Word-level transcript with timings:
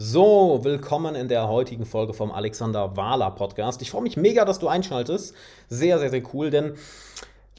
So, 0.00 0.60
willkommen 0.62 1.16
in 1.16 1.26
der 1.26 1.48
heutigen 1.48 1.84
Folge 1.84 2.14
vom 2.14 2.30
Alexander 2.30 2.96
Wahler 2.96 3.32
Podcast. 3.32 3.82
Ich 3.82 3.90
freue 3.90 4.02
mich 4.02 4.16
mega, 4.16 4.44
dass 4.44 4.60
du 4.60 4.68
einschaltest. 4.68 5.34
Sehr, 5.68 5.98
sehr, 5.98 6.10
sehr 6.10 6.22
cool, 6.32 6.50
denn 6.50 6.74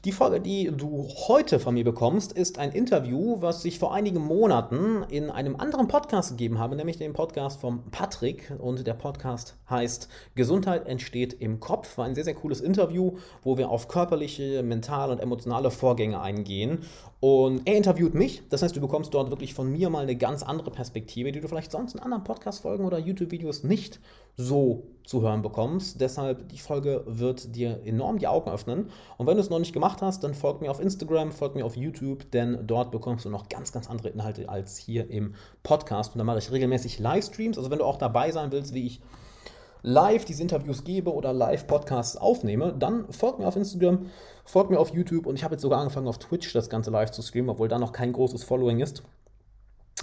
die 0.04 0.12
Folge, 0.12 0.40
die 0.40 0.70
du 0.74 1.08
heute 1.28 1.60
von 1.60 1.74
mir 1.74 1.84
bekommst, 1.84 2.32
ist 2.32 2.58
ein 2.58 2.72
Interview, 2.72 3.36
was 3.40 3.64
ich 3.66 3.78
vor 3.78 3.92
einigen 3.92 4.20
Monaten 4.20 5.04
in 5.10 5.30
einem 5.30 5.56
anderen 5.56 5.88
Podcast 5.88 6.30
gegeben 6.30 6.58
habe, 6.58 6.74
nämlich 6.74 6.96
den 6.96 7.12
Podcast 7.12 7.60
von 7.60 7.90
Patrick. 7.90 8.50
Und 8.58 8.86
der 8.86 8.94
Podcast 8.94 9.56
heißt 9.68 10.08
Gesundheit 10.34 10.86
entsteht 10.86 11.34
im 11.34 11.60
Kopf. 11.60 11.98
War 11.98 12.06
ein 12.06 12.14
sehr, 12.14 12.24
sehr 12.24 12.34
cooles 12.34 12.62
Interview, 12.62 13.18
wo 13.42 13.58
wir 13.58 13.68
auf 13.68 13.88
körperliche, 13.88 14.62
mentale 14.62 15.12
und 15.12 15.18
emotionale 15.18 15.70
Vorgänge 15.70 16.20
eingehen. 16.20 16.78
Und 17.20 17.66
er 17.66 17.76
interviewt 17.76 18.14
mich. 18.14 18.42
Das 18.48 18.62
heißt, 18.62 18.74
du 18.74 18.80
bekommst 18.80 19.12
dort 19.12 19.28
wirklich 19.28 19.52
von 19.52 19.70
mir 19.70 19.90
mal 19.90 20.04
eine 20.04 20.16
ganz 20.16 20.42
andere 20.42 20.70
Perspektive, 20.70 21.32
die 21.32 21.40
du 21.40 21.48
vielleicht 21.48 21.72
sonst 21.72 21.94
in 21.94 22.00
anderen 22.00 22.24
Podcast-Folgen 22.24 22.86
oder 22.86 22.98
YouTube-Videos 22.98 23.64
nicht 23.64 24.00
so 24.36 24.84
zu 25.10 25.22
hören 25.22 25.42
bekommst. 25.42 26.00
Deshalb, 26.00 26.48
die 26.50 26.58
Folge 26.58 27.02
wird 27.04 27.56
dir 27.56 27.80
enorm 27.84 28.20
die 28.20 28.28
Augen 28.28 28.48
öffnen. 28.48 28.90
Und 29.18 29.26
wenn 29.26 29.34
du 29.34 29.40
es 29.40 29.50
noch 29.50 29.58
nicht 29.58 29.72
gemacht 29.72 30.02
hast, 30.02 30.22
dann 30.22 30.34
folg 30.34 30.60
mir 30.60 30.70
auf 30.70 30.78
Instagram, 30.78 31.32
folg 31.32 31.56
mir 31.56 31.66
auf 31.66 31.76
YouTube, 31.76 32.30
denn 32.30 32.60
dort 32.68 32.92
bekommst 32.92 33.24
du 33.24 33.28
noch 33.28 33.48
ganz, 33.48 33.72
ganz 33.72 33.90
andere 33.90 34.10
Inhalte 34.10 34.48
als 34.48 34.78
hier 34.78 35.10
im 35.10 35.34
Podcast. 35.64 36.14
Und 36.14 36.18
da 36.18 36.24
mache 36.24 36.38
ich 36.38 36.52
regelmäßig 36.52 37.00
Livestreams. 37.00 37.58
Also 37.58 37.72
wenn 37.72 37.78
du 37.78 37.86
auch 37.86 37.96
dabei 37.96 38.30
sein 38.30 38.52
willst, 38.52 38.72
wie 38.72 38.86
ich 38.86 39.00
live 39.82 40.24
diese 40.26 40.42
Interviews 40.42 40.84
gebe 40.84 41.12
oder 41.12 41.32
live 41.32 41.66
Podcasts 41.66 42.16
aufnehme, 42.16 42.72
dann 42.78 43.10
folg 43.10 43.40
mir 43.40 43.48
auf 43.48 43.56
Instagram, 43.56 44.06
folg 44.44 44.70
mir 44.70 44.78
auf 44.78 44.94
YouTube 44.94 45.26
und 45.26 45.34
ich 45.34 45.42
habe 45.42 45.54
jetzt 45.54 45.62
sogar 45.62 45.80
angefangen 45.80 46.06
auf 46.06 46.18
Twitch 46.18 46.52
das 46.52 46.70
Ganze 46.70 46.92
live 46.92 47.10
zu 47.10 47.22
streamen, 47.22 47.50
obwohl 47.50 47.66
da 47.66 47.80
noch 47.80 47.90
kein 47.90 48.12
großes 48.12 48.44
Following 48.44 48.78
ist. 48.78 49.02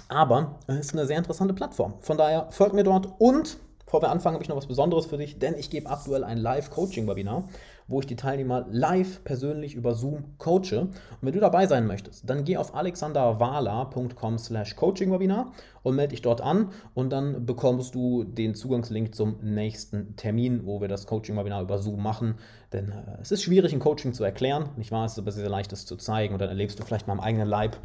Aber 0.09 0.57
es 0.67 0.79
ist 0.79 0.93
eine 0.93 1.05
sehr 1.05 1.17
interessante 1.17 1.53
Plattform. 1.53 1.93
Von 2.01 2.17
daher 2.17 2.47
folgt 2.51 2.73
mir 2.73 2.83
dort 2.83 3.07
und 3.19 3.57
Bevor 3.87 4.01
wir 4.01 4.09
anfangen, 4.09 4.33
habe 4.33 4.43
ich 4.43 4.49
noch 4.49 4.57
was 4.57 4.67
Besonderes 4.67 5.05
für 5.05 5.17
dich, 5.17 5.39
denn 5.39 5.55
ich 5.57 5.69
gebe 5.69 5.89
aktuell 5.89 6.25
ein 6.25 6.37
Live-Coaching-Webinar, 6.37 7.47
wo 7.87 8.01
ich 8.01 8.05
die 8.05 8.17
Teilnehmer 8.17 8.65
live 8.69 9.23
persönlich 9.23 9.75
über 9.75 9.95
Zoom 9.95 10.37
coache. 10.37 10.81
Und 10.81 10.91
wenn 11.21 11.31
du 11.31 11.39
dabei 11.39 11.67
sein 11.67 11.87
möchtest, 11.87 12.29
dann 12.29 12.43
geh 12.43 12.57
auf 12.57 12.75
alexanderwala.com 12.75 14.37
slash 14.39 14.75
coaching-webinar 14.75 15.53
und 15.83 15.95
melde 15.95 16.09
dich 16.09 16.21
dort 16.21 16.41
an 16.41 16.71
und 16.95 17.11
dann 17.11 17.45
bekommst 17.45 17.95
du 17.95 18.25
den 18.25 18.55
Zugangslink 18.55 19.15
zum 19.15 19.37
nächsten 19.41 20.17
Termin, 20.17 20.65
wo 20.65 20.81
wir 20.81 20.89
das 20.89 21.07
Coaching-Webinar 21.07 21.61
über 21.61 21.77
Zoom 21.77 22.03
machen. 22.03 22.35
Denn 22.73 22.91
äh, 22.91 23.21
es 23.21 23.31
ist 23.31 23.43
schwierig, 23.43 23.71
ein 23.71 23.79
Coaching 23.79 24.11
zu 24.11 24.25
erklären, 24.25 24.71
nicht 24.75 24.91
wahr? 24.91 25.05
Es 25.05 25.13
ist 25.13 25.19
aber 25.19 25.31
sehr, 25.31 25.47
leicht, 25.47 25.71
es 25.71 25.85
zu 25.85 25.95
zeigen 25.95 26.33
und 26.33 26.41
dann 26.41 26.49
erlebst 26.49 26.77
du 26.77 26.83
vielleicht 26.83 27.07
mal 27.07 27.13
am 27.13 27.21
eigenen 27.21 27.47
Leib, 27.47 27.77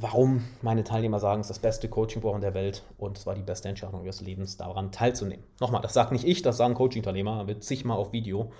warum 0.00 0.44
meine 0.62 0.84
Teilnehmer 0.84 1.18
sagen, 1.20 1.40
es 1.40 1.46
ist 1.46 1.56
das 1.56 1.62
beste 1.62 1.88
Coaching-Programm 1.88 2.40
der 2.40 2.54
Welt 2.54 2.82
und 2.98 3.16
es 3.18 3.26
war 3.26 3.34
die 3.34 3.42
beste 3.42 3.68
Entscheidung 3.68 4.04
ihres 4.04 4.20
Lebens, 4.20 4.56
daran 4.56 4.92
teilzunehmen. 4.92 5.44
Nochmal, 5.60 5.82
das 5.82 5.94
sagt 5.94 6.12
nicht 6.12 6.26
ich, 6.26 6.42
das 6.42 6.56
sagen 6.56 6.74
Coaching-Teilnehmer, 6.74 7.46
wird 7.46 7.62
zigmal 7.64 7.96
auf 7.96 8.12
Video. 8.12 8.52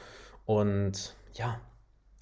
Und 0.47 1.17
ja, 1.35 1.61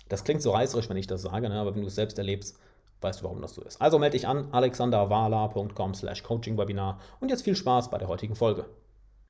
das 0.08 0.24
klingt 0.24 0.42
so 0.42 0.50
reißerisch, 0.50 0.88
wenn 0.88 0.96
ich 0.96 1.06
das 1.06 1.22
sage, 1.22 1.48
ne? 1.48 1.60
aber 1.60 1.74
wenn 1.74 1.82
du 1.82 1.88
es 1.88 1.94
selbst 1.94 2.18
erlebst, 2.18 2.58
weißt 3.00 3.20
du, 3.20 3.24
warum 3.24 3.42
das 3.42 3.54
so 3.54 3.62
ist. 3.62 3.80
Also 3.80 3.98
melde 3.98 4.16
dich 4.16 4.26
an, 4.26 4.48
alexanderwala.com 4.52 5.94
slash 5.94 6.22
coaching-webinar 6.22 7.00
und 7.20 7.28
jetzt 7.28 7.42
viel 7.42 7.56
Spaß 7.56 7.90
bei 7.90 7.98
der 7.98 8.08
heutigen 8.08 8.34
Folge. 8.34 8.64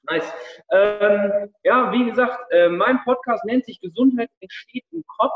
Nice. 0.05 0.33
Ähm, 0.73 1.53
ja, 1.63 1.93
wie 1.93 2.05
gesagt, 2.11 2.39
äh, 2.51 2.69
mein 2.69 3.01
Podcast 3.05 3.45
nennt 3.45 3.65
sich 3.65 3.81
Gesundheit 3.81 4.31
entsteht 4.41 4.85
im 4.93 5.05
Kopf. 5.07 5.33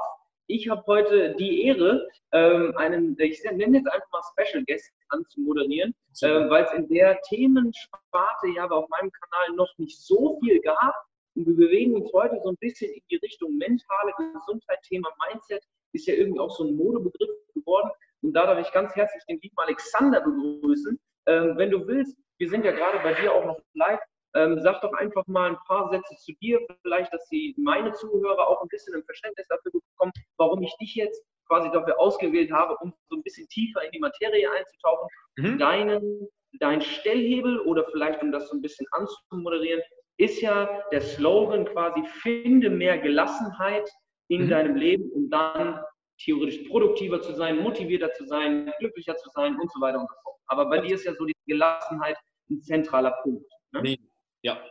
Ich 0.49 0.69
habe 0.69 0.83
heute 0.87 1.35
die 1.35 1.65
Ehre, 1.65 2.09
ähm, 2.33 2.73
einen, 2.77 3.17
ich 3.19 3.43
nenne 3.43 3.79
jetzt 3.79 3.89
einfach 3.89 4.09
mal 4.13 4.23
Special 4.33 4.65
Guest 4.65 4.93
anzumoderieren, 5.09 5.93
äh, 6.23 6.49
weil 6.49 6.65
es 6.65 6.73
in 6.73 6.89
der 6.89 7.21
Themensparte 7.23 8.49
ja 8.55 8.69
auf 8.69 8.89
meinem 8.89 9.11
Kanal 9.11 9.57
noch 9.57 9.73
nicht 9.79 10.01
so 10.01 10.39
viel 10.41 10.61
gab. 10.61 10.95
Und 11.35 11.47
wir 11.47 11.57
bewegen 11.57 11.95
uns 11.95 12.13
heute 12.13 12.41
so 12.43 12.51
ein 12.51 12.57
bisschen 12.61 12.93
in 12.93 13.03
die 13.11 13.17
Richtung 13.17 13.57
mentale 13.57 14.13
Gesundheit, 14.17 14.81
Thema 14.83 15.09
Mindset 15.29 15.63
ist 15.93 16.07
ja 16.07 16.15
irgendwie 16.15 16.41
auch 16.41 16.51
so 16.51 16.65
ein 16.65 16.77
Modebegriff 16.77 17.31
geworden. 17.55 17.91
Und 18.23 18.33
da 18.33 18.47
darf 18.47 18.65
ich 18.65 18.73
ganz 18.73 18.95
herzlich 18.95 19.23
den 19.29 19.41
lieben 19.41 19.57
Alexander 19.57 20.21
begrüßen. 20.21 20.99
Ähm, 21.27 21.57
wenn 21.57 21.71
du 21.71 21.87
willst, 21.87 22.17
wir 22.39 22.49
sind 22.49 22.65
ja 22.65 22.73
gerade 22.73 22.99
bei 23.03 23.15
dir 23.15 23.33
auch 23.33 23.45
noch 23.45 23.61
live, 23.75 24.01
ähm, 24.37 24.61
sag 24.61 24.81
doch 24.83 24.93
einfach 24.93 25.27
mal 25.27 25.51
ein 25.51 25.59
paar 25.67 25.91
Sätze 25.91 26.15
zu 26.17 26.33
dir, 26.41 26.61
vielleicht, 26.83 27.13
dass 27.13 27.27
sie 27.29 27.55
meine 27.59 27.93
Zuhörer 27.93 28.47
auch 28.49 28.63
ein 28.63 28.69
bisschen 28.69 28.95
ein 28.95 29.05
Verständnis 29.05 29.47
dafür 29.49 29.73
bekommen, 29.73 30.13
warum 30.37 30.63
ich 30.63 30.75
dich 30.81 30.95
jetzt 30.95 31.25
quasi 31.49 31.71
dafür 31.71 31.99
ausgewählt 31.99 32.51
habe, 32.53 32.77
um 32.83 32.93
so 33.09 33.17
ein 33.17 33.23
bisschen 33.23 33.49
tiefer 33.49 33.85
in 33.85 33.91
die 33.93 34.01
Materie 34.01 34.51
einzutauchen. 34.51 35.09
Mhm. 35.37 35.59
Deinen, 35.59 36.29
dein 36.61 36.83
Stellhebel 36.83 37.61
oder 37.61 37.85
vielleicht, 37.91 38.23
um 38.23 38.33
das 38.33 38.49
so 38.49 38.57
ein 38.57 38.63
bisschen 38.63 38.87
anzumoderieren, 38.91 39.83
ist 40.19 40.41
ja 40.41 40.83
der 40.91 41.01
Slogan 41.01 41.67
quasi, 41.67 42.03
finde 42.23 42.71
mehr 42.71 42.99
Gelassenheit 42.99 43.89
in 44.29 44.45
mhm. 44.45 44.49
deinem 44.51 44.77
Leben, 44.77 45.11
um 45.13 45.31
dann 45.31 45.81
theoretisch 46.19 46.67
produktiver 46.69 47.21
zu 47.21 47.35
sein, 47.35 47.59
motivierter 47.59 48.13
zu 48.13 48.25
sein, 48.27 48.73
glücklicher 48.79 49.17
zu 49.17 49.29
sein 49.31 49.59
und 49.61 49.71
so 49.71 49.81
weiter 49.81 50.01
und 50.01 50.09
so 50.09 50.15
fort. 50.23 50.37
Aber 50.47 50.69
bei 50.69 50.79
dir 50.79 50.95
ist 50.95 51.05
ja 51.05 51.15
so 51.15 51.27
die 51.27 51.35
Gelassenheit 51.47 52.17
ein 52.51 52.63
zentraler 52.63 53.13
Punkt. 53.23 53.45
Ne? 53.73 53.83
Nee, 53.83 53.99
ja, 54.47 54.65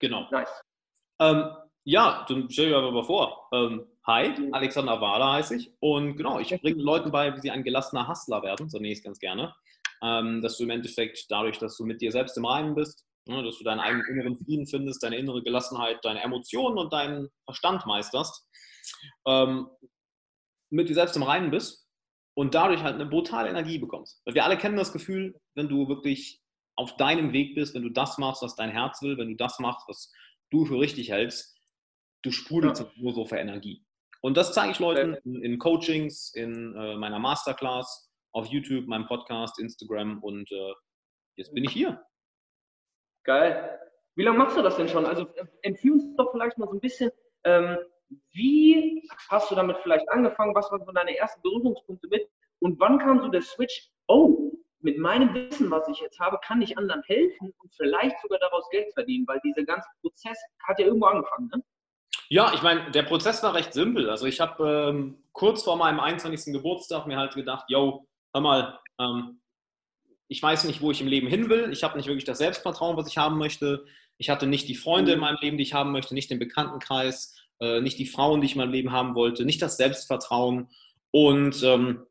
genau. 0.00 0.28
Nice. 0.32 0.50
Ähm, 1.20 1.50
ja, 1.84 2.26
dann 2.28 2.50
stell 2.50 2.70
dir 2.70 2.76
aber 2.76 2.90
mal 2.90 3.04
vor. 3.04 3.48
Ähm, 3.52 3.86
hi. 4.04 4.34
Alexander 4.52 5.00
Wahler 5.00 5.32
heiße 5.34 5.56
ich. 5.56 5.72
Und 5.78 6.16
genau, 6.16 6.40
ich 6.40 6.48
bringe 6.60 6.82
Leuten 6.82 7.12
bei, 7.12 7.34
wie 7.34 7.40
sie 7.40 7.52
ein 7.52 7.62
gelassener 7.62 8.08
Hustler 8.08 8.42
werden, 8.42 8.68
so 8.68 8.78
nenne 8.78 8.92
ich 8.92 8.98
es 8.98 9.04
ganz 9.04 9.20
gerne. 9.20 9.54
Ähm, 10.02 10.42
dass 10.42 10.56
du 10.56 10.64
im 10.64 10.70
Endeffekt 10.70 11.30
dadurch, 11.30 11.58
dass 11.58 11.76
du 11.76 11.84
mit 11.84 12.00
dir 12.00 12.10
selbst 12.10 12.36
im 12.36 12.46
Reinen 12.46 12.74
bist, 12.74 13.06
ne, 13.26 13.44
dass 13.44 13.58
du 13.58 13.64
deinen 13.64 13.80
eigenen 13.80 14.06
inneren 14.06 14.36
Frieden 14.38 14.66
findest, 14.66 15.02
deine 15.02 15.16
innere 15.16 15.42
Gelassenheit, 15.42 16.04
deine 16.04 16.22
Emotionen 16.22 16.78
und 16.78 16.92
deinen 16.92 17.28
Verstand 17.44 17.86
meisterst, 17.86 18.44
ähm, 19.26 19.68
mit 20.70 20.88
dir 20.88 20.94
selbst 20.94 21.16
im 21.16 21.22
Reinen 21.22 21.50
bist 21.50 21.86
und 22.34 22.54
dadurch 22.54 22.82
halt 22.82 22.94
eine 22.94 23.06
brutale 23.06 23.50
Energie 23.50 23.78
bekommst. 23.78 24.22
Weil 24.24 24.34
wir 24.34 24.44
alle 24.44 24.56
kennen 24.56 24.76
das 24.76 24.92
Gefühl, 24.92 25.38
wenn 25.54 25.68
du 25.68 25.88
wirklich 25.88 26.39
auf 26.80 26.96
deinem 26.96 27.34
Weg 27.34 27.54
bist, 27.54 27.74
wenn 27.74 27.82
du 27.82 27.90
das 27.90 28.16
machst, 28.16 28.42
was 28.42 28.56
dein 28.56 28.70
Herz 28.70 29.02
will, 29.02 29.18
wenn 29.18 29.28
du 29.28 29.36
das 29.36 29.58
machst, 29.58 29.86
was 29.86 30.10
du 30.50 30.64
für 30.64 30.80
richtig 30.80 31.10
hältst, 31.10 31.60
du 32.22 32.30
sprudelst 32.30 32.80
ja. 32.80 32.90
nur 32.96 33.12
so 33.12 33.26
für 33.26 33.36
Energie. 33.36 33.84
Und 34.22 34.38
das 34.38 34.54
zeige 34.54 34.72
ich 34.72 34.78
Leuten 34.78 35.14
in, 35.26 35.42
in 35.42 35.58
Coachings, 35.58 36.32
in 36.34 36.74
äh, 36.74 36.96
meiner 36.96 37.18
Masterclass, 37.18 38.10
auf 38.32 38.46
YouTube, 38.46 38.86
meinem 38.86 39.06
Podcast, 39.06 39.60
Instagram 39.60 40.22
und 40.22 40.50
äh, 40.50 40.72
jetzt 41.36 41.52
bin 41.52 41.64
ich 41.64 41.72
hier. 41.72 42.02
Geil. 43.24 43.78
Wie 44.16 44.22
lange 44.22 44.38
machst 44.38 44.56
du 44.56 44.62
das 44.62 44.76
denn 44.76 44.88
schon? 44.88 45.04
Also 45.04 45.26
äh, 45.34 45.44
empfiehl 45.60 45.92
uns 45.92 46.16
doch 46.16 46.32
vielleicht 46.32 46.56
mal 46.56 46.66
so 46.66 46.72
ein 46.72 46.80
bisschen, 46.80 47.10
ähm, 47.44 47.76
wie 48.32 49.06
hast 49.28 49.50
du 49.50 49.54
damit 49.54 49.76
vielleicht 49.82 50.08
angefangen? 50.08 50.54
Was 50.54 50.70
waren 50.72 50.82
so 50.86 50.92
deine 50.92 51.14
ersten 51.14 51.42
Berührungspunkte 51.42 52.08
mit? 52.08 52.26
Und 52.60 52.80
wann 52.80 52.98
kam 52.98 53.20
so 53.20 53.28
der 53.28 53.42
Switch? 53.42 53.90
Oh, 54.06 54.49
mit 54.82 54.98
meinem 54.98 55.34
Wissen, 55.34 55.70
was 55.70 55.86
ich 55.88 56.00
jetzt 56.00 56.18
habe, 56.18 56.38
kann 56.44 56.62
ich 56.62 56.78
anderen 56.78 57.02
helfen 57.04 57.52
und 57.58 57.74
vielleicht 57.74 58.20
sogar 58.20 58.38
daraus 58.38 58.68
Geld 58.70 58.92
verdienen, 58.94 59.26
weil 59.26 59.40
dieser 59.44 59.64
ganze 59.64 59.88
Prozess 60.00 60.38
hat 60.66 60.78
ja 60.78 60.86
irgendwo 60.86 61.06
angefangen. 61.06 61.50
Ne? 61.54 61.62
Ja, 62.28 62.52
ich 62.54 62.62
meine, 62.62 62.90
der 62.90 63.02
Prozess 63.02 63.42
war 63.42 63.54
recht 63.54 63.72
simpel. 63.72 64.08
Also 64.08 64.26
ich 64.26 64.40
habe 64.40 64.90
ähm, 64.90 65.24
kurz 65.32 65.62
vor 65.62 65.76
meinem 65.76 66.00
21. 66.00 66.52
Geburtstag 66.52 67.06
mir 67.06 67.18
halt 67.18 67.34
gedacht, 67.34 67.64
yo, 67.68 68.06
hör 68.32 68.40
mal, 68.40 68.78
ähm, 69.00 69.40
ich 70.28 70.42
weiß 70.42 70.64
nicht, 70.64 70.80
wo 70.80 70.92
ich 70.92 71.00
im 71.00 71.08
Leben 71.08 71.26
hin 71.26 71.48
will. 71.48 71.70
Ich 71.72 71.82
habe 71.82 71.96
nicht 71.96 72.06
wirklich 72.06 72.24
das 72.24 72.38
Selbstvertrauen, 72.38 72.96
was 72.96 73.08
ich 73.08 73.18
haben 73.18 73.36
möchte. 73.36 73.84
Ich 74.16 74.30
hatte 74.30 74.46
nicht 74.46 74.68
die 74.68 74.76
Freunde 74.76 75.12
in 75.12 75.18
mhm. 75.18 75.24
meinem 75.24 75.38
Leben, 75.40 75.56
die 75.56 75.64
ich 75.64 75.74
haben 75.74 75.90
möchte, 75.90 76.14
nicht 76.14 76.30
den 76.30 76.38
Bekanntenkreis, 76.38 77.36
äh, 77.58 77.80
nicht 77.80 77.98
die 77.98 78.06
Frauen, 78.06 78.40
die 78.40 78.46
ich 78.46 78.52
in 78.52 78.58
meinem 78.58 78.72
Leben 78.72 78.92
haben 78.92 79.14
wollte, 79.16 79.44
nicht 79.44 79.60
das 79.60 79.76
Selbstvertrauen. 79.76 80.68
Und 81.10 81.62
ähm, 81.64 82.06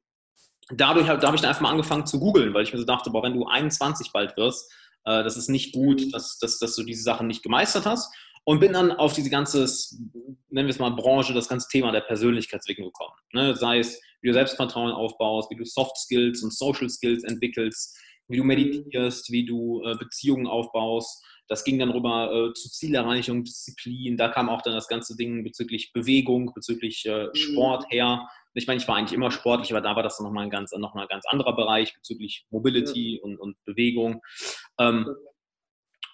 dadurch 0.72 1.08
da 1.08 1.22
habe 1.22 1.36
ich 1.36 1.42
dann 1.42 1.50
einfach 1.50 1.62
mal 1.62 1.72
angefangen 1.72 2.06
zu 2.06 2.20
googeln, 2.20 2.54
weil 2.54 2.64
ich 2.64 2.74
mir 2.74 2.80
so 2.80 2.86
dachte, 2.86 3.10
boah, 3.10 3.24
wenn 3.24 3.34
du 3.34 3.46
21 3.46 4.12
bald 4.12 4.38
wirst, 4.38 4.72
äh, 5.06 5.24
das 5.24 5.38
ist 5.38 5.50
nicht 5.50 5.74
gut, 5.74 6.14
dass, 6.14 6.38
dass, 6.40 6.60
dass 6.60 6.76
du 6.76 6.84
diese 6.84 7.04
Sachen 7.04 7.28
nicht 7.28 7.44
gemeistert 7.44 7.86
hast. 7.86 8.14
Und 8.46 8.60
bin 8.60 8.74
dann 8.74 8.92
auf 8.92 9.14
diese 9.14 9.30
ganze, 9.30 9.68
nennen 10.50 10.68
wir 10.68 10.74
es 10.74 10.80
mal 10.80 10.90
Branche, 10.90 11.34
das 11.34 11.50
ganze 11.50 11.68
Thema 11.70 11.92
der 11.92 12.02
Persönlichkeitsentwicklung 12.02 12.88
gekommen. 12.88 13.14
Ne? 13.32 13.56
Sei 13.56 13.78
es, 13.80 14.02
wie 14.22 14.28
du 14.30 14.34
Selbstvertrauen 14.34 14.92
aufbaust, 14.92 15.52
wie 15.52 15.56
du 15.56 15.66
Soft 15.66 15.98
Skills 15.98 16.42
und 16.42 16.54
Social 16.54 16.90
Skills 16.90 17.24
entwickelst, 17.24 17.96
wie 18.28 18.38
du 18.38 18.44
meditierst, 18.44 19.32
wie 19.32 19.46
du 19.46 19.84
äh, 19.84 19.96
Beziehungen 19.98 20.48
aufbaust. 20.48 21.24
Das 21.48 21.64
ging 21.64 21.80
dann 21.80 21.90
rüber 21.90 22.32
äh, 22.32 22.54
zu 22.54 22.70
Zielerreichung, 22.70 23.44
Disziplin. 23.44 24.18
Da 24.18 24.30
kam 24.30 24.50
auch 24.50 24.62
dann 24.62 24.74
das 24.74 24.88
ganze 24.88 25.16
Ding 25.16 25.44
bezüglich 25.44 25.92
Bewegung, 25.94 26.52
bezüglich 26.54 27.06
äh, 27.06 27.26
mhm. 27.26 27.36
Sport 27.36 27.86
her. 27.90 28.30
Ich 28.54 28.68
meine, 28.68 28.80
ich 28.80 28.88
war 28.88 28.96
eigentlich 28.96 29.14
immer 29.14 29.32
sportlich, 29.32 29.72
aber 29.72 29.82
da 29.82 29.96
war 29.96 30.04
das 30.04 30.20
nochmal 30.20 30.46
ein 30.46 30.50
ganz, 30.50 30.72
noch 30.72 30.96
mal 30.96 31.04
ein 31.04 31.08
ganz 31.08 31.26
anderer 31.28 31.56
Bereich 31.56 31.94
bezüglich 31.94 32.46
Mobility 32.50 33.18
ja. 33.18 33.24
und, 33.24 33.38
und 33.38 33.58
Bewegung. 33.66 34.22
Ähm, 34.80 35.08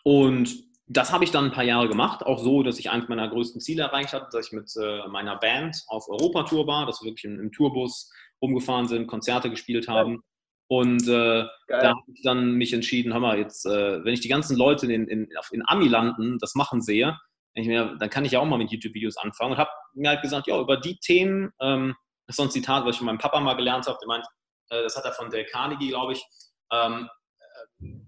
und 0.03 0.53
das 0.87 1.11
habe 1.11 1.23
ich 1.23 1.31
dann 1.31 1.45
ein 1.45 1.51
paar 1.51 1.63
Jahre 1.63 1.87
gemacht, 1.87 2.23
auch 2.23 2.39
so, 2.39 2.61
dass 2.61 2.77
ich 2.77 2.91
eines 2.91 3.07
meiner 3.07 3.27
größten 3.27 3.59
Ziele 3.59 3.83
erreicht 3.83 4.13
hatte, 4.13 4.27
dass 4.31 4.47
ich 4.47 4.53
mit 4.53 4.71
äh, 4.79 5.07
meiner 5.07 5.35
Band 5.37 5.83
auf 5.87 6.07
Europatour 6.07 6.67
war, 6.67 6.85
dass 6.85 7.01
wir 7.01 7.09
wirklich 7.09 7.25
im, 7.25 7.39
im 7.39 7.51
Tourbus 7.51 8.11
rumgefahren 8.41 8.87
sind, 8.87 9.07
Konzerte 9.07 9.49
gespielt 9.49 9.87
haben. 9.87 10.21
Und 10.67 11.07
äh, 11.07 11.45
da 11.67 11.89
habe 11.89 12.11
ich 12.13 12.21
dann 12.23 12.53
mich 12.53 12.73
entschieden, 12.73 13.13
hör 13.13 13.19
mal, 13.19 13.37
jetzt, 13.37 13.65
äh, 13.65 14.03
wenn 14.03 14.13
ich 14.13 14.21
die 14.21 14.27
ganzen 14.27 14.57
Leute 14.57 14.91
in, 14.91 15.07
in, 15.07 15.27
in 15.51 15.63
Ami-Landen 15.65 16.37
das 16.39 16.55
machen 16.55 16.81
sehe, 16.81 17.17
mir, 17.55 17.95
dann 17.99 18.09
kann 18.09 18.25
ich 18.25 18.33
ja 18.33 18.39
auch 18.39 18.45
mal 18.45 18.57
mit 18.57 18.71
YouTube-Videos 18.71 19.17
anfangen 19.17 19.53
und 19.53 19.57
habe 19.57 19.69
mir 19.93 20.09
halt 20.09 20.21
gesagt, 20.21 20.47
ja, 20.47 20.59
über 20.59 20.77
die 20.77 20.97
Themen, 20.97 21.51
ähm, 21.61 21.95
das 22.27 22.33
ist 22.33 22.37
so 22.37 22.43
ein 22.43 22.51
Zitat, 22.51 22.85
was 22.85 22.95
ich 22.95 22.97
von 22.97 23.07
meinem 23.07 23.17
Papa 23.17 23.39
mal 23.39 23.55
gelernt 23.55 23.87
habe, 23.87 23.97
der 24.01 24.07
meint, 24.07 24.25
äh, 24.69 24.81
das 24.83 24.95
hat 24.95 25.05
er 25.05 25.13
von 25.13 25.29
Dale 25.29 25.45
Carnegie, 25.45 25.89
glaube 25.89 26.13
ich, 26.13 26.25
ähm, 26.71 27.09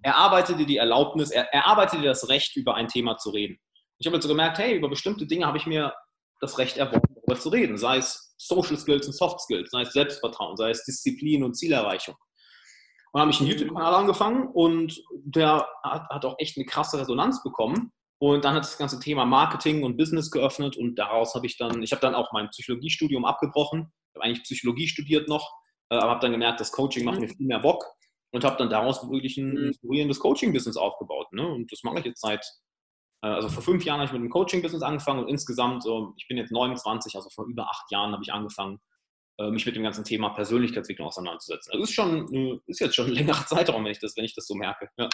erarbeite 0.02 0.56
dir 0.56 0.66
die 0.66 0.78
Erlaubnis, 0.78 1.32
er, 1.32 1.54
erarbeite 1.54 1.98
dir 1.98 2.10
das 2.10 2.28
Recht, 2.30 2.56
über 2.56 2.76
ein 2.76 2.88
Thema 2.88 3.18
zu 3.18 3.30
reden. 3.30 3.60
Ich 4.00 4.08
habe 4.08 4.16
jetzt 4.16 4.24
so 4.24 4.30
gemerkt, 4.30 4.58
hey, 4.58 4.76
über 4.76 4.90
bestimmte 4.90 5.26
Dinge 5.26 5.46
habe 5.46 5.58
ich 5.58 5.66
mir 5.66 5.94
das 6.40 6.58
Recht 6.58 6.78
erworben, 6.78 7.16
darüber 7.16 7.40
zu 7.40 7.50
reden, 7.50 7.78
sei 7.78 7.98
es 7.98 8.36
Social 8.38 8.78
Skills 8.78 9.08
und 9.08 9.14
Soft 9.14 9.42
Skills, 9.42 9.72
sei 9.72 9.82
es 9.82 9.94
Selbstvertrauen, 9.94 10.56
sei 10.58 10.70
es 10.70 10.84
Disziplin 10.84 11.44
und 11.44 11.56
Zielerreichung. 11.56 12.16
Und 13.12 13.22
habe 13.22 13.32
ich 13.32 13.40
einen 13.40 13.50
YouTube-Kanal 13.50 13.96
angefangen 13.96 14.48
und 14.48 15.02
der 15.24 15.68
hat, 15.84 16.10
hat, 16.10 16.26
auch 16.26 16.36
echt 16.38 16.58
eine 16.58 16.66
krasse 16.66 17.00
Resonanz 17.00 17.42
bekommen. 17.42 17.92
Und 18.20 18.46
dann 18.46 18.56
hat 18.56 18.64
das 18.64 18.78
ganze 18.78 19.00
Thema 19.00 19.26
Marketing 19.26 19.84
und 19.84 19.96
Business 19.96 20.32
geöffnet 20.32 20.76
und 20.76 20.96
daraus 20.96 21.36
habe 21.36 21.46
ich 21.46 21.58
dann, 21.58 21.84
ich 21.84 21.92
habe 21.92 22.02
dann 22.02 22.16
auch 22.16 22.32
mein 22.32 22.50
Psychologiestudium 22.50 23.26
abgebrochen. 23.26 23.92
Ich 24.10 24.16
habe 24.16 24.26
eigentlich 24.26 24.44
Psychologie 24.44 24.88
studiert 24.88 25.30
noch, 25.30 25.54
äh, 25.92 25.96
aber 25.96 26.12
habe 26.12 26.22
dann 26.22 26.32
gemerkt, 26.32 26.60
das 26.60 26.72
Coaching 26.72 27.06
macht 27.06 27.20
mir 27.20 27.30
viel 27.30 27.46
mehr 27.46 27.60
Bock 27.60 27.86
und 28.32 28.44
habe 28.44 28.58
dann 28.58 28.70
daraus 28.70 29.08
wirklich 29.10 29.38
ein 29.38 29.52
mhm. 29.52 29.68
inspirierendes 29.68 30.20
Coaching-Business 30.20 30.78
aufgebaut. 30.78 31.32
Ne? 31.32 31.48
Und 31.48 31.72
das 31.72 31.84
mache 31.84 32.00
ich 32.00 32.06
jetzt 32.06 32.22
seit, 32.22 32.44
äh, 33.22 33.28
also 33.28 33.50
vor 33.50 33.62
fünf 33.62 33.86
Jahren 33.86 34.00
habe 34.00 34.08
ich 34.08 34.14
mit 34.14 34.22
dem 34.22 34.32
Coaching-Business 34.32 34.82
angefangen 34.82 35.20
und 35.20 35.28
insgesamt, 35.28 35.84
so, 35.84 36.14
ich 36.18 36.28
bin 36.28 36.38
jetzt 36.38 36.52
29, 36.52 37.16
also 37.16 37.30
vor 37.30 37.46
über 37.46 37.70
acht 37.70 37.92
Jahren 37.92 38.14
habe 38.14 38.24
ich 38.24 38.34
angefangen, 38.34 38.80
äh, 39.40 39.52
mich 39.52 39.68
mit 39.68 39.76
dem 39.76 39.84
ganzen 39.84 40.04
Thema 40.04 40.30
Persönlichkeitsentwicklung 40.30 41.08
auseinanderzusetzen. 41.08 41.72
Also 41.72 41.84
ist 41.84 41.94
schon, 41.94 42.62
ist 42.66 42.80
jetzt 42.80 42.96
schon 42.96 43.08
ein 43.08 43.14
längerer 43.14 43.46
Zeitraum, 43.46 43.86
wenn 43.86 43.92
ich 43.92 44.00
das, 44.00 44.18
wenn 44.18 44.26
ich 44.26 44.34
das 44.34 44.48
so 44.48 44.56
merke. 44.56 44.90
Ja. 44.98 45.08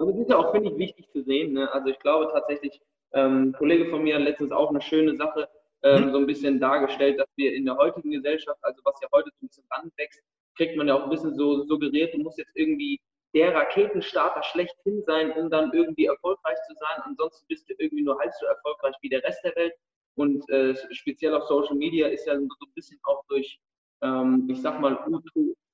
Also 0.00 0.12
das 0.12 0.22
ist 0.22 0.30
ja 0.30 0.38
auch, 0.38 0.50
finde 0.52 0.70
ich, 0.70 0.78
wichtig 0.78 1.10
zu 1.12 1.22
sehen. 1.22 1.52
Ne? 1.52 1.70
Also 1.72 1.88
ich 1.88 1.98
glaube 1.98 2.30
tatsächlich, 2.32 2.80
ähm, 3.12 3.50
ein 3.50 3.52
Kollege 3.52 3.90
von 3.90 4.02
mir 4.02 4.14
hat 4.14 4.22
letztens 4.22 4.50
auch 4.50 4.70
eine 4.70 4.80
schöne 4.80 5.14
Sache 5.14 5.46
ähm, 5.82 6.06
mhm. 6.06 6.12
so 6.12 6.18
ein 6.18 6.26
bisschen 6.26 6.58
dargestellt, 6.58 7.20
dass 7.20 7.28
wir 7.36 7.52
in 7.54 7.66
der 7.66 7.76
heutigen 7.76 8.10
Gesellschaft, 8.10 8.58
also 8.62 8.80
was 8.84 8.98
ja 9.02 9.08
heute 9.12 9.28
so 9.30 9.44
ein 9.44 9.48
bisschen 9.48 9.64
ranwächst, 9.70 10.22
kriegt 10.56 10.76
man 10.76 10.88
ja 10.88 10.94
auch 10.94 11.04
ein 11.04 11.10
bisschen 11.10 11.34
so 11.34 11.64
suggeriert, 11.64 12.14
du 12.14 12.18
musst 12.18 12.38
jetzt 12.38 12.52
irgendwie 12.54 12.98
der 13.34 13.54
Raketenstarter 13.54 14.42
schlechthin 14.42 15.02
sein, 15.02 15.32
um 15.32 15.50
dann 15.50 15.70
irgendwie 15.72 16.06
erfolgreich 16.06 16.56
zu 16.66 16.74
sein. 16.74 17.02
Ansonsten 17.04 17.46
bist 17.48 17.68
du 17.68 17.74
irgendwie 17.78 18.02
nur 18.02 18.18
halb 18.18 18.32
so 18.40 18.46
erfolgreich 18.46 18.94
wie 19.02 19.10
der 19.10 19.22
Rest 19.22 19.44
der 19.44 19.54
Welt. 19.54 19.74
Und 20.16 20.48
äh, 20.48 20.74
speziell 20.92 21.34
auf 21.34 21.44
Social 21.44 21.76
Media 21.76 22.08
ist 22.08 22.26
ja 22.26 22.34
so 22.34 22.40
ein 22.40 22.72
bisschen 22.74 22.98
auch 23.04 23.22
durch, 23.28 23.60
ähm, 24.02 24.48
ich 24.50 24.60
sag 24.60 24.80
mal, 24.80 24.98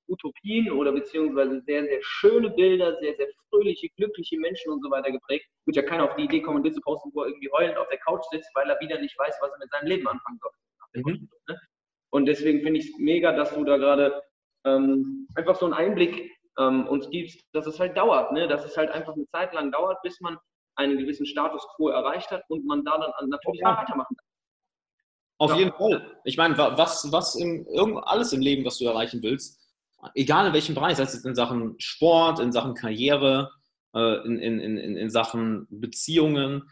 Utopien 0.07 0.71
oder 0.71 0.91
beziehungsweise 0.91 1.61
sehr, 1.61 1.83
sehr 1.83 1.99
schöne 2.01 2.49
Bilder, 2.49 2.97
sehr, 2.99 3.15
sehr 3.15 3.27
fröhliche, 3.49 3.89
glückliche 3.97 4.37
Menschen 4.39 4.71
und 4.71 4.83
so 4.83 4.89
weiter 4.89 5.11
geprägt. 5.11 5.45
Wird 5.65 5.77
ja 5.77 5.83
keiner 5.83 6.05
auf 6.05 6.15
die 6.15 6.23
Idee 6.23 6.41
kommen, 6.41 6.57
ein 6.57 6.63
Bild 6.63 6.75
zu 6.75 6.81
posten, 6.81 7.11
wo 7.13 7.21
er 7.21 7.27
irgendwie 7.27 7.49
heulend 7.51 7.77
auf 7.77 7.87
der 7.89 7.99
Couch 7.99 8.23
sitzt, 8.31 8.49
weil 8.55 8.69
er 8.69 8.79
wieder 8.79 8.99
nicht 8.99 9.17
weiß, 9.17 9.35
was 9.41 9.51
er 9.51 9.59
mit 9.59 9.71
seinem 9.71 9.87
Leben 9.87 10.07
anfangen 10.07 10.39
soll. 10.41 10.51
Mhm. 10.93 11.29
Ne? 11.47 11.59
Und 12.09 12.25
deswegen 12.25 12.61
finde 12.61 12.79
ich 12.79 12.89
es 12.89 12.97
mega, 12.99 13.33
dass 13.33 13.53
du 13.53 13.63
da 13.63 13.77
gerade 13.77 14.21
ähm, 14.65 15.27
einfach 15.35 15.55
so 15.55 15.65
einen 15.65 15.73
Einblick 15.73 16.31
ähm, 16.57 16.87
uns 16.87 17.09
gibst, 17.09 17.45
dass 17.53 17.67
es 17.67 17.79
halt 17.79 17.97
dauert, 17.97 18.31
ne? 18.31 18.47
dass 18.47 18.65
es 18.65 18.77
halt 18.77 18.89
einfach 18.91 19.13
eine 19.13 19.27
Zeit 19.27 19.53
lang 19.53 19.71
dauert, 19.71 20.01
bis 20.01 20.19
man 20.21 20.37
einen 20.75 20.97
gewissen 20.97 21.25
Status 21.25 21.65
quo 21.75 21.89
erreicht 21.89 22.31
hat 22.31 22.43
und 22.49 22.65
man 22.65 22.83
da 22.85 22.97
dann 22.97 23.29
natürlich 23.29 23.61
ja. 23.61 23.77
weitermachen 23.77 24.15
kann. 24.15 24.27
Auf 25.39 25.51
ja. 25.51 25.57
jeden 25.57 25.73
Fall. 25.73 26.19
Ich 26.23 26.37
meine, 26.37 26.57
was, 26.57 27.11
was 27.11 27.35
im, 27.35 27.97
alles 28.03 28.33
im 28.33 28.41
Leben, 28.41 28.65
was 28.65 28.77
du 28.79 28.85
erreichen 28.85 29.21
willst, 29.21 29.66
egal 30.15 30.47
in 30.47 30.53
welchem 30.53 30.75
Bereich, 30.75 30.97
sei 30.97 31.03
es 31.03 31.25
in 31.25 31.35
Sachen 31.35 31.75
Sport, 31.79 32.39
in 32.39 32.51
Sachen 32.51 32.73
Karriere, 32.73 33.51
äh, 33.93 34.25
in, 34.25 34.39
in, 34.39 34.59
in, 34.59 34.97
in 34.97 35.09
Sachen 35.09 35.67
Beziehungen, 35.69 36.63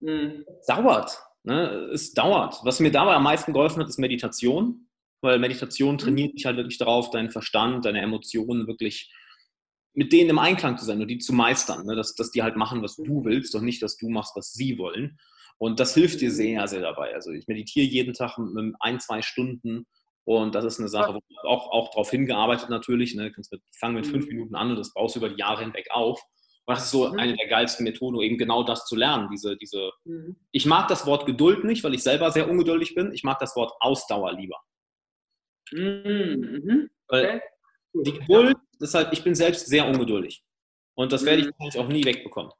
mhm. 0.00 0.44
dauert. 0.66 1.18
Ne? 1.42 1.90
Es 1.92 2.12
dauert. 2.12 2.60
Was 2.64 2.80
mir 2.80 2.90
dabei 2.90 3.14
am 3.14 3.22
meisten 3.22 3.52
geholfen 3.52 3.80
hat, 3.80 3.88
ist 3.88 3.98
Meditation, 3.98 4.88
weil 5.22 5.38
Meditation 5.38 5.94
mhm. 5.94 5.98
trainiert 5.98 6.34
dich 6.34 6.46
halt 6.46 6.56
wirklich 6.56 6.78
darauf, 6.78 7.10
deinen 7.10 7.30
Verstand, 7.30 7.84
deine 7.84 8.00
Emotionen 8.00 8.66
wirklich 8.66 9.12
mit 9.92 10.12
denen 10.12 10.30
im 10.30 10.38
Einklang 10.38 10.78
zu 10.78 10.84
sein 10.84 11.00
und 11.00 11.08
die 11.08 11.18
zu 11.18 11.32
meistern, 11.32 11.84
ne? 11.84 11.96
dass, 11.96 12.14
dass 12.14 12.30
die 12.30 12.42
halt 12.42 12.56
machen, 12.56 12.82
was 12.82 12.96
du 12.96 13.24
willst 13.24 13.54
und 13.56 13.64
nicht, 13.64 13.82
dass 13.82 13.96
du 13.96 14.08
machst, 14.08 14.36
was 14.36 14.52
sie 14.52 14.78
wollen. 14.78 15.18
Und 15.58 15.80
das 15.80 15.94
hilft 15.94 16.20
dir 16.20 16.30
sehr, 16.30 16.66
sehr 16.68 16.80
dabei. 16.80 17.12
Also 17.12 17.32
ich 17.32 17.46
meditiere 17.48 17.86
jeden 17.86 18.14
Tag 18.14 18.38
mit 18.38 18.74
ein, 18.80 19.00
zwei 19.00 19.20
Stunden 19.20 19.86
und 20.36 20.54
das 20.54 20.64
ist 20.64 20.78
eine 20.78 20.88
Sache, 20.88 21.14
wo 21.14 21.48
auch, 21.48 21.70
auch 21.72 21.90
darauf 21.90 22.10
hingearbeitet 22.10 22.68
natürlich. 22.68 23.14
Ne? 23.14 23.32
Kannst 23.32 23.50
mit, 23.50 23.62
fangen 23.78 23.96
mit 23.96 24.06
fünf 24.06 24.26
mhm. 24.26 24.32
Minuten 24.32 24.54
an 24.54 24.70
und 24.70 24.76
das 24.76 24.92
baust 24.92 25.16
du 25.16 25.18
über 25.18 25.28
die 25.28 25.40
Jahre 25.40 25.64
hinweg 25.64 25.88
auf. 25.90 26.22
Und 26.66 26.76
das 26.76 26.84
ist 26.84 26.92
so 26.92 27.08
mhm. 27.08 27.18
eine 27.18 27.36
der 27.36 27.48
geilsten 27.48 27.84
Methoden, 27.84 28.20
eben 28.20 28.38
genau 28.38 28.62
das 28.62 28.86
zu 28.86 28.94
lernen. 28.94 29.28
Diese, 29.32 29.56
diese, 29.56 29.90
mhm. 30.04 30.36
Ich 30.52 30.66
mag 30.66 30.86
das 30.86 31.04
Wort 31.04 31.26
Geduld 31.26 31.64
nicht, 31.64 31.82
weil 31.82 31.94
ich 31.94 32.04
selber 32.04 32.30
sehr 32.30 32.48
ungeduldig 32.48 32.94
bin. 32.94 33.12
Ich 33.12 33.24
mag 33.24 33.40
das 33.40 33.56
Wort 33.56 33.72
Ausdauer 33.80 34.32
lieber. 34.34 34.56
Mhm. 35.72 36.90
Weil 37.08 37.42
die 37.92 38.12
Geduld 38.12 38.56
halt, 38.92 39.12
ich 39.12 39.24
bin 39.24 39.34
selbst 39.34 39.66
sehr 39.66 39.86
ungeduldig. 39.88 40.44
Und 40.94 41.10
das 41.10 41.24
werde 41.24 41.50
ich 41.68 41.78
auch 41.78 41.88
nie 41.88 42.04
wegbekommen. 42.04 42.52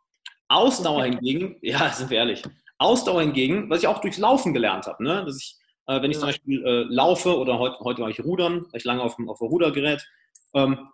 Ausdauer 0.49 1.05
hingegen, 1.05 1.57
ja, 1.63 1.89
sind 1.91 2.11
wir 2.11 2.19
ehrlich, 2.19 2.43
Ausdauer 2.79 3.21
hingegen, 3.21 3.71
was 3.71 3.81
ich 3.81 3.87
auch 3.87 4.01
durchs 4.01 4.19
Laufen 4.19 4.55
gelernt 4.55 4.87
habe, 4.87 5.05
ne? 5.05 5.25
dass 5.25 5.37
ich 5.37 5.60
äh, 5.87 6.03
wenn 6.03 6.11
ich 6.11 6.19
zum 6.19 6.29
Beispiel 6.29 6.65
äh, 6.65 6.85
laufe 6.89 7.37
oder 7.37 7.59
heute, 7.59 7.79
heute 7.81 8.03
war 8.03 8.11
ich 8.11 8.23
rudern, 8.23 8.63
war 8.63 8.75
ich 8.75 8.85
lange 8.85 9.03
auf 9.03 9.17
dem, 9.17 9.29
auf 9.29 9.39
dem 9.39 9.49
Rudergerät, 9.49 10.07
ähm, 10.55 10.89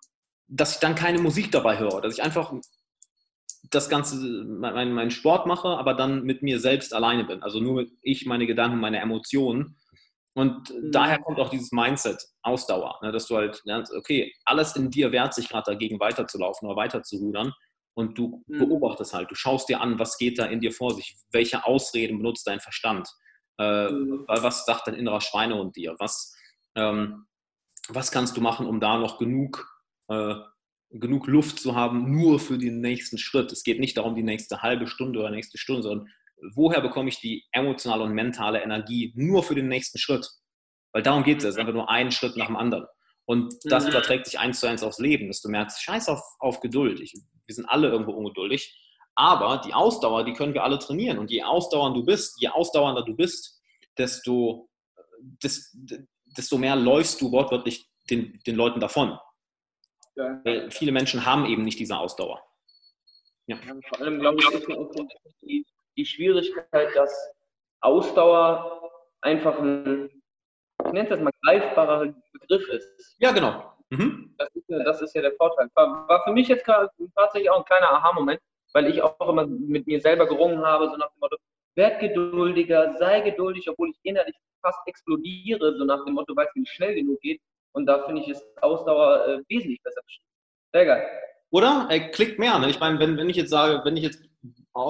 dass 0.49 0.75
ich 0.75 0.81
dann 0.81 0.95
keine 0.95 1.21
Musik 1.21 1.51
dabei 1.51 1.79
höre, 1.79 2.01
dass 2.01 2.15
ich 2.15 2.23
einfach 2.23 2.53
das 3.71 3.89
Ganze, 3.89 4.17
meinen 4.45 4.93
mein 4.93 5.11
Sport 5.11 5.47
mache, 5.47 5.69
aber 5.69 5.95
dann 5.95 6.23
mit 6.23 6.43
mir 6.43 6.61
selbst 6.61 6.95
alleine 6.95 7.25
bin. 7.25 7.43
Also 7.43 7.61
nur 7.61 7.87
ich, 8.03 8.27
meine 8.27 8.47
Gedanken, 8.47 8.79
meine 8.79 9.01
Emotionen. 9.01 9.77
Und 10.35 10.71
mhm. 10.71 10.93
daher 10.93 11.19
kommt 11.19 11.41
auch 11.41 11.49
dieses 11.49 11.73
Mindset, 11.73 12.23
Ausdauer, 12.43 12.99
ne, 13.03 13.11
dass 13.11 13.27
du 13.27 13.37
halt 13.37 13.61
lernst, 13.65 13.93
okay, 13.95 14.33
alles 14.45 14.77
in 14.77 14.91
dir 14.91 15.11
wehrt 15.11 15.35
sich 15.35 15.49
gerade 15.49 15.73
dagegen 15.73 15.99
weiterzulaufen 15.99 16.69
oder 16.69 16.77
weiterzurudern. 16.77 17.53
Und 17.95 18.19
du 18.19 18.45
mhm. 18.47 18.59
beobachtest 18.59 19.15
halt, 19.15 19.31
du 19.31 19.35
schaust 19.35 19.69
dir 19.69 19.81
an, 19.81 19.99
was 19.99 20.19
geht 20.19 20.39
da 20.39 20.45
in 20.45 20.61
dir 20.61 20.73
vor 20.73 20.95
sich, 20.95 21.17
welche 21.33 21.65
Ausreden 21.65 22.19
benutzt 22.19 22.47
dein 22.47 22.61
Verstand. 22.61 23.09
Äh, 23.59 23.91
mhm. 23.91 24.25
Was 24.27 24.65
sagt 24.65 24.87
dein 24.87 24.95
innerer 24.95 25.21
Schweinehund 25.21 25.77
dir? 25.77 25.97
Was, 25.99 26.35
ähm, 26.75 27.27
was 27.89 28.11
kannst 28.11 28.37
du 28.37 28.41
machen, 28.41 28.67
um 28.67 28.81
da 28.81 28.99
noch 28.99 29.19
genug, 29.19 29.67
äh, 30.09 30.35
genug 30.91 31.27
Luft 31.27 31.59
zu 31.59 31.75
haben, 31.75 32.11
nur 32.11 32.39
für 32.39 32.59
den 32.59 32.81
nächsten 32.81 33.19
Schritt? 33.19 33.53
Es 33.53 33.63
geht 33.63 33.81
nicht 33.81 33.97
darum, 33.97 34.15
die 34.15 34.23
nächste 34.23 34.63
halbe 34.63 34.87
Stunde 34.87 35.21
oder 35.21 35.31
nächste 35.31 35.59
Stunde, 35.59 35.83
sondern 35.83 36.09
woher 36.55 36.81
bekomme 36.81 37.09
ich 37.09 37.19
die 37.21 37.45
emotionale 37.53 38.05
und 38.05 38.13
mentale 38.13 38.63
Energie 38.63 39.13
nur 39.17 39.43
für 39.43 39.55
den 39.55 39.69
nächsten 39.69 39.99
Schritt? 39.99 40.29
Weil 40.93 41.03
darum 41.03 41.25
geht 41.25 41.39
es, 41.39 41.45
es 41.45 41.51
ist 41.51 41.59
einfach 41.59 41.73
nur 41.73 41.91
ein 41.91 42.13
Schritt 42.13 42.37
nach 42.37 42.47
dem 42.47 42.57
anderen. 42.57 42.87
Und 43.27 43.55
das 43.65 43.85
mhm. 43.85 43.91
überträgt 43.91 44.27
sich 44.27 44.39
eins 44.39 44.61
zu 44.61 44.69
eins 44.69 44.83
aufs 44.83 44.99
Leben, 44.99 45.27
dass 45.29 45.41
du 45.41 45.49
merkst, 45.49 45.83
scheiß 45.83 46.09
auf, 46.09 46.23
auf 46.39 46.61
Geduld. 46.61 47.01
Ich, 47.01 47.13
wir 47.13 47.55
sind 47.55 47.67
alle 47.67 47.89
irgendwo 47.89 48.13
ungeduldig. 48.13 48.75
Aber 49.17 49.63
die 49.65 49.73
Ausdauer, 49.73 50.25
die 50.25 50.35
können 50.35 50.55
wir 50.55 50.63
alle 50.63 50.79
trainieren. 50.79 51.19
Und 51.19 51.31
je 51.31 51.43
ausdauernder 51.43 52.01
du 52.01 52.07
bist, 52.07 52.41
je 52.41 52.49
ausdauernder 52.49 53.03
du 53.03 53.17
bist, 53.17 53.61
desto, 53.97 54.69
desto 56.37 56.59
mehr 56.59 56.77
läufst 56.77 57.21
du 57.21 57.33
wortwörtlich 57.33 57.91
den, 58.11 58.39
den 58.47 58.57
Leuten 58.57 58.79
davon. 58.79 59.19
Ja. 60.17 60.41
Weil 60.45 60.71
viele 60.71 60.93
Menschen 60.93 61.25
haben 61.25 61.47
eben 61.47 61.65
nicht 61.65 61.79
diese 61.79 61.99
Ausdauer. 61.99 62.43
Ja. 63.47 63.57
Vor 63.89 64.01
allem, 64.01 64.21
glaube 64.21 64.39
ich, 64.39 64.51
ist 64.51 65.43
die, 65.43 65.67
die 65.97 66.05
Schwierigkeit, 66.05 66.95
dass 66.95 67.13
Ausdauer 67.81 68.91
einfach 69.23 69.59
ein, 69.59 70.11
ich 70.85 70.93
nenne 70.93 71.09
das 71.09 71.21
mal, 71.21 71.33
greifbarer 71.43 72.15
Begriff 72.33 72.69
ist. 72.69 73.17
Ja, 73.19 73.33
genau. 73.33 73.73
Mhm. 73.91 74.35
Das, 74.39 74.49
ist 74.55 74.69
ja, 74.69 74.85
das, 74.85 75.03
ist 75.03 75.15
ja, 75.15 75.23
der 75.23 75.33
Vorteil. 75.37 75.71
War, 75.75 76.09
war 76.09 76.25
für 76.25 76.33
mich 76.33 76.49
jetzt 76.49 76.67
tatsächlich 76.67 77.51
auch 77.51 77.59
ein 77.59 77.65
kleiner 77.65 77.93
Aha-Moment, 77.93 78.41
weil 78.77 78.89
ich 78.89 79.01
auch 79.01 79.29
immer 79.31 79.47
mit 79.47 79.87
mir 79.87 79.99
selber 80.03 80.27
gerungen 80.29 80.63
habe, 80.63 80.91
so 80.91 80.97
nach 80.99 81.09
dem 81.09 81.21
Motto, 81.21 81.37
werd 81.77 81.99
geduldiger, 81.99 82.95
sei 82.99 83.23
geduldig, 83.23 83.71
obwohl 83.71 83.89
ich 83.89 83.97
innerlich 84.03 84.35
fast 84.61 84.81
explodiere, 84.85 85.79
so 85.79 85.85
nach 85.87 86.05
dem 86.05 86.13
Motto, 86.13 86.37
weil 86.37 86.47
es 86.47 86.55
nicht 86.55 86.73
schnell 86.73 86.95
genug 86.95 87.19
geht. 87.23 87.41
Und 87.73 87.87
da 87.87 88.05
finde 88.05 88.21
ich 88.21 88.29
es 88.29 88.45
Ausdauer 88.61 89.27
äh, 89.27 89.39
wesentlich 89.49 89.83
besser. 89.83 90.03
Sehr 90.75 90.85
geil. 90.85 91.07
Oder? 91.51 91.87
Er 91.89 92.11
klickt 92.11 92.39
mehr. 92.39 92.59
Ne? 92.59 92.69
Ich 92.69 92.79
meine, 92.79 92.99
wenn, 92.99 93.17
wenn 93.17 93.31
ich 93.31 93.37
jetzt 93.37 93.49
sage, 93.49 93.81
wenn 93.85 93.97
ich 93.97 94.03
jetzt 94.03 94.23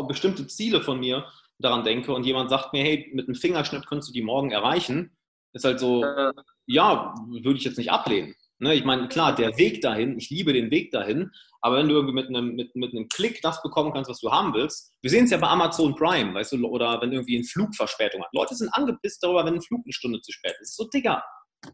bestimmte 0.09 0.49
Ziele 0.49 0.81
von 0.81 0.99
mir 0.99 1.25
daran 1.59 1.85
denke 1.85 2.13
und 2.13 2.27
jemand 2.27 2.51
sagt 2.51 2.73
mir, 2.73 2.83
hey, 2.83 3.09
mit 3.15 3.29
einem 3.29 3.37
Fingerschnitt 3.37 3.87
könntest 3.87 4.09
du 4.09 4.15
die 4.15 4.23
morgen 4.23 4.51
erreichen, 4.51 5.17
ist 5.53 5.65
halt 5.65 5.79
so, 5.79 6.03
äh. 6.03 6.33
ja, 6.67 7.15
würde 7.29 7.57
ich 7.57 7.65
jetzt 7.65 7.79
nicht 7.79 7.93
ablehnen. 7.93 8.35
Ne? 8.59 8.75
Ich 8.75 8.85
meine, 8.85 9.07
klar, 9.07 9.33
der 9.35 9.57
Weg 9.59 9.81
dahin, 9.81 10.19
ich 10.19 10.31
liebe 10.31 10.53
den 10.53 10.73
Weg 10.73 10.91
dahin, 10.91 11.31
aber 11.67 11.79
wenn 11.79 11.89
du 11.89 11.97
irgendwie 11.97 12.15
mit 12.15 12.29
einem, 12.29 12.55
mit, 12.55 12.77
mit 12.77 12.93
einem 12.93 13.09
Klick 13.09 13.43
das 13.43 13.61
bekommen 13.61 13.93
kannst, 13.93 14.09
was 14.09 14.21
du 14.21 14.31
haben 14.31 14.55
willst, 14.55 14.95
wir 15.03 15.11
sehen 15.11 15.25
es 15.25 15.33
ja 15.33 15.37
bei 15.37 15.49
Amazon 15.49 15.97
Prime, 15.97 16.33
weißt 16.33 16.53
du, 16.53 16.65
oder 16.69 17.01
wenn 17.01 17.13
irgendwie 17.13 17.37
ein 17.37 17.43
Flug 17.43 17.75
Verspätung 17.75 18.23
hat. 18.23 18.31
Leute 18.33 18.55
sind 18.55 18.69
angepisst 18.73 19.21
darüber, 19.21 19.45
wenn 19.45 19.55
ein 19.55 19.63
Flug 19.63 19.81
eine 19.85 19.93
Stunde 19.93 20.21
zu 20.21 20.31
spät 20.31 20.55
ist. 20.61 20.77
So, 20.77 20.85
Digga, 20.85 21.25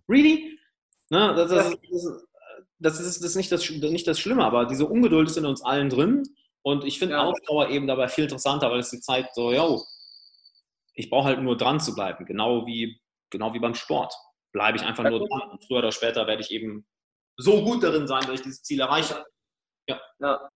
really? 0.09 0.59
Ne? 1.11 1.35
Das, 1.37 1.51
das, 1.51 1.77
das, 1.91 2.25
das, 2.79 3.01
ist, 3.01 3.21
das 3.21 3.31
ist 3.33 3.37
nicht 3.37 3.53
das, 3.53 3.69
nicht 3.69 4.07
das 4.07 4.19
Schlimme, 4.19 4.47
aber 4.47 4.65
diese 4.65 4.87
Ungeduld 4.87 5.29
ist 5.29 5.37
in 5.37 5.45
uns 5.45 5.63
allen 5.63 5.91
drin. 5.91 6.23
Und 6.63 6.85
ich 6.85 6.99
finde 6.99 7.17
ja. 7.17 7.25
Ausdauer 7.25 7.69
eben 7.69 7.87
dabei 7.87 8.09
viel 8.09 8.25
interessanter, 8.25 8.71
weil 8.71 8.79
es 8.79 8.89
die 8.89 9.01
Zeit 9.01 9.29
so, 9.35 9.53
yo, 9.53 9.85
ich 10.95 11.11
brauche 11.11 11.27
halt 11.27 11.43
nur 11.43 11.59
dran 11.59 11.81
zu 11.81 11.95
bleiben, 11.95 12.25
genau 12.25 12.67
wie, 12.67 12.99
genau 13.29 13.53
wie 13.53 13.61
beim 13.61 13.75
Sport. 13.75 14.15
Bleibe 14.53 14.79
ich 14.79 14.85
einfach 14.85 15.05
nur 15.05 15.19
dran 15.19 15.51
und 15.51 15.63
früher 15.67 15.81
oder 15.81 15.93
später 15.93 16.27
werde 16.27 16.41
ich 16.41 16.51
eben 16.51 16.87
so 17.37 17.63
gut 17.63 17.83
darin 17.83 18.09
sein, 18.09 18.23
dass 18.23 18.37
ich 18.37 18.43
dieses 18.43 18.63
Ziel 18.63 18.81
erreiche. 18.81 19.23
Ja. 19.89 20.01
ja. 20.19 20.49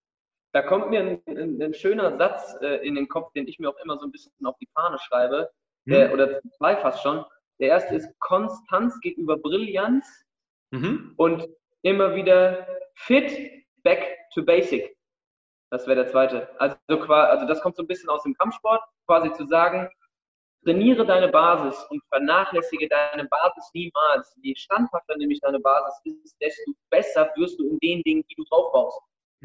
Da 0.52 0.62
kommt 0.62 0.90
mir 0.90 1.00
ein, 1.00 1.22
ein, 1.26 1.62
ein 1.62 1.74
schöner 1.74 2.16
Satz 2.16 2.56
äh, 2.62 2.86
in 2.86 2.94
den 2.94 3.08
Kopf, 3.08 3.32
den 3.32 3.46
ich 3.46 3.58
mir 3.58 3.68
auch 3.68 3.76
immer 3.78 3.98
so 3.98 4.06
ein 4.06 4.12
bisschen 4.12 4.32
auf 4.44 4.56
die 4.58 4.68
Fahne 4.74 4.98
schreibe, 4.98 5.50
hm. 5.86 5.92
der, 5.92 6.12
oder 6.12 6.40
zwei 6.56 6.76
fast 6.76 7.02
schon. 7.02 7.24
Der 7.58 7.68
erste 7.68 7.94
ist 7.94 8.08
Konstanz 8.20 8.98
gegenüber 9.00 9.38
Brillanz 9.38 10.06
mhm. 10.70 11.14
und 11.16 11.48
immer 11.82 12.14
wieder 12.14 12.66
fit 12.94 13.64
back 13.82 14.18
to 14.34 14.44
basic. 14.44 14.96
Das 15.70 15.86
wäre 15.86 16.04
der 16.04 16.10
zweite. 16.10 16.48
Also, 16.60 16.76
also 16.88 17.46
das 17.46 17.60
kommt 17.60 17.76
so 17.76 17.82
ein 17.82 17.86
bisschen 17.86 18.08
aus 18.08 18.22
dem 18.22 18.34
Kampfsport, 18.34 18.82
quasi 19.06 19.32
zu 19.32 19.46
sagen, 19.46 19.88
trainiere 20.64 21.06
deine 21.06 21.28
Basis 21.28 21.82
und 21.90 22.02
vernachlässige 22.08 22.88
deine 22.88 23.24
Basis 23.26 23.70
niemals. 23.72 24.36
Je 24.42 24.54
standhafter 24.54 25.16
nämlich 25.16 25.40
deine 25.40 25.60
Basis 25.60 26.00
ist, 26.24 26.36
desto 26.40 26.72
besser 26.90 27.30
wirst 27.36 27.58
du 27.58 27.68
in 27.68 27.78
den 27.78 28.02
Dingen, 28.02 28.24
die 28.28 28.34
du 28.34 28.44
drauf 28.44 28.72
baust. 28.72 29.00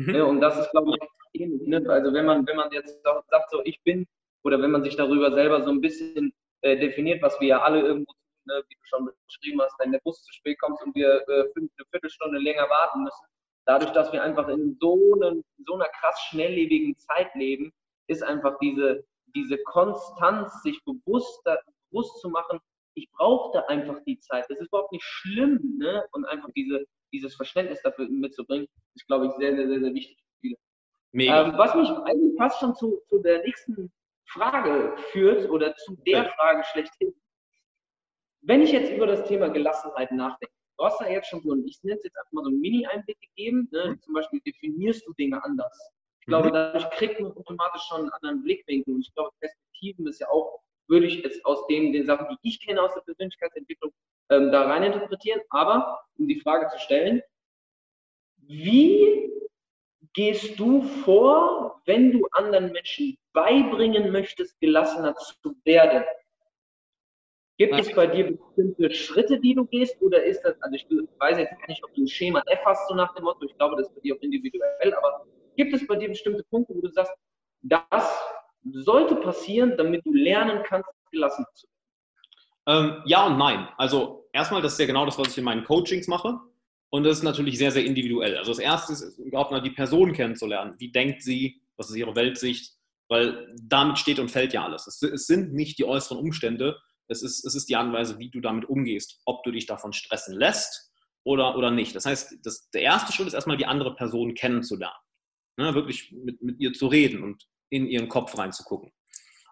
Mhm. 0.08 0.15
Ja, 0.15 0.24
und 0.24 0.41
das 0.41 0.58
ist, 0.58 0.72
glaube 0.72 0.91
ich, 0.91 1.41
ähnlich. 1.41 1.67
Ne? 1.67 1.84
Also 1.88 2.13
wenn 2.13 2.25
man, 2.25 2.46
wenn 2.48 2.55
man 2.55 2.72
jetzt 2.72 3.03
sagt, 3.03 3.50
so 3.51 3.62
ich 3.63 3.81
bin, 3.84 4.08
oder 4.43 4.62
wenn 4.62 4.72
man 4.72 4.84
sich 4.84 4.96
darüber 4.96 5.31
selber 5.31 5.63
so 5.63 5.70
ein 5.70 5.81
bisschen 5.81 6.34
äh, 6.62 6.77
definiert, 6.77 7.22
was 7.22 7.39
wir 7.39 7.48
ja 7.48 7.62
alle 7.62 7.81
irgendwo 7.81 8.12
tun, 8.13 8.22
ne? 8.46 8.63
wie 8.67 8.75
du 8.75 8.81
schon 8.84 9.10
beschrieben 9.25 9.62
hast, 9.62 9.75
wenn 9.79 9.91
der 9.91 10.01
Bus 10.03 10.24
zu 10.24 10.34
spät 10.34 10.60
kommt 10.60 10.81
und 10.84 10.96
wir 10.96 11.22
äh, 11.27 11.46
fünf, 11.53 11.72
eine 11.77 11.86
Viertelstunde 11.91 12.39
länger 12.39 12.70
warten 12.70 13.03
müssen, 13.03 13.25
dadurch, 13.65 13.91
dass 13.91 14.12
wir 14.12 14.24
einfach 14.24 14.48
in 14.48 14.77
so, 14.79 15.13
einem, 15.15 15.43
so 15.65 15.75
einer 15.75 15.89
krass 16.00 16.20
schnelllebigen 16.29 16.98
Zeit 16.98 17.34
leben, 17.36 17.72
ist 18.08 18.24
einfach 18.24 18.58
diese, 18.60 19.03
diese 19.36 19.58
Konstanz, 19.63 20.63
sich 20.63 20.84
bewusst, 20.84 21.48
bewusst 21.91 22.20
zu 22.22 22.29
machen, 22.29 22.60
ich 22.96 23.10
brauchte 23.12 23.67
einfach 23.70 24.00
die 24.05 24.20
Zeit. 24.20 24.46
Das 24.50 24.58
ist 24.58 24.67
überhaupt 24.67 24.91
nicht 24.91 25.05
schlimm, 25.05 25.77
ne? 25.79 26.03
Und 26.12 26.25
einfach 26.25 26.50
diese, 26.55 26.86
dieses 27.12 27.36
Verständnis 27.36 27.82
dafür 27.82 28.08
mitzubringen, 28.10 28.68
ist, 28.96 29.08
glaube 29.08 29.27
ich, 29.27 29.32
sehr, 29.34 29.56
sehr, 29.56 29.68
sehr, 29.68 29.80
sehr 29.80 29.94
wichtig 29.94 30.18
für 30.18 30.39
viele. 30.39 30.58
Ähm, 31.13 31.53
was 31.58 31.75
mich 31.75 31.89
eigentlich 31.89 32.38
fast 32.38 32.60
schon 32.60 32.75
zu, 32.75 33.01
zu 33.10 33.20
der 33.20 33.44
nächsten 33.44 33.91
Frage 34.27 34.96
führt 35.12 35.50
oder 35.50 35.75
zu 35.75 35.96
der 36.08 36.30
Frage 36.32 36.63
schlechthin. 36.72 37.13
Wenn 38.41 38.62
ich 38.62 38.72
jetzt 38.72 38.91
über 38.91 39.06
das 39.06 39.27
Thema 39.27 39.50
Gelassenheit 39.50 40.12
nachdenke, 40.12 40.53
du 40.77 40.86
hast 40.86 41.00
da 41.00 41.08
jetzt 41.08 41.30
schon 41.30 41.41
so, 41.41 41.56
ich 41.65 41.80
nenne 41.84 41.98
es 41.98 42.03
jetzt 42.03 42.18
einfach 42.18 42.32
mal 42.32 42.44
so 42.44 42.50
einen 42.50 42.60
Mini-Einblick 42.60 43.20
gegeben, 43.20 43.68
ne? 43.72 43.91
Mhm. 43.91 44.01
zum 44.01 44.13
Beispiel 44.13 44.41
definierst 44.41 45.06
du 45.06 45.13
Dinge 45.13 45.44
anders. 45.44 45.91
Ich 46.22 46.27
glaube, 46.27 46.50
mhm. 46.50 46.53
dadurch 46.53 46.89
kriegt 46.91 47.20
man 47.20 47.32
automatisch 47.32 47.84
schon 47.84 48.01
einen 48.01 48.10
anderen 48.10 48.44
Blickwinkel. 48.44 48.96
Und 48.96 49.01
ich 49.01 49.13
glaube, 49.13 49.32
Perspektiven 49.39 50.08
ist 50.08 50.20
ja 50.20 50.30
auch, 50.30 50.62
würde 50.92 51.08
ich 51.08 51.24
jetzt 51.24 51.44
aus 51.46 51.66
den, 51.66 51.92
den 51.92 52.06
Sachen, 52.06 52.28
die 52.30 52.50
ich 52.50 52.64
kenne 52.64 52.82
aus 52.82 52.94
der 52.94 53.02
Persönlichkeitsentwicklung, 53.02 53.92
ähm, 54.30 54.52
da 54.52 54.68
rein 54.68 54.84
interpretieren. 54.84 55.42
Aber 55.50 56.02
um 56.20 56.28
die 56.28 56.40
Frage 56.40 56.68
zu 56.68 56.78
stellen, 56.80 57.24
wie 58.38 59.32
gehst 60.14 60.60
du 60.60 60.84
vor, 60.84 61.82
wenn 61.86 62.12
du 62.12 62.28
anderen 62.32 62.72
Menschen 62.72 63.18
beibringen 63.34 64.12
möchtest, 64.12 64.60
gelassener 64.60 65.16
zu 65.16 65.56
werden? 65.64 66.04
Gibt 67.58 67.80
es 67.80 67.94
bei 67.96 68.08
dir 68.08 68.38
bestimmte 68.38 68.92
Schritte, 68.94 69.40
die 69.40 69.56
du 69.56 69.66
gehst, 69.66 70.00
oder 70.02 70.24
ist 70.24 70.42
das, 70.42 70.62
also 70.62 70.76
ich 70.76 70.86
weiß 71.20 71.38
jetzt 71.38 71.54
nicht, 71.68 71.84
ob 71.84 71.94
du 71.96 72.04
ein 72.04 72.08
Schema 72.08 72.44
F 72.48 72.60
hast, 72.66 72.88
so 72.88 72.96
nach 72.96 73.14
dem 73.16 73.24
Motto, 73.24 73.46
ich 73.46 73.56
glaube, 73.56 73.78
das 73.78 73.88
ist 73.88 73.96
bei 73.96 74.02
dir 74.02 74.16
auch 74.16 74.22
individuell, 74.22 74.94
aber 74.96 75.26
Gibt 75.56 75.74
es 75.74 75.86
bei 75.86 75.96
dir 75.96 76.10
bestimmte 76.10 76.44
Punkte, 76.44 76.74
wo 76.76 76.82
du 76.82 76.90
sagst, 76.90 77.14
das 77.62 78.20
sollte 78.72 79.15
passieren, 79.15 79.75
damit 79.77 80.06
du 80.06 80.13
lernen 80.13 80.63
kannst, 80.63 80.89
gelassen 81.12 81.46
zu 81.53 81.68
werden? 81.68 82.96
Ähm, 82.96 83.03
ja 83.06 83.25
und 83.27 83.38
nein. 83.38 83.68
Also 83.77 84.27
erstmal, 84.34 84.62
das 84.62 84.74
ist 84.74 84.80
ja 84.80 84.86
genau 84.86 85.06
das, 85.06 85.18
was 85.18 85.30
ich 85.30 85.38
in 85.38 85.44
meinen 85.44 85.63
Coachings 85.63 86.08
mache. 86.08 86.39
Und 86.89 87.03
das 87.03 87.18
ist 87.18 87.24
natürlich 87.24 87.58
sehr, 87.58 87.72
sehr 87.72 87.86
individuell. 87.86 88.38
Also 88.38 88.51
das 88.51 88.60
Erste 88.60 88.94
ist 88.94 89.18
überhaupt 89.18 89.51
mal 89.51 89.62
die 89.62 89.72
Person 89.72 90.13
kennenzulernen. 90.13 90.75
Wie 90.77 90.91
denkt 90.91 91.24
sie? 91.24 91.62
Was 91.77 91.89
ist 91.89 91.96
ihre 91.96 92.15
Weltsicht? 92.15 92.75
Weil 93.08 93.53
damit 93.62 93.98
steht 93.98 94.20
und 94.20 94.30
fällt 94.30 94.53
ja 94.53 94.63
alles. 94.63 94.88
Es, 94.88 95.01
es 95.01 95.25
sind 95.25 95.53
nicht 95.53 95.80
die 95.80 95.86
äußeren 95.86 96.18
Umstände, 96.18 96.77
es 97.08 97.24
ist, 97.24 97.46
es 97.46 97.56
ist 97.56 97.70
die 97.70 97.75
Art 97.75 97.88
und 97.88 97.94
Weise, 97.94 98.20
wie 98.20 98.30
du 98.30 98.39
damit 98.39 98.65
umgehst. 98.65 99.22
Ob 99.25 99.44
du 99.44 99.51
dich 99.51 99.65
davon 99.65 99.91
stressen 99.94 100.36
lässt 100.38 100.91
oder, 101.24 101.58
oder 101.58 101.72
nicht. 101.72 101.96
Das 101.96 102.06
heißt, 102.06 102.38
das, 102.44 102.70
der 102.72 102.82
erste 102.82 103.12
Schritt 103.12 103.27
ist 103.27 103.34
erstmal 103.34 103.58
die 103.58 103.65
andere 103.65 103.96
Person 103.96 104.34
kennenzulernen 104.34 104.96
ne, 105.58 105.74
wirklich 105.75 106.12
mit, 106.12 106.41
mit 106.41 106.60
ihr 106.60 106.74
zu 106.74 106.88
reden 106.88 107.24
und 107.24 107.48
in 107.72 107.88
ihren 107.88 108.10
Kopf 108.10 108.38
reinzugucken. 108.38 108.92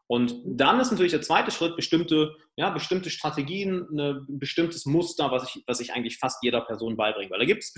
Und 0.07 0.35
dann 0.45 0.79
ist 0.79 0.91
natürlich 0.91 1.11
der 1.11 1.21
zweite 1.21 1.51
Schritt, 1.51 1.75
bestimmte, 1.75 2.35
ja, 2.55 2.71
bestimmte 2.71 3.09
Strategien, 3.09 3.87
ein 3.91 4.25
bestimmtes 4.27 4.85
Muster, 4.85 5.31
was 5.31 5.43
ich, 5.43 5.63
was 5.67 5.79
ich 5.79 5.93
eigentlich 5.93 6.17
fast 6.17 6.43
jeder 6.43 6.61
Person 6.61 6.97
beibringe. 6.97 7.29
Weil 7.31 7.39
da 7.39 7.45
gibt 7.45 7.63
es, 7.63 7.73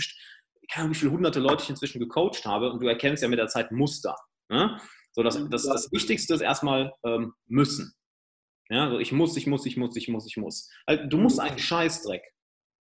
keine 0.69 0.85
Ahnung, 0.85 0.95
wie 0.95 0.99
viele 0.99 1.11
hunderte 1.11 1.39
Leute 1.41 1.63
ich 1.63 1.69
inzwischen 1.69 1.99
gecoacht 1.99 2.45
habe 2.45 2.71
und 2.71 2.81
du 2.81 2.87
erkennst 2.87 3.21
ja 3.21 3.29
mit 3.29 3.39
der 3.39 3.47
Zeit 3.47 3.71
Muster. 3.71 4.15
Ne? 4.49 4.79
So, 5.11 5.23
das, 5.23 5.45
das, 5.49 5.63
das 5.63 5.91
Wichtigste 5.91 6.33
ist 6.33 6.41
erstmal 6.41 6.93
ähm, 7.05 7.33
müssen. 7.47 7.93
Ja, 8.69 8.85
also 8.85 8.99
ich 8.99 9.11
muss, 9.11 9.35
ich 9.35 9.47
muss, 9.47 9.65
ich 9.65 9.75
muss, 9.75 9.95
ich 9.97 10.07
muss, 10.07 10.25
ich 10.25 10.37
muss. 10.37 10.69
Also, 10.85 11.03
du 11.07 11.17
musst 11.17 11.41
einen 11.41 11.59
Scheißdreck. 11.59 12.23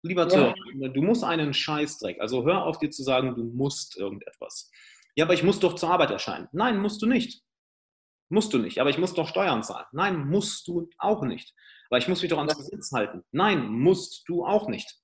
Lieber 0.02 0.28
ja. 0.28 0.54
du 0.90 1.02
musst 1.04 1.24
einen 1.24 1.54
Scheißdreck. 1.54 2.20
Also 2.20 2.46
hör 2.46 2.64
auf 2.64 2.80
dir 2.80 2.90
zu 2.90 3.04
sagen, 3.04 3.36
du 3.36 3.44
musst 3.44 3.98
irgendetwas. 3.98 4.72
Ja, 5.18 5.26
aber 5.26 5.34
ich 5.34 5.44
muss 5.44 5.60
doch 5.60 5.74
zur 5.74 5.90
Arbeit 5.90 6.12
erscheinen. 6.12 6.48
Nein, 6.52 6.78
musst 6.78 7.02
du 7.02 7.08
nicht. 7.08 7.42
Musst 8.30 8.54
du 8.54 8.60
nicht. 8.60 8.80
Aber 8.80 8.92
ich 8.92 9.00
muss 9.00 9.16
doch 9.16 9.28
Steuern 9.28 9.64
zahlen. 9.64 9.88
Nein, 9.92 10.30
musst 10.30 10.68
du 10.68 10.88
auch 11.00 11.24
nicht. 11.24 11.56
Aber 11.90 11.98
ich 11.98 12.08
muss 12.08 12.22
mich 12.22 12.30
doch 12.30 12.38
ans 12.38 12.56
Gesetz 12.56 12.92
halten. 12.92 13.24
Nein, 13.32 13.68
musst 13.68 14.30
du 14.30 14.46
auch 14.46 14.68
nicht. 14.68 14.96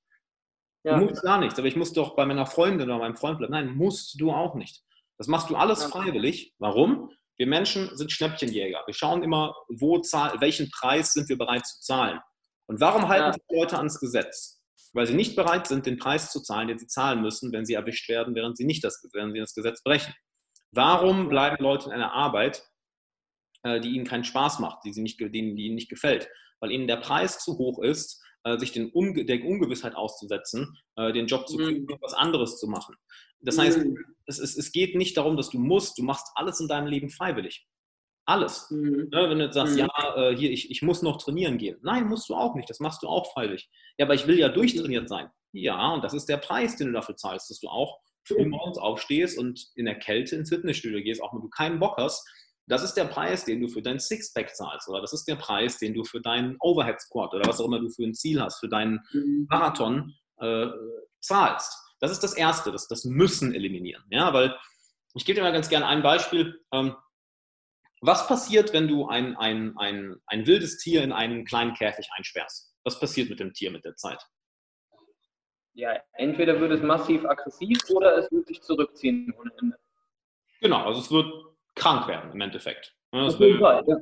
Ja. 0.83 0.99
Du 0.99 1.05
musst 1.05 1.23
gar 1.23 1.39
nichts. 1.39 1.57
Aber 1.57 1.67
ich 1.67 1.75
muss 1.75 1.93
doch 1.93 2.15
bei 2.15 2.27
meiner 2.27 2.45
Freundin 2.45 2.89
oder 2.89 2.99
meinem 2.99 3.15
Freund 3.15 3.39
bleiben. 3.39 3.53
Nein, 3.53 3.75
musst 3.75 4.21
du 4.21 4.31
auch 4.31 4.53
nicht. 4.53 4.83
Das 5.17 5.27
machst 5.27 5.49
du 5.49 5.55
alles 5.55 5.83
freiwillig. 5.85 6.53
Warum? 6.59 7.09
Wir 7.37 7.47
Menschen 7.47 7.95
sind 7.97 8.11
Schnäppchenjäger. 8.11 8.83
Wir 8.85 8.93
schauen 8.93 9.23
immer, 9.23 9.55
wo 9.67 9.97
zahl, 9.99 10.39
welchen 10.41 10.69
Preis 10.69 11.13
sind 11.13 11.27
wir 11.27 11.39
bereit 11.39 11.65
zu 11.65 11.79
zahlen. 11.81 12.19
Und 12.67 12.79
warum 12.79 13.07
halten 13.07 13.25
ja. 13.25 13.33
sich 13.33 13.43
Leute 13.49 13.77
ans 13.77 13.99
Gesetz? 13.99 14.62
Weil 14.93 15.07
sie 15.07 15.15
nicht 15.15 15.35
bereit 15.35 15.67
sind, 15.67 15.85
den 15.85 15.97
Preis 15.97 16.31
zu 16.31 16.41
zahlen, 16.41 16.67
den 16.67 16.77
sie 16.77 16.87
zahlen 16.87 17.21
müssen, 17.21 17.51
wenn 17.51 17.65
sie 17.65 17.73
erwischt 17.73 18.07
werden, 18.09 18.35
während 18.35 18.57
sie 18.57 18.65
nicht 18.65 18.83
das, 18.83 19.03
während 19.13 19.33
sie 19.33 19.39
das 19.39 19.53
Gesetz 19.53 19.83
brechen. 19.83 20.13
Warum 20.71 21.29
bleiben 21.29 21.63
Leute 21.63 21.85
in 21.85 21.91
einer 21.91 22.13
Arbeit, 22.13 22.63
äh, 23.63 23.79
die 23.79 23.89
ihnen 23.89 24.05
keinen 24.05 24.23
Spaß 24.23 24.59
macht, 24.59 24.83
die, 24.85 24.93
sie 24.93 25.01
nicht, 25.01 25.19
die 25.19 25.39
ihnen 25.39 25.75
nicht 25.75 25.89
gefällt? 25.89 26.29
Weil 26.59 26.71
ihnen 26.71 26.87
der 26.87 26.97
Preis 26.97 27.39
zu 27.39 27.57
hoch 27.57 27.81
ist, 27.83 28.23
äh, 28.43 28.57
sich 28.57 28.71
den 28.71 28.91
Unge 28.91 29.25
der 29.25 29.43
Ungewissheit 29.43 29.95
auszusetzen, 29.95 30.77
äh, 30.95 31.11
den 31.11 31.27
Job 31.27 31.47
zu 31.47 31.57
kriegen, 31.57 31.83
mhm. 31.83 31.95
etwas 31.95 32.13
anderes 32.13 32.59
zu 32.59 32.67
machen. 32.67 32.95
Das 33.41 33.57
heißt, 33.57 33.79
mhm. 33.79 33.97
es, 34.25 34.39
es, 34.39 34.55
es 34.55 34.71
geht 34.71 34.95
nicht 34.95 35.17
darum, 35.17 35.37
dass 35.37 35.49
du 35.49 35.59
musst, 35.59 35.97
du 35.97 36.03
machst 36.03 36.27
alles 36.35 36.59
in 36.59 36.67
deinem 36.67 36.87
Leben 36.87 37.09
freiwillig. 37.09 37.65
Alles. 38.25 38.69
Mhm. 38.71 39.09
Ne, 39.11 39.29
wenn 39.29 39.39
du 39.39 39.45
jetzt 39.45 39.55
sagst, 39.55 39.73
mhm. 39.73 39.79
ja, 39.79 40.15
äh, 40.15 40.35
hier, 40.35 40.51
ich, 40.51 40.71
ich 40.71 40.81
muss 40.81 41.01
noch 41.01 41.17
trainieren 41.17 41.57
gehen. 41.57 41.77
Nein, 41.81 42.07
musst 42.07 42.29
du 42.29 42.35
auch 42.35 42.55
nicht. 42.55 42.69
Das 42.69 42.79
machst 42.79 43.03
du 43.03 43.07
auch 43.07 43.31
freiwillig. 43.33 43.69
Ja, 43.97 44.05
aber 44.05 44.13
ich 44.13 44.27
will 44.27 44.39
ja 44.39 44.49
durchtrainiert 44.49 45.09
sein. 45.09 45.29
Ja, 45.51 45.93
und 45.93 46.03
das 46.03 46.13
ist 46.13 46.27
der 46.27 46.37
Preis, 46.37 46.77
den 46.77 46.87
du 46.87 46.93
dafür 46.93 47.15
zahlst, 47.15 47.49
dass 47.49 47.59
du 47.59 47.67
auch 47.67 47.99
früh 48.25 48.45
morgens 48.45 48.77
aufstehst 48.77 49.37
und 49.37 49.67
in 49.75 49.85
der 49.85 49.99
Kälte 49.99 50.35
ins 50.35 50.49
Fitnessstudio 50.49 51.03
gehst, 51.03 51.21
auch 51.21 51.33
wenn 51.33 51.41
du 51.41 51.49
keinen 51.49 51.79
Bock 51.79 51.97
hast. 51.97 52.25
Das 52.65 52.81
ist 52.81 52.93
der 52.93 53.05
Preis, 53.05 53.43
den 53.43 53.59
du 53.59 53.67
für 53.67 53.81
dein 53.81 53.99
Sixpack 53.99 54.55
zahlst. 54.55 54.87
Oder 54.87 55.01
das 55.01 55.11
ist 55.11 55.27
der 55.27 55.35
Preis, 55.35 55.77
den 55.79 55.93
du 55.93 56.05
für 56.05 56.21
deinen 56.21 56.55
Overhead 56.61 56.99
Squat 57.01 57.33
oder 57.33 57.45
was 57.45 57.59
auch 57.59 57.65
immer 57.65 57.79
du 57.79 57.89
für 57.89 58.03
ein 58.03 58.13
Ziel 58.13 58.41
hast, 58.41 58.59
für 58.59 58.69
deinen 58.69 59.01
mhm. 59.11 59.47
Marathon 59.49 60.13
äh, 60.39 60.67
zahlst. 61.19 61.77
Das 61.99 62.11
ist 62.11 62.21
das 62.21 62.33
Erste, 62.33 62.71
das, 62.71 62.87
das 62.87 63.03
Müssen 63.03 63.53
eliminieren. 63.53 64.03
Ja, 64.09 64.33
weil 64.33 64.55
ich 65.13 65.25
gebe 65.25 65.35
dir 65.35 65.43
mal 65.43 65.53
ganz 65.53 65.69
gerne 65.69 65.85
ein 65.87 66.01
Beispiel. 66.01 66.59
Ähm, 66.71 66.95
was 68.05 68.27
passiert, 68.27 68.73
wenn 68.73 68.87
du 68.87 69.07
ein, 69.07 69.37
ein, 69.37 69.77
ein, 69.77 70.15
ein 70.27 70.45
wildes 70.45 70.77
Tier 70.77 71.03
in 71.03 71.11
einen 71.11 71.45
kleinen 71.45 71.73
Käfig 71.73 72.07
einsperrst? 72.17 72.73
Was 72.83 72.99
passiert 72.99 73.29
mit 73.29 73.39
dem 73.39 73.53
Tier 73.53 73.71
mit 73.71 73.85
der 73.85 73.95
Zeit? 73.95 74.21
Ja, 75.73 75.97
entweder 76.13 76.59
wird 76.59 76.71
es 76.71 76.81
massiv 76.81 77.25
aggressiv 77.25 77.79
oder 77.89 78.17
es 78.17 78.31
wird 78.31 78.47
sich 78.47 78.61
zurückziehen 78.61 79.33
ohne 79.39 79.51
Ende. 79.59 79.77
Genau, 80.59 80.83
also 80.85 80.99
es 80.99 81.11
wird 81.11 81.33
krank 81.75 82.07
werden 82.07 82.31
im 82.31 82.41
Endeffekt. 82.41 82.93
Auf 83.11 83.39
jeden 83.39 83.59
Fall, 83.59 83.83
ja. 83.87 83.97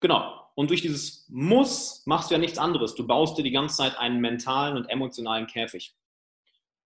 Genau. 0.00 0.44
Und 0.54 0.70
durch 0.70 0.82
dieses 0.82 1.26
Muss 1.30 2.02
machst 2.06 2.30
du 2.30 2.34
ja 2.34 2.38
nichts 2.38 2.58
anderes. 2.58 2.94
Du 2.94 3.06
baust 3.06 3.38
dir 3.38 3.42
die 3.42 3.52
ganze 3.52 3.76
Zeit 3.76 3.96
einen 3.98 4.20
mentalen 4.20 4.76
und 4.76 4.86
emotionalen 4.86 5.46
Käfig. 5.46 5.96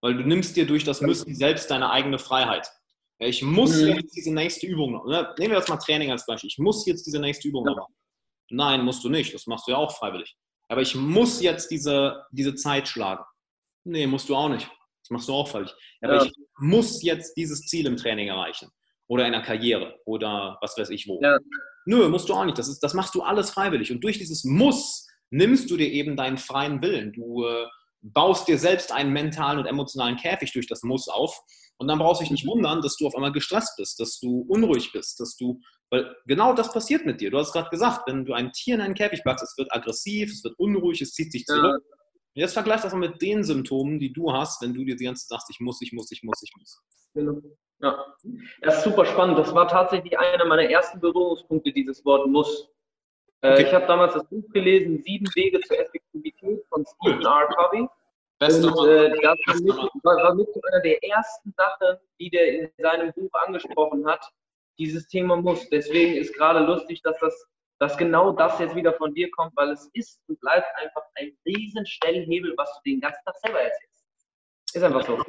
Weil 0.00 0.14
du 0.14 0.22
nimmst 0.22 0.56
dir 0.56 0.66
durch 0.66 0.84
das 0.84 1.00
Müssen 1.00 1.34
selbst 1.34 1.70
deine 1.70 1.90
eigene 1.90 2.18
Freiheit. 2.18 2.70
Ich 3.20 3.42
muss 3.42 3.80
mhm. 3.80 3.88
jetzt 3.88 4.14
diese 4.16 4.32
nächste 4.32 4.66
Übung 4.66 4.92
noch. 4.92 5.06
Ne? 5.06 5.34
Nehmen 5.38 5.52
wir 5.52 5.58
jetzt 5.58 5.68
mal 5.68 5.76
Training 5.76 6.10
als 6.10 6.24
Beispiel. 6.24 6.48
Ich 6.48 6.58
muss 6.58 6.86
jetzt 6.86 7.04
diese 7.06 7.18
nächste 7.18 7.48
Übung 7.48 7.66
ja. 7.66 7.74
machen. 7.74 7.94
Nein, 8.50 8.84
musst 8.84 9.02
du 9.04 9.08
nicht. 9.08 9.34
Das 9.34 9.46
machst 9.46 9.66
du 9.66 9.72
ja 9.72 9.78
auch 9.78 9.96
freiwillig. 9.96 10.36
Aber 10.68 10.82
ich 10.82 10.94
muss 10.94 11.42
jetzt 11.42 11.70
diese, 11.70 12.24
diese 12.30 12.54
Zeit 12.54 12.86
schlagen. 12.86 13.24
Nee, 13.84 14.06
musst 14.06 14.28
du 14.28 14.36
auch 14.36 14.48
nicht. 14.48 14.70
Das 15.02 15.10
machst 15.10 15.28
du 15.28 15.32
auch 15.32 15.48
falsch. 15.48 15.72
Aber 16.02 16.16
ja. 16.16 16.24
ich 16.24 16.32
muss 16.58 17.02
jetzt 17.02 17.36
dieses 17.36 17.66
Ziel 17.66 17.86
im 17.86 17.96
Training 17.96 18.28
erreichen. 18.28 18.68
Oder 19.08 19.26
in 19.26 19.32
der 19.32 19.42
Karriere. 19.42 19.98
Oder 20.04 20.58
was 20.60 20.76
weiß 20.76 20.90
ich 20.90 21.08
wo. 21.08 21.18
Ja. 21.22 21.38
Nö, 21.86 22.08
musst 22.08 22.28
du 22.28 22.34
auch 22.34 22.44
nicht. 22.44 22.58
Das, 22.58 22.68
ist, 22.68 22.80
das 22.80 22.92
machst 22.92 23.14
du 23.14 23.22
alles 23.22 23.50
freiwillig. 23.50 23.90
Und 23.90 24.04
durch 24.04 24.18
dieses 24.18 24.44
Muss 24.44 25.06
nimmst 25.30 25.70
du 25.70 25.76
dir 25.76 25.90
eben 25.90 26.16
deinen 26.16 26.36
freien 26.36 26.82
Willen. 26.82 27.12
Du 27.14 27.46
äh, 27.46 27.66
baust 28.02 28.46
dir 28.46 28.58
selbst 28.58 28.92
einen 28.92 29.12
mentalen 29.12 29.58
und 29.58 29.66
emotionalen 29.66 30.16
Käfig 30.16 30.52
durch 30.52 30.66
das 30.66 30.82
Muss 30.82 31.08
auf. 31.08 31.40
Und 31.80 31.86
dann 31.88 31.98
brauchst 31.98 32.20
du 32.20 32.24
dich 32.24 32.32
nicht 32.32 32.46
wundern, 32.46 32.82
dass 32.82 32.96
du 32.96 33.06
auf 33.06 33.14
einmal 33.14 33.32
gestresst 33.32 33.76
bist, 33.76 34.00
dass 34.00 34.18
du 34.18 34.44
unruhig 34.48 34.92
bist, 34.92 35.20
dass 35.20 35.36
du, 35.36 35.60
weil 35.90 36.14
genau 36.26 36.52
das 36.52 36.72
passiert 36.72 37.06
mit 37.06 37.20
dir. 37.20 37.30
Du 37.30 37.38
hast 37.38 37.52
gerade 37.52 37.70
gesagt, 37.70 38.02
wenn 38.08 38.24
du 38.24 38.32
ein 38.32 38.52
Tier 38.52 38.74
in 38.74 38.80
einen 38.80 38.94
Käfig 38.94 39.22
packst, 39.22 39.44
es 39.44 39.56
wird 39.56 39.72
aggressiv, 39.72 40.30
es 40.32 40.42
wird 40.42 40.58
unruhig, 40.58 41.00
es 41.00 41.12
zieht 41.12 41.30
sich 41.30 41.44
zurück. 41.44 41.82
Ja. 41.88 41.96
Jetzt 42.34 42.54
vergleich 42.54 42.80
das 42.80 42.92
mal 42.92 42.98
mit 42.98 43.22
den 43.22 43.44
Symptomen, 43.44 43.98
die 43.98 44.12
du 44.12 44.32
hast, 44.32 44.60
wenn 44.62 44.74
du 44.74 44.84
dir 44.84 44.96
die 44.96 45.04
ganze 45.04 45.26
Zeit 45.26 45.38
sagst, 45.38 45.50
ich 45.50 45.60
muss, 45.60 45.80
ich 45.80 45.92
muss, 45.92 46.10
ich 46.10 46.22
muss, 46.22 46.42
ich 46.42 46.52
muss. 46.56 46.80
Genau. 47.14 47.40
Ja, 47.80 48.04
das 48.62 48.78
ist 48.78 48.84
super 48.84 49.04
spannend. 49.06 49.38
Das 49.38 49.54
war 49.54 49.68
tatsächlich 49.68 50.18
einer 50.18 50.44
meiner 50.46 50.68
ersten 50.68 51.00
Berührungspunkte, 51.00 51.72
dieses 51.72 52.04
Wort 52.04 52.26
muss. 52.26 52.68
Äh, 53.40 53.52
okay. 53.52 53.62
Ich 53.66 53.72
habe 53.72 53.86
damals 53.86 54.14
das 54.14 54.28
Buch 54.28 54.48
gelesen, 54.52 55.02
Sieben 55.04 55.26
Wege 55.34 55.60
zur 55.60 55.78
Effektivität 55.78 56.64
von 56.68 56.84
Stephen 56.84 57.24
R. 57.24 57.48
Covey. 57.54 57.88
Beste 58.38 58.68
und 58.68 58.88
äh, 58.88 59.10
das 59.20 59.38
war 60.02 60.34
mit, 60.34 60.48
einer 60.48 60.80
der 60.82 61.02
ersten 61.02 61.52
Sachen, 61.56 61.98
die 62.20 62.30
der 62.30 62.60
in 62.60 62.70
seinem 62.78 63.12
Buch 63.12 63.30
angesprochen 63.46 64.06
hat, 64.06 64.24
dieses 64.78 65.08
Thema 65.08 65.36
muss. 65.36 65.68
Deswegen 65.70 66.14
ist 66.14 66.34
gerade 66.34 66.60
lustig, 66.60 67.02
dass 67.02 67.18
das 67.18 67.48
dass 67.78 67.96
genau 67.96 68.32
das 68.32 68.58
jetzt 68.58 68.74
wieder 68.74 68.92
von 68.92 69.14
dir 69.14 69.30
kommt, 69.30 69.56
weil 69.56 69.70
es 69.70 69.88
ist 69.94 70.20
und 70.28 70.38
bleibt 70.40 70.66
einfach 70.82 71.02
ein 71.14 71.36
riesen 71.46 71.86
Stellhebel, 71.86 72.54
was 72.56 72.72
du 72.74 72.90
den 72.90 73.00
ganzen 73.00 73.24
Tag 73.24 73.36
selber 73.36 73.60
erzählst. 73.60 74.04
Ist 74.74 74.82
einfach 74.82 75.06
so. 75.06 75.22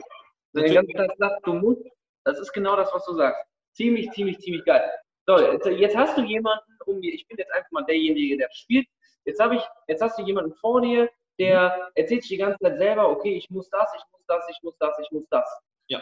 Wenn 0.53 0.63
du 0.63 0.69
den 0.69 0.75
ganzen 0.75 0.93
Tag 0.93 1.11
sagst, 1.17 1.45
du 1.45 1.53
musst, 1.53 1.83
das 2.23 2.39
ist 2.39 2.51
genau 2.51 2.75
das, 2.75 2.91
was 2.93 3.05
du 3.05 3.13
sagst. 3.13 3.45
Ziemlich, 3.73 4.11
ziemlich, 4.11 4.39
ziemlich 4.39 4.65
geil. 4.65 4.89
So, 5.27 5.37
jetzt 5.37 5.95
hast 5.95 6.17
du 6.17 6.23
jemanden 6.23 6.77
um 6.87 6.99
dir, 7.01 7.13
ich 7.13 7.27
bin 7.27 7.37
jetzt 7.37 7.53
einfach 7.53 7.69
mal 7.71 7.85
derjenige, 7.85 8.35
der 8.35 8.49
spielt. 8.51 8.87
Jetzt 9.25 9.39
habe 9.39 9.57
ich, 9.57 9.61
jetzt 9.87 10.01
hast 10.01 10.17
du 10.17 10.23
jemanden 10.23 10.55
vor 10.55 10.81
dir, 10.81 11.07
der 11.39 11.91
erzählt 11.95 12.21
sich 12.21 12.29
die 12.29 12.37
ganze 12.37 12.59
Zeit 12.59 12.77
selber, 12.77 13.09
okay, 13.09 13.35
ich 13.35 13.49
muss 13.49 13.69
das, 13.69 13.89
ich 13.95 14.03
muss 14.11 14.21
das, 14.27 14.43
ich 14.49 14.61
muss 14.61 14.77
das, 14.77 14.99
ich 14.99 15.11
muss 15.11 15.27
das. 15.29 15.61
Ja. 15.87 16.01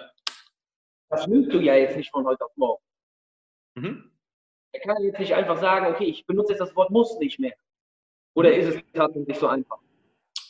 Das 1.10 1.28
nimmst 1.28 1.54
du 1.54 1.60
ja 1.60 1.76
jetzt 1.76 1.96
nicht 1.96 2.12
von 2.12 2.26
heute 2.26 2.44
auf 2.44 2.52
morgen. 2.56 2.84
Mhm. 3.76 4.12
Er 4.74 4.80
kann 4.82 5.02
jetzt 5.02 5.20
nicht 5.20 5.34
einfach 5.34 5.58
sagen, 5.58 5.94
okay, 5.94 6.06
ich 6.06 6.26
benutze 6.26 6.54
jetzt 6.54 6.60
das 6.60 6.76
Wort 6.76 6.90
muss 6.90 7.18
nicht 7.20 7.40
mehr. 7.40 7.56
Oder 8.36 8.56
ist 8.56 8.76
es 8.76 8.82
tatsächlich 8.94 9.38
so 9.38 9.48
einfach? 9.48 9.78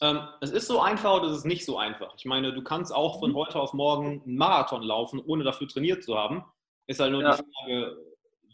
Ähm, 0.01 0.27
es 0.41 0.51
ist 0.51 0.67
so 0.67 0.79
einfach 0.79 1.15
oder 1.15 1.27
es 1.27 1.37
ist 1.37 1.45
nicht 1.45 1.65
so 1.65 1.77
einfach. 1.77 2.13
Ich 2.17 2.25
meine, 2.25 2.53
du 2.53 2.63
kannst 2.63 2.93
auch 2.93 3.19
von 3.19 3.31
mhm. 3.31 3.35
heute 3.35 3.59
auf 3.59 3.73
morgen 3.73 4.21
einen 4.23 4.35
Marathon 4.35 4.83
laufen, 4.83 5.21
ohne 5.25 5.43
dafür 5.43 5.67
trainiert 5.67 6.03
zu 6.03 6.17
haben. 6.17 6.43
Ist 6.87 6.99
halt 6.99 7.11
nur 7.11 7.21
ja. 7.21 7.35
die 7.35 7.43
Frage, 7.43 7.97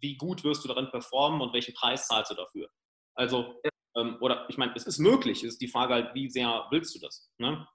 wie 0.01 0.17
gut 0.17 0.43
wirst 0.43 0.63
du 0.63 0.67
darin 0.67 0.89
performen 0.89 1.41
und 1.41 1.53
welchen 1.53 1.73
Preis 1.73 2.07
zahlst 2.07 2.31
du 2.31 2.35
dafür? 2.35 2.69
Also, 3.15 3.59
ja. 3.63 3.69
Ähm, 3.95 4.17
oder 4.21 4.45
ich 4.49 4.57
meine, 4.57 4.73
es 4.75 4.85
ist 4.85 4.99
möglich, 4.99 5.43
es 5.43 5.53
ist 5.53 5.61
die 5.61 5.67
Frage 5.67 5.93
halt, 5.93 6.15
wie 6.15 6.29
sehr 6.29 6.67
willst 6.71 6.95
du 6.95 6.99
das? 6.99 7.31
Ne? 7.37 7.67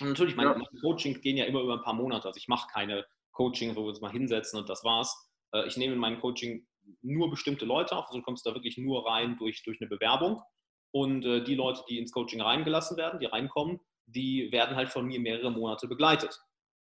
Und 0.00 0.08
natürlich, 0.08 0.36
meine, 0.36 0.50
ja. 0.50 0.56
meine 0.56 0.80
Coachings 0.80 1.20
gehen 1.20 1.36
ja 1.36 1.44
immer 1.44 1.60
über 1.60 1.74
ein 1.74 1.82
paar 1.82 1.94
Monate. 1.94 2.26
Also 2.26 2.38
ich 2.38 2.48
mache 2.48 2.68
keine 2.72 3.04
Coaching, 3.32 3.74
wo 3.74 3.82
wir 3.82 3.88
uns 3.88 4.00
mal 4.00 4.12
hinsetzen 4.12 4.58
und 4.58 4.68
das 4.68 4.84
war's. 4.84 5.30
Äh, 5.52 5.66
ich 5.66 5.76
nehme 5.76 5.94
in 5.94 6.00
meinem 6.00 6.20
Coaching 6.20 6.66
nur 7.02 7.30
bestimmte 7.30 7.64
Leute 7.64 7.96
auf, 7.96 8.06
also 8.06 8.18
du 8.18 8.24
kommst 8.24 8.46
da 8.46 8.54
wirklich 8.54 8.78
nur 8.78 9.06
rein 9.06 9.36
durch, 9.38 9.62
durch 9.62 9.80
eine 9.80 9.88
Bewerbung. 9.88 10.42
Und 10.90 11.24
äh, 11.24 11.44
die 11.44 11.54
Leute, 11.54 11.82
die 11.88 11.98
ins 11.98 12.12
Coaching 12.12 12.40
reingelassen 12.40 12.96
werden, 12.96 13.20
die 13.20 13.26
reinkommen, 13.26 13.80
die 14.06 14.50
werden 14.52 14.76
halt 14.76 14.88
von 14.88 15.04
mir 15.04 15.20
mehrere 15.20 15.50
Monate 15.50 15.86
begleitet. 15.86 16.40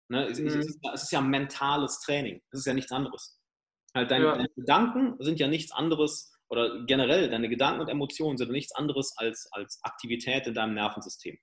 Ne? 0.08 0.26
Es, 0.26 0.38
mhm. 0.38 0.46
es, 0.46 0.54
ist, 0.56 0.78
es, 0.94 1.02
ist, 1.04 1.12
ja 1.12 1.20
mentales 1.20 2.00
Training, 2.00 2.42
es 2.50 2.60
ist 2.60 2.66
ja 2.66 2.74
nichts 2.74 2.92
anderes. 2.92 3.40
Halt 3.94 4.10
deine, 4.10 4.24
ja. 4.24 4.32
deine, 4.32 4.48
Gedanken 4.54 5.16
sind 5.18 5.40
ja 5.40 5.48
nichts 5.48 5.72
anderes, 5.72 6.32
oder 6.50 6.84
generell 6.86 7.28
deine 7.28 7.48
Gedanken 7.48 7.80
und 7.80 7.88
Emotionen 7.88 8.38
sind 8.38 8.50
nichts 8.50 8.74
anderes 8.74 9.14
als, 9.16 9.48
als 9.52 9.80
Aktivität 9.82 10.46
in 10.46 10.54
deinem 10.54 10.74
Nervensystem. 10.74 11.38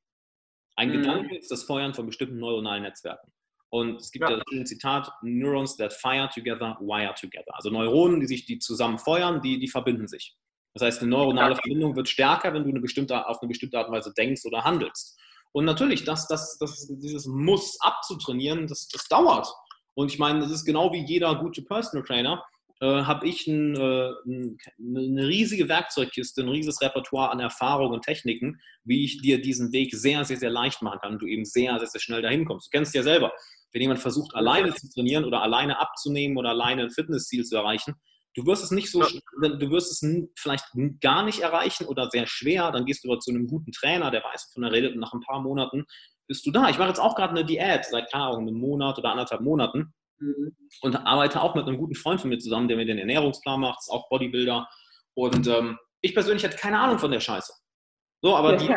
Ein 0.75 0.89
mhm. 0.89 0.93
Gedanke 0.93 1.38
ist 1.38 1.51
das 1.51 1.63
Feuern 1.63 1.93
von 1.93 2.06
bestimmten 2.06 2.39
neuronalen 2.39 2.84
Netzwerken. 2.84 3.32
Und 3.69 4.01
es 4.01 4.12
gibt 4.12 4.23
ja, 4.23 4.32
ja 4.32 4.38
das 4.38 4.45
schöne 4.49 4.65
Zitat, 4.65 5.12
Neurons 5.21 5.75
that 5.77 5.93
fire 5.93 6.29
together, 6.34 6.77
wire 6.79 7.13
together. 7.19 7.53
Also 7.53 7.69
Neuronen, 7.69 8.19
die 8.19 8.27
sich 8.27 8.45
die 8.45 8.60
zusammen 8.60 8.99
feuern, 8.99 9.41
die, 9.41 9.60
die 9.60 9.67
verbinden 9.67 10.08
sich. 10.08 10.36
Das 10.73 10.84
heißt, 10.84 11.01
eine 11.01 11.12
neuronale 11.12 11.56
Verbindung 11.56 11.95
wird 11.95 12.10
stärker, 12.10 12.53
wenn 12.53 12.63
du 12.63 12.69
eine 12.69 12.82
bestimmte, 12.82 13.27
auf 13.27 13.41
eine 13.41 13.47
bestimmte 13.47 13.77
Art 13.77 13.88
und 13.88 13.95
Weise 13.95 14.13
denkst 14.13 14.45
oder 14.45 14.63
handelst. 14.63 15.17
Und 15.53 15.63
natürlich, 15.63 16.03
das, 16.03 16.27
das, 16.27 16.58
das, 16.58 16.88
dieses 16.89 17.25
Muss 17.27 17.79
abzutrainieren, 17.79 18.67
das, 18.67 18.89
das 18.89 19.08
dauert. 19.08 19.47
Und 19.93 20.12
ich 20.12 20.19
meine, 20.19 20.41
das 20.41 20.51
ist 20.51 20.65
genau 20.65 20.91
wie 20.91 21.06
jeder 21.06 21.34
gute 21.36 21.62
Personal 21.62 22.06
Trainer, 22.06 22.43
äh, 22.81 23.03
habe 23.03 23.27
ich 23.27 23.47
ein, 23.47 23.75
äh, 23.75 24.11
ein, 24.25 24.57
eine 24.79 25.27
riesige 25.27 25.69
Werkzeugkiste, 25.69 26.41
ein 26.41 26.49
riesiges 26.49 26.81
Repertoire 26.81 27.31
an 27.31 27.39
Erfahrungen 27.39 27.93
und 27.93 28.03
Techniken, 28.03 28.59
wie 28.83 29.05
ich 29.05 29.21
dir 29.21 29.41
diesen 29.41 29.71
Weg 29.71 29.93
sehr, 29.95 30.25
sehr, 30.25 30.38
sehr 30.38 30.49
leicht 30.49 30.81
machen 30.81 30.99
kann 31.01 31.13
und 31.13 31.21
du 31.21 31.27
eben 31.27 31.45
sehr, 31.45 31.77
sehr, 31.79 31.88
sehr 31.88 32.01
schnell 32.01 32.21
dahin 32.21 32.45
kommst. 32.45 32.67
Du 32.67 32.77
kennst 32.77 32.93
ja 32.93 33.03
selber. 33.03 33.31
Wenn 33.71 33.81
jemand 33.81 33.99
versucht, 33.99 34.35
alleine 34.35 34.73
zu 34.73 34.89
trainieren 34.89 35.25
oder 35.25 35.41
alleine 35.41 35.79
abzunehmen 35.79 36.38
oder 36.38 36.49
alleine 36.49 36.83
ein 36.83 36.91
Fitnessziel 36.91 37.43
zu 37.43 37.57
erreichen, 37.57 37.95
du 38.33 38.45
wirst 38.45 38.63
es 38.63 38.71
nicht 38.71 38.91
so, 38.91 39.01
du 39.01 39.69
wirst 39.69 39.91
es 39.91 40.29
vielleicht 40.38 40.65
gar 41.01 41.23
nicht 41.23 41.39
erreichen 41.39 41.85
oder 41.85 42.09
sehr 42.09 42.27
schwer, 42.27 42.71
dann 42.71 42.85
gehst 42.85 43.03
du 43.03 43.11
aber 43.11 43.19
zu 43.19 43.31
einem 43.31 43.47
guten 43.47 43.71
Trainer, 43.71 44.11
der 44.11 44.23
weiß, 44.23 44.49
wovon 44.49 44.63
er 44.63 44.71
redet 44.71 44.93
und 44.93 44.99
nach 44.99 45.13
ein 45.13 45.21
paar 45.21 45.41
Monaten 45.41 45.85
bist 46.27 46.45
du 46.45 46.51
da. 46.51 46.69
Ich 46.69 46.77
mache 46.77 46.89
jetzt 46.89 46.99
auch 46.99 47.15
gerade 47.15 47.31
eine 47.31 47.45
Diät 47.45 47.85
seit, 47.85 48.11
keine 48.11 48.25
Ahnung, 48.25 48.47
einem 48.47 48.59
Monat 48.59 48.97
oder 48.97 49.11
anderthalb 49.11 49.41
Monaten 49.41 49.93
mhm. 50.19 50.56
und 50.82 50.95
arbeite 50.95 51.41
auch 51.41 51.56
mit 51.56 51.67
einem 51.67 51.78
guten 51.78 51.95
Freund 51.95 52.21
von 52.21 52.30
mir 52.30 52.39
zusammen, 52.39 52.67
der 52.67 52.78
mir 52.78 52.86
den 52.86 52.97
Ernährungsplan 52.97 53.60
macht, 53.60 53.80
ist 53.80 53.89
auch 53.89 54.10
Bodybuilder 54.10 54.67
und 55.15 55.47
ähm, 55.47 55.78
ich 56.01 56.13
persönlich 56.13 56.43
hatte 56.43 56.58
keine 56.58 56.80
Ahnung 56.80 56.99
von 56.99 57.12
der 57.12 57.19
Scheiße. 57.19 57.51
So, 58.21 58.36
aber 58.36 58.58
die, 58.58 58.67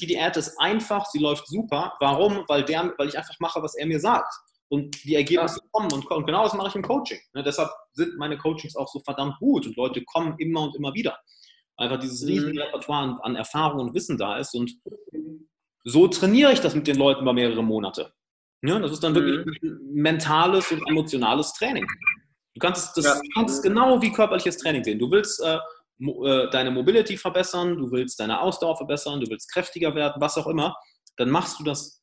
die 0.00 0.06
Diät 0.06 0.36
ist 0.36 0.58
einfach, 0.58 1.06
sie 1.06 1.18
läuft 1.18 1.46
super. 1.46 1.94
Warum? 2.00 2.44
Weil, 2.48 2.64
der, 2.64 2.94
weil 2.96 3.08
ich 3.08 3.18
einfach 3.18 3.34
mache, 3.38 3.62
was 3.62 3.74
er 3.74 3.86
mir 3.86 4.00
sagt. 4.00 4.32
Und 4.68 5.04
die 5.04 5.14
Ergebnisse 5.14 5.60
ja. 5.62 5.68
kommen 5.72 5.92
und 5.92 6.06
kommen. 6.06 6.24
Genau 6.24 6.42
das 6.42 6.54
mache 6.54 6.68
ich 6.68 6.74
im 6.74 6.82
Coaching. 6.82 7.18
Ne, 7.34 7.42
deshalb 7.42 7.70
sind 7.92 8.16
meine 8.16 8.38
Coachings 8.38 8.76
auch 8.76 8.88
so 8.88 9.00
verdammt 9.00 9.38
gut 9.38 9.66
und 9.66 9.76
Leute 9.76 10.02
kommen 10.04 10.34
immer 10.38 10.62
und 10.62 10.76
immer 10.76 10.94
wieder. 10.94 11.18
Einfach 11.76 11.98
dieses 11.98 12.22
mhm. 12.22 12.28
riesige 12.28 12.60
Repertoire 12.60 13.18
an 13.22 13.36
Erfahrung 13.36 13.80
und 13.80 13.94
Wissen 13.94 14.16
da 14.16 14.38
ist. 14.38 14.54
Und 14.54 14.72
so 15.84 16.08
trainiere 16.08 16.52
ich 16.52 16.60
das 16.60 16.74
mit 16.74 16.86
den 16.86 16.96
Leuten 16.96 17.22
über 17.22 17.32
mehrere 17.32 17.62
Monate. 17.62 18.12
Ja, 18.66 18.78
das 18.78 18.92
ist 18.92 19.04
dann 19.04 19.14
wirklich 19.14 19.62
mhm. 19.62 19.78
mentales 19.92 20.72
und 20.72 20.82
emotionales 20.88 21.52
Training. 21.52 21.86
Du 22.54 22.60
kannst 22.60 22.96
es, 22.96 23.04
das, 23.04 23.16
ja. 23.16 23.20
kannst 23.34 23.56
es 23.56 23.62
genau 23.62 24.00
wie 24.00 24.10
körperliches 24.10 24.56
Training 24.58 24.82
sehen. 24.84 24.98
Du 24.98 25.10
willst 25.10 25.42
äh, 25.42 25.58
äh, 26.00 26.50
deine 26.50 26.70
Mobility 26.70 27.16
verbessern, 27.16 27.76
du 27.76 27.90
willst 27.90 28.18
deine 28.20 28.40
Ausdauer 28.40 28.76
verbessern, 28.76 29.20
du 29.20 29.28
willst 29.28 29.52
kräftiger 29.52 29.94
werden, 29.94 30.20
was 30.20 30.38
auch 30.38 30.46
immer, 30.46 30.74
dann 31.16 31.30
machst 31.30 31.60
du 31.60 31.64
das 31.64 32.02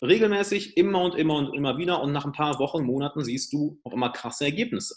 regelmäßig 0.00 0.76
immer 0.76 1.02
und 1.02 1.14
immer 1.16 1.36
und 1.36 1.54
immer 1.54 1.76
wieder 1.76 2.00
und 2.00 2.12
nach 2.12 2.24
ein 2.24 2.32
paar 2.32 2.58
Wochen, 2.58 2.84
Monaten 2.84 3.22
siehst 3.22 3.52
du 3.52 3.78
auch 3.84 3.92
immer 3.92 4.10
krasse 4.10 4.46
Ergebnisse. 4.46 4.94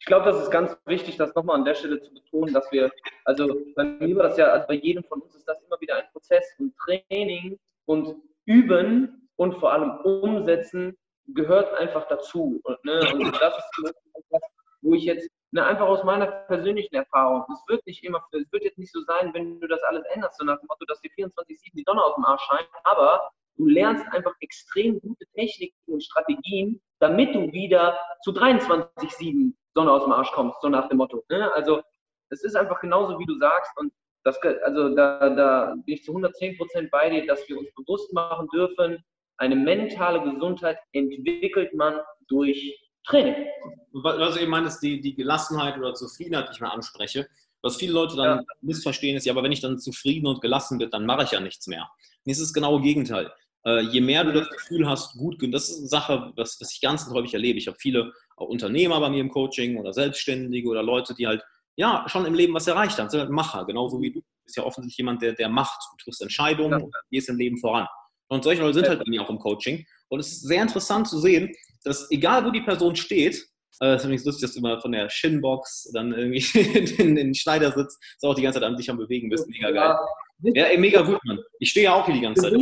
Ich 0.00 0.06
glaube, 0.06 0.26
das 0.26 0.42
ist 0.42 0.50
ganz 0.50 0.76
wichtig, 0.86 1.16
das 1.16 1.34
nochmal 1.34 1.56
an 1.56 1.64
der 1.64 1.74
Stelle 1.74 2.00
zu 2.00 2.12
betonen, 2.12 2.54
dass 2.54 2.70
wir, 2.72 2.90
also 3.24 3.54
bei 3.76 3.84
mir 3.84 4.16
war 4.16 4.28
das 4.28 4.38
ja, 4.38 4.46
also 4.46 4.66
bei 4.66 4.74
jedem 4.74 5.04
von 5.04 5.20
uns 5.20 5.34
ist 5.34 5.46
das 5.46 5.62
immer 5.62 5.80
wieder 5.80 5.96
ein 5.96 6.04
Prozess 6.12 6.44
und 6.58 6.74
Training 6.76 7.58
und 7.84 8.16
Üben 8.48 9.30
und 9.36 9.54
vor 9.60 9.72
allem 9.72 9.98
Umsetzen 10.04 10.96
gehört 11.28 11.72
einfach 11.74 12.08
dazu. 12.08 12.60
Und, 12.64 12.84
ne, 12.84 13.00
und 13.12 13.40
das 13.40 13.58
ist 13.58 13.82
das, 13.84 14.42
wo 14.80 14.94
ich 14.94 15.04
jetzt 15.04 15.30
Ne, 15.50 15.64
einfach 15.64 15.86
aus 15.86 16.04
meiner 16.04 16.26
persönlichen 16.26 16.94
Erfahrung. 16.94 17.42
Es 17.50 17.66
wird 17.68 17.86
nicht 17.86 18.04
immer, 18.04 18.22
es 18.32 18.52
wird 18.52 18.64
jetzt 18.64 18.78
nicht 18.78 18.92
so 18.92 19.00
sein, 19.04 19.32
wenn 19.32 19.58
du 19.60 19.66
das 19.66 19.82
alles 19.84 20.04
änderst, 20.12 20.36
so 20.38 20.44
nach 20.44 20.58
dem 20.58 20.66
Motto, 20.68 20.84
dass 20.84 21.00
dir 21.00 21.10
24-7 21.12 21.72
die 21.74 21.84
Sonne 21.86 22.04
aus 22.04 22.16
dem 22.16 22.24
Arsch 22.26 22.42
scheint, 22.42 22.68
aber 22.84 23.30
du 23.56 23.66
lernst 23.66 24.06
einfach 24.12 24.34
extrem 24.40 25.00
gute 25.00 25.24
Techniken 25.34 25.74
und 25.86 26.04
Strategien, 26.04 26.82
damit 26.98 27.34
du 27.34 27.50
wieder 27.50 27.98
zu 28.22 28.32
23-7 28.32 29.54
Sonne 29.74 29.90
aus 29.90 30.04
dem 30.04 30.12
Arsch 30.12 30.30
kommst, 30.32 30.60
so 30.60 30.68
nach 30.68 30.86
dem 30.90 30.98
Motto. 30.98 31.24
Ne? 31.30 31.50
Also 31.54 31.80
es 32.28 32.44
ist 32.44 32.54
einfach 32.54 32.80
genauso, 32.80 33.18
wie 33.18 33.24
du 33.24 33.38
sagst 33.38 33.72
und 33.78 33.90
das, 34.28 34.38
also 34.64 34.94
da, 34.94 35.30
da 35.30 35.74
bin 35.84 35.94
ich 35.94 36.04
zu 36.04 36.12
110 36.12 36.56
Prozent 36.56 36.90
bei 36.90 37.10
dir, 37.10 37.26
dass 37.26 37.48
wir 37.48 37.58
uns 37.58 37.68
bewusst 37.74 38.12
machen 38.12 38.48
dürfen, 38.52 39.02
eine 39.38 39.56
mentale 39.56 40.20
Gesundheit 40.22 40.78
entwickelt 40.92 41.72
man 41.74 42.00
durch 42.28 42.78
Training. 43.06 43.46
Was 43.92 44.34
du 44.34 44.40
eben 44.40 44.50
meinst, 44.50 44.82
die, 44.82 45.00
die 45.00 45.14
Gelassenheit 45.14 45.78
oder 45.78 45.94
Zufriedenheit, 45.94 46.48
die 46.48 46.52
ich 46.52 46.60
mal 46.60 46.70
anspreche, 46.70 47.26
was 47.62 47.76
viele 47.76 47.92
Leute 47.92 48.16
dann 48.16 48.38
ja. 48.38 48.44
missverstehen, 48.60 49.16
ist, 49.16 49.26
ja, 49.26 49.32
aber 49.32 49.42
wenn 49.42 49.52
ich 49.52 49.60
dann 49.60 49.78
zufrieden 49.78 50.26
und 50.26 50.40
gelassen 50.40 50.78
bin, 50.78 50.90
dann 50.90 51.06
mache 51.06 51.24
ich 51.24 51.30
ja 51.32 51.40
nichts 51.40 51.66
mehr. 51.66 51.88
Nee, 52.24 52.32
es 52.32 52.40
ist 52.40 52.52
genau 52.52 52.76
das 52.76 52.84
Gegenteil. 52.84 53.32
Äh, 53.64 53.80
je 53.80 54.00
mehr 54.00 54.24
du 54.24 54.32
das 54.32 54.48
Gefühl 54.48 54.86
hast, 54.88 55.16
gut, 55.16 55.42
das 55.52 55.68
ist 55.68 55.78
eine 55.78 55.88
Sache, 55.88 56.32
was, 56.36 56.60
was 56.60 56.72
ich 56.72 56.80
ganz 56.80 57.08
häufig 57.10 57.34
erlebe. 57.34 57.58
Ich 57.58 57.66
habe 57.66 57.76
viele 57.80 58.12
Unternehmer 58.36 59.00
bei 59.00 59.10
mir 59.10 59.20
im 59.20 59.30
Coaching 59.30 59.76
oder 59.78 59.92
Selbstständige 59.92 60.68
oder 60.68 60.82
Leute, 60.82 61.14
die 61.14 61.26
halt 61.26 61.42
ja, 61.78 62.04
schon 62.08 62.26
im 62.26 62.34
Leben 62.34 62.52
was 62.54 62.66
erreicht 62.66 62.98
haben. 62.98 63.08
Sind 63.08 63.20
halt 63.20 63.30
Macher, 63.30 63.64
genauso 63.64 64.00
wie 64.02 64.10
du. 64.10 64.20
Du 64.20 64.26
bist 64.44 64.56
ja 64.56 64.64
offensichtlich 64.64 64.98
jemand, 64.98 65.22
der, 65.22 65.32
der 65.32 65.48
macht. 65.48 65.80
Du 65.92 66.04
triffst 66.04 66.20
Entscheidungen 66.20 66.80
ja. 66.80 66.84
und 66.84 66.94
gehst 67.10 67.28
im 67.28 67.36
Leben 67.36 67.56
voran. 67.58 67.86
Und 68.28 68.42
solche 68.42 68.62
Leute 68.62 68.74
sind 68.74 68.88
halt 68.88 68.98
bei 68.98 69.08
mir 69.08 69.22
auch 69.22 69.30
im 69.30 69.38
Coaching. 69.38 69.86
Und 70.08 70.20
es 70.20 70.28
ist 70.28 70.48
sehr 70.48 70.62
interessant 70.62 71.06
zu 71.06 71.18
sehen, 71.18 71.54
dass 71.84 72.10
egal 72.10 72.44
wo 72.44 72.50
die 72.50 72.62
Person 72.62 72.96
steht, 72.96 73.36
äh, 73.80 73.92
das 73.92 74.02
ist 74.02 74.04
übrigens 74.06 74.24
lustig, 74.24 74.42
dass 74.42 74.54
du 74.54 74.58
immer 74.58 74.80
von 74.80 74.90
der 74.90 75.08
Shinbox 75.08 75.92
dann 75.92 76.12
irgendwie 76.12 76.58
in 76.98 77.14
den 77.14 77.34
Schneidersitz 77.34 77.96
so 78.18 78.28
auch 78.28 78.34
die 78.34 78.42
ganze 78.42 78.58
Zeit 78.58 78.68
an 78.68 78.76
dich 78.76 78.90
am 78.90 78.98
Bewegen 78.98 79.28
bist. 79.28 79.46
Mega 79.48 79.70
geil. 79.70 79.96
Ja, 80.42 80.64
ey, 80.64 80.78
mega 80.78 81.02
gut, 81.02 81.20
Mann. 81.24 81.38
Ich 81.60 81.70
stehe 81.70 81.84
ja 81.84 81.94
auch 81.94 82.06
hier 82.06 82.14
die 82.14 82.20
ganze 82.22 82.42
Zeit. 82.42 82.52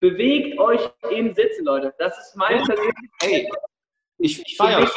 Bewegt 0.00 0.58
euch 0.58 0.80
im 1.10 1.34
Sitzen, 1.34 1.64
Leute. 1.64 1.92
Das 1.98 2.16
ist 2.18 2.34
mein 2.36 2.64
persönliches. 2.64 2.94
Hey, 3.22 3.50
ich, 4.18 4.40
ich 4.46 4.56
feiere 4.56 4.84
es. 4.84 4.92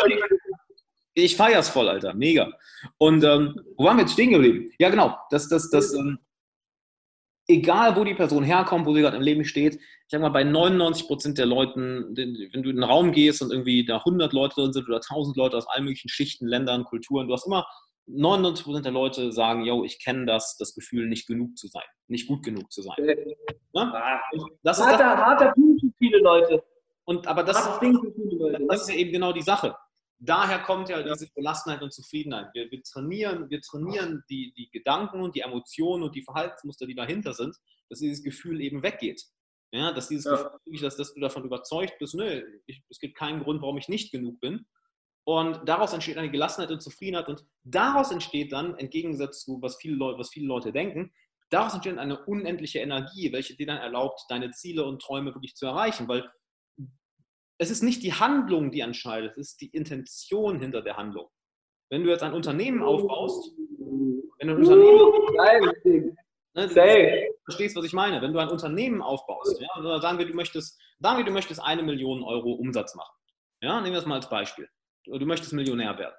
Ich 1.13 1.35
feiere 1.35 1.59
es 1.59 1.69
voll, 1.69 1.89
Alter. 1.89 2.13
Mega. 2.13 2.51
Und 2.97 3.23
ähm, 3.23 3.59
wo 3.77 3.85
waren 3.85 3.97
wir 3.97 4.03
jetzt 4.03 4.13
stehen 4.13 4.31
geblieben? 4.31 4.71
Ja, 4.79 4.89
genau. 4.89 5.17
Das, 5.29 5.49
das, 5.49 5.69
das, 5.69 5.93
ähm, 5.93 6.19
egal 7.47 7.95
wo 7.95 8.03
die 8.03 8.13
Person 8.13 8.43
herkommt, 8.43 8.85
wo 8.85 8.93
sie 8.93 9.01
gerade 9.01 9.17
im 9.17 9.23
Leben 9.23 9.43
steht, 9.43 9.75
ich 9.75 10.07
sag 10.07 10.21
mal, 10.21 10.29
bei 10.29 10.43
99 10.43 11.07
Prozent 11.07 11.37
der 11.37 11.45
Leuten, 11.45 12.15
wenn 12.15 12.63
du 12.63 12.69
in 12.69 12.81
einen 12.81 12.83
Raum 12.83 13.11
gehst 13.11 13.41
und 13.41 13.51
irgendwie 13.51 13.85
da 13.85 13.97
100 13.97 14.33
Leute 14.33 14.55
drin 14.55 14.73
sind 14.73 14.87
oder 14.87 14.97
1000 14.97 15.37
Leute 15.37 15.57
aus 15.57 15.67
allen 15.67 15.85
möglichen 15.85 16.09
Schichten, 16.09 16.47
Ländern, 16.47 16.85
Kulturen, 16.85 17.27
du 17.27 17.33
hast 17.33 17.45
immer 17.45 17.65
99 18.07 18.65
Prozent 18.65 18.85
der 18.85 18.93
Leute 18.93 19.31
sagen, 19.31 19.63
yo, 19.63 19.83
ich 19.83 20.03
kenne 20.03 20.25
das, 20.25 20.57
das 20.57 20.73
Gefühl, 20.73 21.07
nicht 21.07 21.27
genug 21.27 21.57
zu 21.57 21.67
sein, 21.67 21.83
nicht 22.07 22.27
gut 22.27 22.43
genug 22.43 22.71
zu 22.71 22.81
sein. 22.81 22.95
Ja? 23.73 24.21
Das 24.63 24.79
ist 24.79 24.85
harter, 24.85 24.97
das, 24.97 25.17
harter 25.17 25.51
Punkt 25.53 25.81
für 25.81 25.91
viele 25.97 26.19
Leute. 26.19 26.63
Und, 27.05 27.27
aber 27.27 27.43
das, 27.43 27.57
das, 27.57 27.79
Ding 27.79 27.99
für 27.99 28.11
viele 28.13 28.35
Leute. 28.35 28.65
das 28.67 28.81
ist 28.81 28.89
ja 28.89 28.95
eben 28.95 29.11
genau 29.11 29.33
die 29.33 29.41
Sache 29.41 29.75
daher 30.21 30.59
kommt 30.59 30.89
ja 30.89 31.01
diese 31.01 31.29
Gelassenheit 31.31 31.81
und 31.81 31.91
Zufriedenheit. 31.91 32.47
Wir, 32.53 32.69
wir, 32.69 32.81
trainieren, 32.83 33.49
wir 33.49 33.59
trainieren 33.61 34.23
die, 34.29 34.53
die 34.55 34.69
Gedanken 34.71 35.21
und 35.21 35.35
die 35.35 35.41
Emotionen 35.41 36.03
und 36.03 36.15
die 36.15 36.23
Verhaltensmuster, 36.23 36.85
die 36.85 36.95
dahinter 36.95 37.33
sind, 37.33 37.55
dass 37.89 37.99
dieses 37.99 38.23
Gefühl 38.23 38.61
eben 38.61 38.83
weggeht. 38.83 39.21
Ja, 39.73 39.91
dass 39.93 40.09
dieses 40.09 40.25
ja. 40.25 40.35
Gefühl, 40.35 40.81
dass, 40.81 40.97
dass, 40.97 41.13
du 41.13 41.21
davon 41.21 41.45
überzeugt 41.45 41.97
bist, 41.99 42.13
nö, 42.13 42.43
ich, 42.67 42.83
es 42.89 42.99
gibt 42.99 43.17
keinen 43.17 43.41
Grund, 43.41 43.61
warum 43.61 43.77
ich 43.77 43.87
nicht 43.87 44.11
genug 44.11 44.39
bin. 44.39 44.65
Und 45.23 45.61
daraus 45.67 45.93
entsteht 45.93 46.17
eine 46.17 46.31
Gelassenheit 46.31 46.71
und 46.71 46.81
Zufriedenheit 46.81 47.27
und 47.27 47.45
daraus 47.63 48.11
entsteht 48.11 48.51
dann, 48.51 48.75
entgegengesetzt 48.75 49.45
zu, 49.45 49.61
was 49.61 49.77
viele, 49.77 49.95
Leute, 49.95 50.19
was 50.19 50.29
viele 50.29 50.47
Leute 50.47 50.71
denken, 50.71 51.13
daraus 51.49 51.73
entsteht 51.73 51.97
eine 51.97 52.25
unendliche 52.25 52.79
Energie, 52.79 53.31
welche 53.31 53.55
dir 53.55 53.67
dann 53.67 53.77
erlaubt, 53.77 54.21
deine 54.29 54.51
Ziele 54.51 54.83
und 54.83 55.01
Träume 55.01 55.33
wirklich 55.33 55.55
zu 55.55 55.65
erreichen, 55.67 56.07
weil 56.07 56.29
es 57.61 57.69
ist 57.69 57.83
nicht 57.83 58.01
die 58.01 58.13
Handlung, 58.13 58.71
die 58.71 58.79
entscheidet, 58.79 59.37
es 59.37 59.51
ist 59.51 59.61
die 59.61 59.67
Intention 59.67 60.59
hinter 60.59 60.81
der 60.81 60.97
Handlung. 60.97 61.27
Wenn 61.91 62.03
du 62.03 62.09
jetzt 62.09 62.23
ein 62.23 62.33
Unternehmen 62.33 62.81
aufbaust, 62.81 63.53
wenn 64.39 64.47
du 64.47 64.55
ein 64.55 64.57
Unternehmen, 64.57 66.17
ne, 66.55 66.67
du 66.67 67.33
verstehst, 67.43 67.75
was 67.75 67.85
ich 67.85 67.93
meine, 67.93 68.19
wenn 68.19 68.33
du 68.33 68.39
ein 68.39 68.49
Unternehmen 68.49 69.03
aufbaust, 69.03 69.61
ja, 69.61 69.99
sagen 70.01 70.17
wir, 70.17 70.25
du 70.25 70.33
möchtest, 70.33 70.81
sagen 70.99 71.19
wir, 71.19 71.25
du 71.25 71.31
möchtest 71.31 71.61
eine 71.61 71.83
Million 71.83 72.23
Euro 72.23 72.53
Umsatz 72.53 72.95
machen. 72.95 73.15
Ja, 73.61 73.79
nehmen 73.79 73.93
wir 73.93 73.99
das 73.99 74.07
mal 74.07 74.15
als 74.15 74.29
Beispiel. 74.29 74.67
Du, 75.03 75.19
du 75.19 75.27
möchtest 75.27 75.53
Millionär 75.53 75.99
werden. 75.99 76.15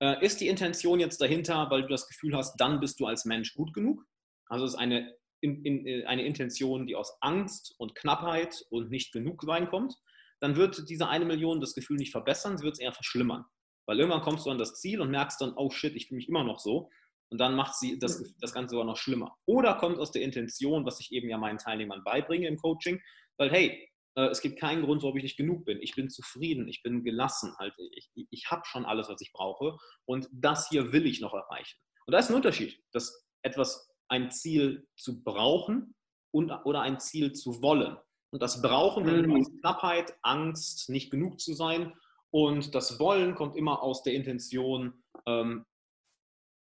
Äh, 0.00 0.24
ist 0.24 0.40
die 0.40 0.46
Intention 0.46 1.00
jetzt 1.00 1.20
dahinter, 1.20 1.68
weil 1.68 1.82
du 1.82 1.88
das 1.88 2.06
Gefühl 2.06 2.36
hast, 2.36 2.60
dann 2.60 2.78
bist 2.78 3.00
du 3.00 3.06
als 3.06 3.24
Mensch 3.24 3.54
gut 3.54 3.74
genug? 3.74 4.04
Also 4.48 4.64
es 4.64 4.74
ist 4.74 4.78
eine, 4.78 5.16
in, 5.40 5.64
in, 5.64 5.84
äh, 5.84 6.04
eine 6.04 6.24
Intention, 6.24 6.86
die 6.86 6.94
aus 6.94 7.18
Angst 7.22 7.74
und 7.78 7.96
Knappheit 7.96 8.64
und 8.70 8.88
nicht 8.88 9.12
genug 9.12 9.42
sein 9.42 9.68
kommt 9.68 9.96
dann 10.40 10.56
wird 10.56 10.88
diese 10.88 11.08
eine 11.08 11.24
Million 11.24 11.60
das 11.60 11.74
Gefühl 11.74 11.96
nicht 11.96 12.12
verbessern, 12.12 12.58
sie 12.58 12.64
wird 12.64 12.74
es 12.74 12.80
eher 12.80 12.92
verschlimmern. 12.92 13.44
Weil 13.86 14.00
irgendwann 14.00 14.22
kommst 14.22 14.46
du 14.46 14.50
an 14.50 14.58
das 14.58 14.80
Ziel 14.80 15.00
und 15.00 15.10
merkst 15.10 15.40
dann, 15.40 15.54
oh 15.56 15.70
shit, 15.70 15.94
ich 15.94 16.08
fühle 16.08 16.16
mich 16.16 16.28
immer 16.28 16.44
noch 16.44 16.58
so. 16.58 16.90
Und 17.30 17.38
dann 17.38 17.54
macht 17.54 17.74
sie 17.74 17.98
das, 17.98 18.34
das 18.40 18.52
Ganze 18.52 18.72
sogar 18.72 18.86
noch 18.86 18.96
schlimmer. 18.96 19.36
Oder 19.46 19.74
kommt 19.74 19.98
aus 19.98 20.12
der 20.12 20.22
Intention, 20.22 20.84
was 20.84 21.00
ich 21.00 21.12
eben 21.12 21.28
ja 21.28 21.38
meinen 21.38 21.58
Teilnehmern 21.58 22.02
beibringe 22.04 22.46
im 22.46 22.56
Coaching, 22.56 23.00
weil 23.36 23.50
hey, 23.50 23.88
äh, 24.16 24.26
es 24.26 24.40
gibt 24.40 24.58
keinen 24.58 24.82
Grund, 24.82 25.02
warum 25.02 25.16
ich 25.16 25.22
nicht 25.22 25.36
genug 25.36 25.64
bin. 25.64 25.80
Ich 25.80 25.94
bin 25.94 26.08
zufrieden, 26.08 26.68
ich 26.68 26.82
bin 26.82 27.04
gelassen, 27.04 27.54
halt, 27.58 27.74
ich, 27.92 28.10
ich 28.30 28.50
habe 28.50 28.62
schon 28.64 28.84
alles, 28.84 29.08
was 29.08 29.20
ich 29.20 29.32
brauche 29.32 29.76
und 30.04 30.28
das 30.32 30.68
hier 30.68 30.92
will 30.92 31.06
ich 31.06 31.20
noch 31.20 31.34
erreichen. 31.34 31.78
Und 32.06 32.12
da 32.12 32.18
ist 32.18 32.30
ein 32.30 32.36
Unterschied, 32.36 32.80
dass 32.92 33.24
etwas, 33.42 33.88
ein 34.08 34.30
Ziel 34.30 34.86
zu 34.96 35.22
brauchen 35.22 35.94
und, 36.32 36.50
oder 36.64 36.80
ein 36.82 37.00
Ziel 37.00 37.32
zu 37.32 37.60
wollen. 37.60 37.96
Und 38.32 38.42
das 38.42 38.60
Brauchen 38.60 39.04
kommt 39.04 39.26
mhm. 39.26 39.36
aus 39.36 39.50
Knappheit, 39.60 40.14
Angst, 40.22 40.90
nicht 40.90 41.10
genug 41.10 41.40
zu 41.40 41.54
sein. 41.54 41.92
Und 42.30 42.74
das 42.74 42.98
Wollen 42.98 43.34
kommt 43.34 43.56
immer 43.56 43.82
aus 43.82 44.02
der 44.02 44.14
Intention, 44.14 45.02
ähm, 45.26 45.64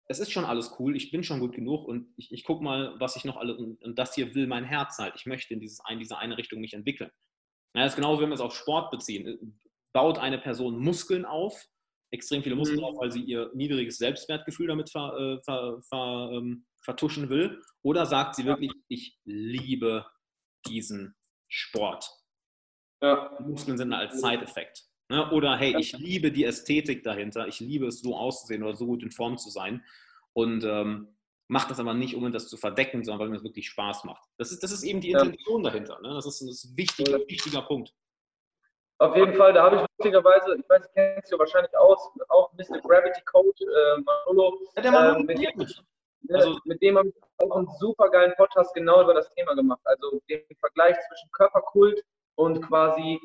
es 0.06 0.18
ist 0.18 0.32
schon 0.32 0.44
alles 0.44 0.76
cool, 0.78 0.96
ich 0.96 1.10
bin 1.10 1.22
schon 1.22 1.40
gut 1.40 1.54
genug 1.54 1.86
und 1.88 2.12
ich, 2.16 2.30
ich 2.30 2.44
gucke 2.44 2.62
mal, 2.62 2.94
was 3.00 3.16
ich 3.16 3.24
noch 3.24 3.36
alles, 3.36 3.56
und, 3.56 3.82
und, 3.82 3.98
das 3.98 4.14
hier 4.14 4.34
will 4.34 4.46
mein 4.46 4.64
Herz 4.64 4.98
halt. 4.98 5.14
Ich 5.16 5.26
möchte 5.26 5.54
in 5.54 5.60
dieses, 5.60 5.80
in 5.88 5.98
diese 5.98 6.18
eine 6.18 6.36
Richtung 6.36 6.60
mich 6.60 6.74
entwickeln. 6.74 7.10
Ja, 7.74 7.82
das 7.82 7.92
ist 7.92 7.96
genauso, 7.96 8.20
wenn 8.20 8.28
wir 8.28 8.34
es 8.34 8.40
auf 8.40 8.54
Sport 8.54 8.90
beziehen. 8.90 9.58
Baut 9.92 10.18
eine 10.18 10.38
Person 10.38 10.78
Muskeln 10.78 11.24
auf, 11.24 11.64
extrem 12.10 12.42
viele 12.42 12.54
Muskeln 12.54 12.80
mhm. 12.80 12.84
auf, 12.84 12.98
weil 12.98 13.10
sie 13.10 13.22
ihr 13.22 13.50
niedriges 13.54 13.96
Selbstwertgefühl 13.96 14.66
damit 14.66 14.90
ver, 14.90 15.16
äh, 15.18 15.42
ver, 15.42 15.80
ver, 15.88 16.30
ähm, 16.34 16.66
vertuschen 16.82 17.30
will? 17.30 17.60
Oder 17.82 18.04
sagt 18.04 18.36
sie 18.36 18.44
wirklich, 18.44 18.72
ich 18.88 19.18
liebe 19.24 20.06
diesen 20.66 21.16
Sport. 21.54 22.10
Ja. 23.00 23.36
Muskeln 23.40 23.78
sind 23.78 23.92
als 23.92 24.20
Side-Effekt. 24.20 24.84
Ne? 25.08 25.30
Oder 25.30 25.56
hey, 25.56 25.76
ich 25.78 25.92
liebe 25.92 26.32
die 26.32 26.44
Ästhetik 26.44 27.04
dahinter, 27.04 27.46
ich 27.46 27.60
liebe 27.60 27.86
es 27.86 28.00
so 28.00 28.16
auszusehen 28.16 28.62
oder 28.64 28.74
so 28.74 28.86
gut 28.86 29.02
in 29.02 29.10
Form 29.10 29.38
zu 29.38 29.50
sein. 29.50 29.84
Und 30.32 30.64
ähm, 30.64 31.16
macht 31.46 31.70
das 31.70 31.78
aber 31.78 31.94
nicht, 31.94 32.16
um 32.16 32.32
das 32.32 32.48
zu 32.48 32.56
verdecken, 32.56 33.04
sondern 33.04 33.20
weil 33.20 33.28
mir 33.28 33.36
das 33.36 33.44
wirklich 33.44 33.68
Spaß 33.68 34.02
macht. 34.04 34.24
Das 34.36 34.50
ist, 34.50 34.64
das 34.64 34.72
ist 34.72 34.82
eben 34.82 35.00
die 35.00 35.12
Intention 35.12 35.62
ja. 35.62 35.70
dahinter. 35.70 36.00
Ne? 36.00 36.12
Das 36.14 36.26
ist 36.26 36.40
ein 36.40 36.48
das 36.48 36.76
wichtiger, 36.76 37.18
wichtiger 37.28 37.62
Punkt. 37.62 37.94
Auf 38.98 39.14
jeden 39.16 39.34
Fall, 39.34 39.52
da 39.52 39.64
habe 39.64 39.76
ich 39.76 39.82
lustigerweise, 39.98 40.56
ich 40.56 40.68
weiß, 40.68 40.88
kennst 40.94 41.32
du 41.32 41.38
wahrscheinlich 41.38 41.76
aus, 41.76 42.10
auch 42.28 42.52
Mr. 42.54 42.80
Gravity 42.80 43.20
Code, 43.26 43.50
äh, 43.60 44.00
Manolo. 44.00 44.58
Ja, 44.74 44.82
der 44.82 44.92
Manolo 44.92 45.20
äh, 45.20 45.22
mit, 45.24 45.38
dem, 45.38 46.34
also, 46.34 46.58
mit 46.64 46.82
dem 46.82 46.98
habe 46.98 47.08
ich 47.08 47.14
auch 47.50 47.56
einen 47.56 47.68
super 47.78 48.10
geilen 48.10 48.34
Podcast 48.36 48.74
genau 48.74 49.02
über 49.02 49.14
das 49.14 49.30
Thema 49.34 49.54
gemacht. 49.54 49.80
Also 49.84 50.20
den 50.28 50.42
Vergleich 50.60 50.96
zwischen 51.08 51.30
Körperkult 51.32 52.02
und 52.36 52.62
quasi 52.62 53.20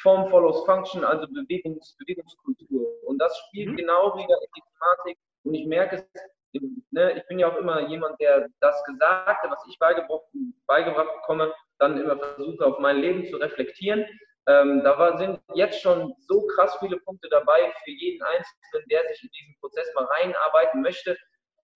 Form 0.00 0.30
follows 0.30 0.64
Function, 0.64 1.04
also 1.04 1.26
Bewegungs, 1.28 1.96
Bewegungskultur. 1.98 2.86
Und 3.04 3.18
das 3.18 3.36
spielt 3.46 3.70
mhm. 3.70 3.76
genau 3.76 4.16
wieder 4.16 4.36
in 4.40 4.48
die 4.56 4.62
Thematik. 4.72 5.18
Und 5.44 5.54
ich 5.54 5.66
merke 5.66 5.96
es, 5.96 6.60
ne, 6.90 7.12
ich 7.12 7.26
bin 7.26 7.38
ja 7.38 7.48
auch 7.48 7.56
immer 7.56 7.88
jemand, 7.88 8.18
der 8.20 8.48
das 8.60 8.82
Gesagte, 8.84 9.50
was 9.50 9.64
ich 9.68 9.78
beigebracht, 9.78 10.24
beigebracht 10.66 11.14
bekomme, 11.16 11.52
dann 11.78 12.00
immer 12.00 12.16
versuche, 12.16 12.64
auf 12.64 12.78
mein 12.78 12.98
Leben 12.98 13.26
zu 13.26 13.36
reflektieren. 13.36 14.06
Ähm, 14.48 14.82
da 14.82 14.98
war, 14.98 15.18
sind 15.18 15.40
jetzt 15.54 15.80
schon 15.80 16.14
so 16.18 16.46
krass 16.48 16.76
viele 16.80 16.98
Punkte 16.98 17.28
dabei 17.28 17.72
für 17.84 17.90
jeden 17.90 18.22
Einzelnen, 18.22 18.88
der 18.90 19.06
sich 19.08 19.22
in 19.22 19.30
diesen 19.30 19.56
Prozess 19.60 19.86
mal 19.94 20.04
reinarbeiten 20.04 20.82
möchte, 20.82 21.16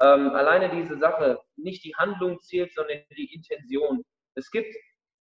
ähm, 0.00 0.30
alleine 0.30 0.70
diese 0.70 0.96
Sache, 0.98 1.40
nicht 1.56 1.85
die 1.85 1.94
Handlung 1.96 2.40
zählt, 2.40 2.72
sondern 2.74 2.98
die 3.16 3.32
Intention. 3.35 4.02
Es 4.35 4.50
gibt, 4.50 4.74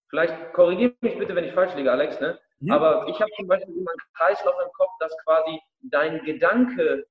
vielleicht 0.10 0.54
korrigiere 0.54 0.94
mich 1.02 1.18
bitte, 1.18 1.36
wenn 1.36 1.46
ich 1.46 1.54
falsch 1.54 1.76
liege, 1.76 1.92
Alex, 1.92 2.20
ne? 2.20 2.40
Ja. 2.60 2.76
aber 2.76 3.08
ich 3.10 3.20
habe 3.20 3.30
zum 3.36 3.48
Beispiel 3.48 3.76
immer 3.76 3.92
einen 3.92 4.14
Kreislauf 4.14 4.56
im 4.64 4.72
Kopf, 4.72 4.92
dass 5.00 5.16
quasi 5.26 5.60
dein 5.82 6.24
Gedanke 6.24 7.06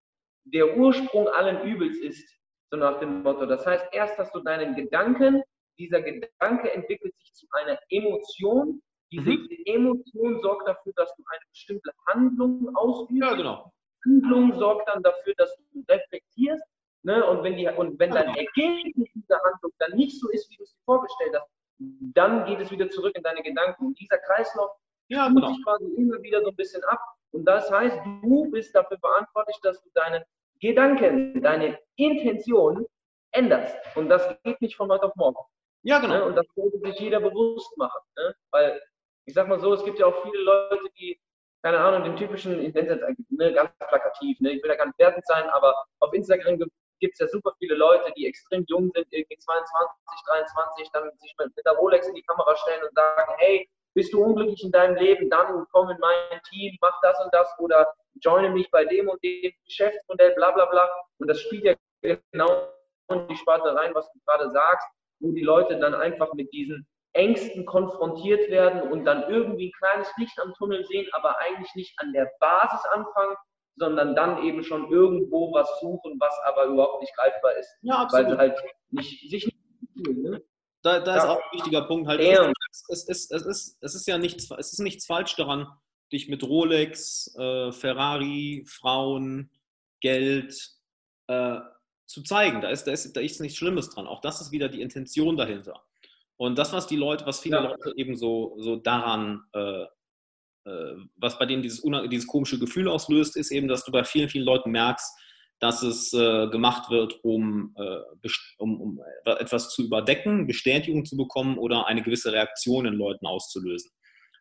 der 0.44 0.76
Ursprung 0.76 1.28
allen 1.28 1.62
Übels 1.62 1.98
ist, 1.98 2.28
so 2.70 2.78
nach 2.78 2.98
dem 2.98 3.22
Motto. 3.22 3.46
Das 3.46 3.66
heißt, 3.66 3.86
erst 3.92 4.18
hast 4.18 4.34
du 4.34 4.40
deinen 4.40 4.74
Gedanken, 4.74 5.42
dieser 5.78 6.00
Gedanke 6.00 6.72
entwickelt 6.72 7.14
sich 7.18 7.34
zu 7.34 7.46
einer 7.52 7.78
Emotion, 7.90 8.80
diese 9.12 9.30
mhm. 9.30 9.48
Emotion 9.66 10.40
sorgt 10.40 10.66
dafür, 10.66 10.92
dass 10.96 11.14
du 11.14 11.22
eine 11.26 11.44
bestimmte 11.50 11.90
Handlung 12.06 12.74
ausübst. 12.74 13.22
Ja, 13.22 13.34
genau. 13.34 13.72
Handlung 14.04 14.58
sorgt 14.58 14.88
dann 14.88 15.02
dafür, 15.02 15.34
dass 15.36 15.56
du 15.56 15.84
reflektierst 15.88 16.64
Ne? 17.04 17.24
Und, 17.24 17.42
wenn 17.42 17.56
die, 17.56 17.68
und 17.68 17.98
wenn 17.98 18.10
dein 18.10 18.34
Ergebnis 18.34 19.08
dieser 19.14 19.40
Handlung 19.42 19.72
dann 19.78 19.92
nicht 19.92 20.18
so 20.18 20.28
ist, 20.30 20.50
wie 20.50 20.56
du 20.56 20.62
es 20.62 20.72
dir 20.72 20.82
vorgestellt 20.84 21.34
hast, 21.34 21.50
dann 21.78 22.46
geht 22.46 22.60
es 22.60 22.70
wieder 22.70 22.88
zurück 22.90 23.14
in 23.14 23.22
deine 23.22 23.42
Gedanken. 23.42 23.86
Und 23.86 24.00
dieser 24.00 24.18
Kreislauf 24.18 24.70
ja, 25.08 25.28
genau. 25.28 25.48
sich 25.48 25.62
quasi 25.64 25.84
immer 25.96 26.22
wieder 26.22 26.40
so 26.42 26.48
ein 26.48 26.56
bisschen 26.56 26.82
ab. 26.84 27.00
Und 27.32 27.44
das 27.44 27.70
heißt, 27.70 27.98
du 28.22 28.50
bist 28.50 28.74
dafür 28.74 28.98
verantwortlich, 28.98 29.58
dass 29.62 29.82
du 29.82 29.90
deine 29.94 30.24
Gedanken, 30.60 31.42
deine 31.42 31.78
Intention 31.96 32.86
änderst. 33.32 33.76
Und 33.96 34.08
das 34.08 34.26
geht 34.42 34.60
nicht 34.62 34.76
von 34.76 34.90
heute 34.90 35.04
auf 35.04 35.16
morgen. 35.16 35.38
Ja, 35.82 35.98
genau. 35.98 36.14
Ne? 36.14 36.24
Und 36.24 36.36
das 36.36 36.46
sollte 36.54 36.78
sich 36.78 36.98
jeder 37.00 37.20
bewusst 37.20 37.76
machen. 37.76 38.00
Ne? 38.16 38.34
Weil, 38.50 38.80
ich 39.26 39.34
sag 39.34 39.48
mal 39.48 39.60
so, 39.60 39.74
es 39.74 39.84
gibt 39.84 39.98
ja 39.98 40.06
auch 40.06 40.22
viele 40.22 40.42
Leute, 40.42 40.88
die 40.98 41.20
keine 41.62 41.78
Ahnung, 41.78 42.04
den 42.04 42.16
typischen, 42.16 42.60
ich 42.60 42.74
nenne 42.74 42.88
es 42.90 43.00
jetzt 43.00 43.30
ne, 43.30 43.50
ganz 43.54 43.70
plakativ, 43.78 44.38
ne, 44.40 44.50
ich 44.50 44.62
will 44.62 44.68
da 44.68 44.76
gar 44.76 44.84
nicht 44.84 44.98
wertend 44.98 45.26
sein, 45.26 45.48
aber 45.48 45.74
auf 46.00 46.12
Instagram 46.12 46.58
gibt 47.00 47.14
es 47.14 47.18
ja 47.20 47.28
super 47.28 47.52
viele 47.58 47.74
Leute, 47.74 48.12
die 48.16 48.26
extrem 48.26 48.64
jung 48.68 48.90
sind, 48.94 49.06
irgendwie 49.10 49.38
22, 49.38 50.24
23, 50.26 50.90
dann 50.92 51.10
sich 51.18 51.34
mit, 51.38 51.52
der 51.64 51.72
Rolex 51.72 52.08
in 52.08 52.14
die 52.14 52.22
Kamera 52.22 52.56
stellen 52.56 52.82
und 52.82 52.94
sagen, 52.94 53.32
hey, 53.38 53.68
bist 53.94 54.12
du 54.12 54.22
unglücklich 54.22 54.62
in 54.64 54.72
deinem 54.72 54.96
Leben, 54.96 55.30
dann 55.30 55.66
komm 55.70 55.90
in 55.90 55.98
mein 56.00 56.40
Team, 56.50 56.76
mach 56.80 57.00
das 57.02 57.18
und 57.24 57.32
das 57.32 57.48
oder 57.58 57.92
joine 58.20 58.50
mich 58.50 58.70
bei 58.70 58.84
dem 58.84 59.08
und 59.08 59.22
dem 59.22 59.52
Geschäftsmodell, 59.64 60.34
bla 60.34 60.50
bla 60.50 60.66
bla. 60.66 60.88
Und 61.18 61.28
das 61.28 61.40
spielt 61.40 61.64
ja 61.64 62.16
genau 62.32 62.68
in 63.10 63.28
die 63.28 63.36
Sparte 63.36 63.74
rein, 63.74 63.94
was 63.94 64.10
du 64.12 64.18
gerade 64.26 64.50
sagst, 64.50 64.86
wo 65.20 65.32
die 65.32 65.42
Leute 65.42 65.78
dann 65.78 65.94
einfach 65.94 66.32
mit 66.34 66.52
diesen 66.52 66.86
Ängsten 67.12 67.64
konfrontiert 67.64 68.50
werden 68.50 68.90
und 68.90 69.04
dann 69.04 69.30
irgendwie 69.30 69.68
ein 69.68 69.78
kleines 69.78 70.12
Licht 70.16 70.38
am 70.40 70.52
Tunnel 70.54 70.84
sehen, 70.84 71.08
aber 71.12 71.38
eigentlich 71.38 71.72
nicht 71.76 71.94
an 71.98 72.12
der 72.12 72.30
Basis 72.40 72.84
anfangen, 72.86 73.36
sondern 73.76 74.14
dann 74.14 74.42
eben 74.44 74.62
schon 74.62 74.90
irgendwo 74.90 75.52
was 75.52 75.68
suchen, 75.80 76.16
was 76.18 76.34
aber 76.44 76.64
überhaupt 76.64 77.00
nicht 77.00 77.14
greifbar 77.16 77.56
ist. 77.56 77.68
Ja, 77.82 78.02
absolut. 78.02 78.26
Weil 78.26 78.32
sie 78.32 78.38
halt 78.38 78.58
nicht, 78.90 79.30
sich 79.30 79.46
nicht 79.46 80.16
ne? 80.16 80.42
Da, 80.82 81.00
da 81.00 81.16
ist 81.16 81.24
auch 81.24 81.36
ein 81.36 81.58
wichtiger 81.58 81.82
Punkt 81.82 82.06
halt. 82.08 82.20
Ja. 82.20 82.52
Es, 82.70 83.08
es, 83.08 83.30
es, 83.30 83.46
ist, 83.46 83.78
es, 83.80 83.94
ist 83.94 84.06
ja 84.06 84.18
nichts, 84.18 84.50
es 84.50 84.72
ist 84.72 84.80
nichts 84.80 85.06
falsch 85.06 85.34
daran, 85.36 85.66
dich 86.12 86.28
mit 86.28 86.42
Rolex, 86.42 87.34
äh, 87.38 87.72
Ferrari, 87.72 88.64
Frauen, 88.68 89.50
Geld 90.00 90.54
äh, 91.28 91.58
zu 92.06 92.22
zeigen. 92.22 92.60
Da 92.60 92.68
ist, 92.68 92.84
da, 92.84 92.92
ist, 92.92 93.16
da 93.16 93.20
ist 93.20 93.40
nichts 93.40 93.56
Schlimmes 93.56 93.90
dran. 93.90 94.06
Auch 94.06 94.20
das 94.20 94.42
ist 94.42 94.52
wieder 94.52 94.68
die 94.68 94.82
Intention 94.82 95.38
dahinter. 95.38 95.82
Und 96.36 96.58
das, 96.58 96.72
was 96.72 96.86
die 96.86 96.96
Leute, 96.96 97.24
was 97.26 97.40
viele 97.40 97.56
ja. 97.56 97.62
Leute 97.62 97.92
eben 97.96 98.16
so, 98.16 98.56
so 98.58 98.76
daran 98.76 99.42
äh, 99.52 99.86
was 101.16 101.38
bei 101.38 101.46
denen 101.46 101.62
dieses, 101.62 101.82
dieses 102.10 102.26
komische 102.26 102.58
Gefühl 102.58 102.88
auslöst, 102.88 103.36
ist 103.36 103.50
eben, 103.50 103.68
dass 103.68 103.84
du 103.84 103.92
bei 103.92 104.04
vielen, 104.04 104.28
vielen 104.28 104.46
Leuten 104.46 104.70
merkst, 104.70 105.14
dass 105.60 105.82
es 105.82 106.12
äh, 106.12 106.48
gemacht 106.48 106.90
wird, 106.90 107.18
um, 107.22 107.74
äh, 107.76 108.28
um, 108.58 108.80
um, 108.80 109.00
etwas 109.24 109.70
zu 109.70 109.84
überdecken, 109.84 110.46
Bestätigung 110.46 111.04
zu 111.04 111.16
bekommen 111.16 111.58
oder 111.58 111.86
eine 111.86 112.02
gewisse 112.02 112.32
Reaktion 112.32 112.86
in 112.86 112.94
Leuten 112.94 113.26
auszulösen. 113.26 113.90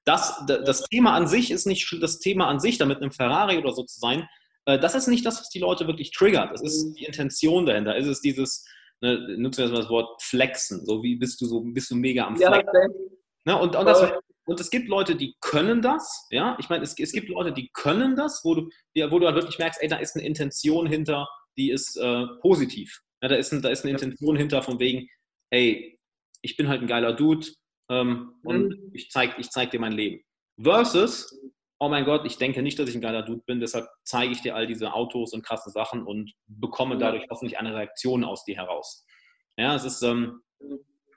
Das, 0.05 0.43
das 0.47 0.83
Thema 0.89 1.13
an 1.13 1.27
sich 1.27 1.49
ist 1.49 1.65
nicht 1.65 1.95
das 2.01 2.19
Thema 2.19 2.47
an 2.47 2.59
sich, 2.59 2.77
damit 2.77 3.01
einem 3.01 3.11
Ferrari 3.11 3.57
oder 3.57 3.71
so 3.71 3.83
zu 3.83 3.99
sein. 3.99 4.27
Äh, 4.65 4.79
das 4.79 4.95
ist 4.95 5.07
nicht 5.07 5.25
das, 5.25 5.39
was 5.39 5.49
die 5.49 5.59
Leute 5.59 5.87
wirklich 5.87 6.11
triggert. 6.11 6.51
Das 6.51 6.61
ist 6.61 6.93
die 6.93 7.05
Intention 7.05 7.65
dahinter. 7.65 7.95
Es 7.95 8.07
ist 8.07 8.21
dieses, 8.21 8.65
ne, 9.01 9.37
nutze 9.37 9.63
jetzt 9.63 9.71
mal 9.71 9.81
das 9.81 9.89
Wort 9.89 10.21
flexen. 10.21 10.85
So 10.85 11.03
wie 11.03 11.15
bist 11.15 11.39
du 11.39 11.45
so, 11.45 11.61
bist 11.61 11.89
du 11.89 11.95
mega 11.95 12.25
am 12.25 12.35
Flexen. 12.35 12.65
Ja, 13.45 13.53
ne, 13.53 13.61
und, 13.61 13.75
und 13.75 13.85
das, 13.85 14.11
und 14.45 14.59
es 14.59 14.69
gibt 14.69 14.89
Leute, 14.89 15.15
die 15.15 15.35
können 15.39 15.81
das, 15.81 16.27
ja. 16.29 16.57
Ich 16.59 16.69
meine, 16.69 16.83
es, 16.83 16.97
es 16.97 17.11
gibt 17.11 17.29
Leute, 17.29 17.53
die 17.53 17.69
können 17.73 18.15
das, 18.15 18.41
wo 18.43 18.55
du, 18.55 18.69
wo 19.09 19.19
du 19.19 19.25
halt 19.25 19.35
wirklich 19.35 19.59
merkst, 19.59 19.81
ey, 19.81 19.87
da 19.87 19.97
ist 19.97 20.15
eine 20.15 20.25
Intention 20.25 20.85
hinter, 20.85 21.27
die 21.57 21.71
ist 21.71 21.95
äh, 21.97 22.25
positiv. 22.41 23.01
Ja, 23.21 23.29
da, 23.29 23.35
ist 23.35 23.53
ein, 23.53 23.61
da 23.61 23.69
ist 23.69 23.83
eine 23.83 23.91
Intention 23.91 24.35
hinter 24.35 24.61
von 24.61 24.79
wegen, 24.79 25.07
ey, 25.49 25.97
ich 26.41 26.57
bin 26.57 26.67
halt 26.67 26.81
ein 26.81 26.87
geiler 26.87 27.13
Dude 27.13 27.47
ähm, 27.89 28.33
mhm. 28.43 28.49
und 28.49 28.77
ich 28.93 29.09
zeig, 29.09 29.39
ich 29.39 29.49
zeig 29.49 29.71
dir 29.71 29.79
mein 29.79 29.93
Leben. 29.93 30.21
Versus, 30.61 31.33
oh 31.79 31.87
mein 31.87 32.03
Gott, 32.03 32.25
ich 32.25 32.37
denke 32.37 32.61
nicht, 32.61 32.77
dass 32.77 32.89
ich 32.89 32.95
ein 32.95 33.01
geiler 33.01 33.23
Dude 33.23 33.43
bin, 33.45 33.61
deshalb 33.61 33.87
zeige 34.03 34.33
ich 34.33 34.41
dir 34.41 34.55
all 34.55 34.67
diese 34.67 34.93
Autos 34.93 35.33
und 35.33 35.43
krasse 35.43 35.69
Sachen 35.69 36.03
und 36.03 36.33
bekomme 36.47 36.97
dadurch 36.97 37.25
hoffentlich 37.29 37.57
eine 37.57 37.73
Reaktion 37.73 38.25
aus 38.25 38.43
dir 38.43 38.57
heraus. 38.57 39.05
Ja, 39.57 39.75
es 39.75 39.85
ist, 39.85 40.01
ähm, 40.01 40.41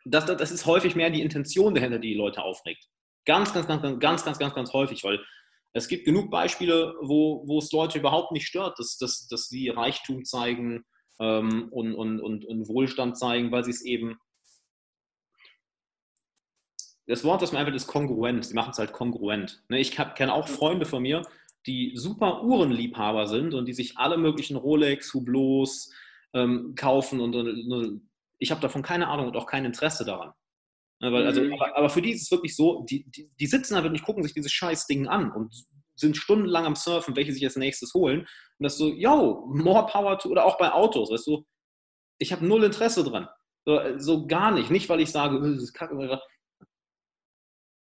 das, 0.05 0.27
das 0.27 0.53
ist 0.53 0.67
häufig 0.67 0.95
mehr 0.95 1.11
die 1.11 1.23
Intention 1.23 1.75
dahinter, 1.75 1.99
die 1.99 2.11
die 2.11 2.19
Leute 2.19 2.43
aufregt. 2.43 2.89
Ganz, 3.27 3.53
ganz, 3.53 3.67
ganz, 3.67 3.83
ganz, 3.83 3.99
ganz, 3.99 4.25
ganz, 4.25 4.39
ganz, 4.39 4.55
ganz 4.55 4.73
häufig, 4.73 5.05
weil 5.05 5.21
es 5.73 5.89
gibt 5.89 6.07
genug 6.07 6.31
Beispiele, 6.31 6.95
wo, 7.03 7.47
wo 7.47 7.59
es 7.59 7.71
Leute 7.71 7.99
überhaupt 7.99 8.33
nicht 8.33 8.47
stört, 8.47 8.79
dass, 8.79 8.97
dass, 8.97 9.29
dass 9.29 9.49
sie 9.49 9.69
Reichtum 9.69 10.25
zeigen 10.25 10.85
ähm, 11.21 11.69
und, 11.71 11.95
und, 11.95 12.21
und, 12.21 12.45
und 12.47 12.69
Wohlstand 12.69 13.19
zeigen, 13.19 13.53
weil 13.53 13.65
sie 13.65 13.73
es 13.73 13.85
eben. 13.85 14.19
Das 17.07 17.25
Wort, 17.25 17.43
das 17.43 17.53
mir 17.53 17.59
einfach 17.59 17.75
ist 17.75 17.87
kongruent. 17.87 18.47
Sie 18.47 18.55
machen 18.55 18.71
es 18.71 18.79
halt 18.79 18.93
kongruent. 18.93 19.63
Ne, 19.69 19.79
ich 19.79 19.93
kenne 19.93 20.33
auch 20.33 20.49
Freunde 20.49 20.87
von 20.87 21.03
mir, 21.03 21.23
die 21.67 21.93
super 21.95 22.43
Uhrenliebhaber 22.43 23.27
sind 23.27 23.55
und 23.55 23.67
die 23.67 23.75
sich 23.75 23.99
alle 23.99 24.17
möglichen 24.17 24.57
Rolex, 24.57 25.13
Hublots 25.13 25.93
ähm, 26.33 26.75
kaufen 26.75 27.21
und, 27.21 27.35
und 27.35 28.09
ich 28.39 28.51
habe 28.51 28.61
davon 28.61 28.83
keine 28.83 29.09
Ahnung 29.09 29.29
und 29.29 29.37
auch 29.37 29.47
kein 29.47 29.65
Interesse 29.65 30.05
daran. 30.05 30.33
Ne, 31.01 31.13
weil, 31.13 31.27
also, 31.27 31.43
mhm. 31.43 31.53
aber, 31.53 31.77
aber, 31.77 31.91
für 31.91 32.01
die 32.01 32.13
ist 32.13 32.23
es 32.23 32.31
wirklich 32.31 32.57
so, 32.57 32.85
die, 32.89 33.05
die, 33.11 33.31
die 33.39 33.47
sitzen 33.47 33.75
da 33.75 33.83
wirklich, 33.83 34.03
gucken 34.03 34.23
sich 34.23 34.33
dieses 34.33 34.53
scheiß 34.53 34.87
Ding 34.87 35.07
an 35.07 35.31
und 35.31 35.55
sind 35.95 36.17
stundenlang 36.17 36.65
am 36.65 36.75
Surfen, 36.75 37.17
welche 37.17 37.33
sich 37.33 37.45
als 37.45 37.57
nächstes 37.57 37.93
holen. 37.95 38.21
Und 38.21 38.65
das 38.65 38.79
so, 38.79 38.89
yo, 38.89 39.47
more 39.49 39.87
power 39.87 40.19
to, 40.19 40.31
oder 40.31 40.45
auch 40.45 40.59
bei 40.59 40.73
Autos, 40.73 41.11
weißt 41.11 41.27
du, 41.27 41.45
ich 42.19 42.33
habe 42.33 42.47
null 42.47 42.65
Interesse 42.65 43.05
dran. 43.05 43.29
So, 43.67 43.81
so, 43.99 44.27
gar 44.27 44.53
nicht. 44.53 44.71
Nicht, 44.71 44.89
weil 44.89 45.01
ich 45.01 45.11
sage, 45.11 45.37
äh, 45.37 45.55
das 45.55 45.65
ist 45.65 45.75
kacke. 45.75 46.21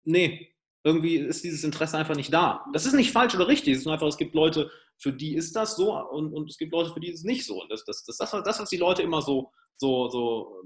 Nee, 0.05 0.53
irgendwie 0.83 1.17
ist 1.17 1.43
dieses 1.43 1.63
Interesse 1.63 1.97
einfach 1.97 2.15
nicht 2.15 2.33
da. 2.33 2.65
Das 2.73 2.85
ist 2.85 2.93
nicht 2.93 3.11
falsch 3.11 3.35
oder 3.35 3.47
richtig. 3.47 3.73
Es 3.73 3.81
ist 3.81 3.87
einfach, 3.87 4.07
es 4.07 4.17
gibt 4.17 4.33
Leute, 4.33 4.71
für 4.97 5.13
die 5.13 5.35
ist 5.35 5.55
das 5.55 5.75
so 5.75 5.93
und, 5.93 6.33
und 6.33 6.49
es 6.49 6.57
gibt 6.57 6.73
Leute, 6.73 6.93
für 6.93 6.99
die 6.99 7.09
ist 7.09 7.19
es 7.19 7.25
nicht 7.25 7.45
so. 7.45 7.61
Und 7.61 7.71
das, 7.71 7.83
das, 7.85 8.03
das, 8.05 8.17
das, 8.17 8.31
das, 8.31 8.59
was 8.59 8.69
die 8.69 8.77
Leute 8.77 9.01
immer 9.01 9.21
so, 9.21 9.51
so, 9.77 10.09
so 10.09 10.63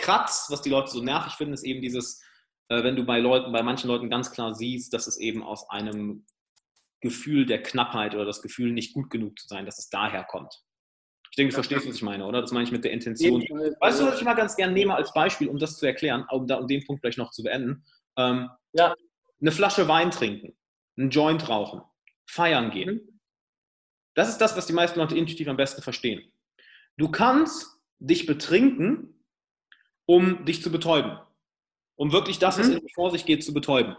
kratzt, 0.00 0.50
was 0.50 0.62
die 0.62 0.70
Leute 0.70 0.90
so 0.90 1.02
nervig 1.02 1.34
finden, 1.34 1.54
ist 1.54 1.64
eben 1.64 1.80
dieses, 1.80 2.22
äh, 2.68 2.82
wenn 2.82 2.96
du 2.96 3.04
bei 3.04 3.18
Leuten, 3.18 3.52
bei 3.52 3.62
manchen 3.62 3.88
Leuten 3.88 4.10
ganz 4.10 4.30
klar 4.30 4.54
siehst, 4.54 4.92
dass 4.92 5.06
es 5.06 5.18
eben 5.18 5.42
aus 5.42 5.68
einem 5.70 6.24
Gefühl 7.00 7.46
der 7.46 7.62
Knappheit 7.62 8.14
oder 8.14 8.24
das 8.24 8.42
Gefühl, 8.42 8.72
nicht 8.72 8.94
gut 8.94 9.10
genug 9.10 9.38
zu 9.38 9.46
sein, 9.48 9.66
dass 9.66 9.78
es 9.78 9.90
daher 9.90 10.24
kommt. 10.24 10.62
Ich 11.30 11.36
denke, 11.36 11.50
du 11.50 11.54
verstehst, 11.56 11.86
was 11.86 11.96
ich 11.96 12.02
meine, 12.02 12.24
oder? 12.24 12.40
Das 12.40 12.52
meine 12.52 12.64
ich 12.64 12.72
mit 12.72 12.84
der 12.84 12.92
Intention. 12.92 13.42
Weißt 13.42 14.00
du, 14.00 14.06
was 14.06 14.18
ich 14.18 14.24
mal 14.24 14.34
ganz 14.34 14.56
gerne 14.56 14.72
nehme 14.72 14.94
als 14.94 15.12
Beispiel, 15.12 15.48
um 15.48 15.58
das 15.58 15.76
zu 15.76 15.84
erklären, 15.84 16.24
um, 16.30 16.46
da, 16.46 16.56
um 16.56 16.66
den 16.66 16.84
Punkt 16.86 17.02
gleich 17.02 17.18
noch 17.18 17.30
zu 17.30 17.42
beenden? 17.42 17.84
Ähm, 18.16 18.48
ja. 18.72 18.94
Eine 19.40 19.52
Flasche 19.52 19.86
Wein 19.86 20.10
trinken, 20.10 20.56
einen 20.96 21.10
Joint 21.10 21.48
rauchen, 21.48 21.82
feiern 22.26 22.70
gehen. 22.70 22.94
Mhm. 22.94 23.20
Das 24.14 24.30
ist 24.30 24.38
das, 24.38 24.56
was 24.56 24.66
die 24.66 24.72
meisten 24.72 24.98
Leute 24.98 25.16
intuitiv 25.16 25.46
am 25.48 25.58
besten 25.58 25.82
verstehen. 25.82 26.32
Du 26.96 27.10
kannst 27.10 27.78
dich 27.98 28.24
betrinken 28.24 29.15
um 30.06 30.44
dich 30.44 30.62
zu 30.62 30.70
betäuben. 30.70 31.18
Um 31.96 32.12
wirklich 32.12 32.38
das, 32.38 32.58
was 32.58 32.68
mhm. 32.68 32.74
in 32.74 32.80
dir 32.80 32.92
vor 32.94 33.10
sich 33.10 33.26
geht, 33.26 33.44
zu 33.44 33.52
betäuben. 33.52 33.96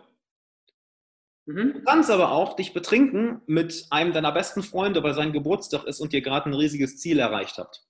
Mhm. 1.45 1.73
Du 1.73 1.83
kannst 1.83 2.09
aber 2.09 2.31
auch 2.31 2.55
dich 2.55 2.73
betrinken 2.73 3.41
mit 3.47 3.87
einem 3.89 4.13
deiner 4.13 4.31
besten 4.31 4.63
Freunde, 4.63 5.03
weil 5.03 5.13
sein 5.13 5.33
Geburtstag 5.33 5.85
ist 5.85 5.99
und 5.99 6.13
ihr 6.13 6.21
gerade 6.21 6.49
ein 6.49 6.53
riesiges 6.53 6.97
Ziel 6.97 7.19
erreicht 7.19 7.57
habt. 7.57 7.85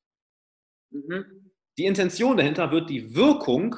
Mhm. 0.91 1.51
Die 1.77 1.85
Intention 1.85 2.37
dahinter 2.37 2.71
wird 2.71 2.89
die 2.89 3.15
Wirkung 3.15 3.75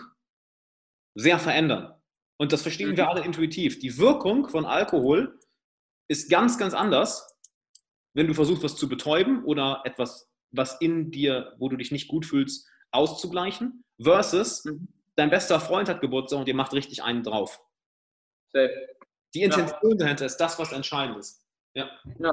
sehr 1.15 1.39
verändern. 1.39 1.93
Und 2.37 2.53
das 2.53 2.61
verstehen 2.61 2.95
wir 2.95 3.03
mhm. 3.03 3.09
alle 3.09 3.25
intuitiv. 3.25 3.79
Die 3.79 3.97
Wirkung 3.97 4.47
von 4.47 4.65
Alkohol 4.65 5.39
ist 6.07 6.29
ganz, 6.29 6.57
ganz 6.57 6.73
anders, 6.73 7.37
wenn 8.13 8.27
du 8.27 8.33
versuchst, 8.33 8.63
was 8.63 8.75
zu 8.75 8.89
betäuben 8.89 9.43
oder 9.43 9.81
etwas, 9.85 10.29
was 10.51 10.79
in 10.81 11.11
dir, 11.11 11.53
wo 11.57 11.69
du 11.69 11.77
dich 11.77 11.91
nicht 11.91 12.07
gut 12.07 12.25
fühlst, 12.25 12.67
auszugleichen, 12.91 13.83
versus 14.01 14.65
mhm. 14.65 14.87
dein 15.15 15.29
bester 15.29 15.59
Freund 15.59 15.89
hat 15.89 16.01
Geburtstag 16.01 16.39
und 16.39 16.47
ihr 16.47 16.55
macht 16.55 16.73
richtig 16.73 17.03
einen 17.03 17.23
drauf. 17.23 17.61
Safe. 18.51 18.87
Die 19.33 19.43
Intention 19.43 19.91
ja. 19.91 19.97
dahinter 19.97 20.25
ist 20.25 20.37
das, 20.37 20.57
was 20.57 20.71
entscheidend 20.71 21.17
ist. 21.19 21.45
Ja. 21.73 21.89
ja. 22.19 22.31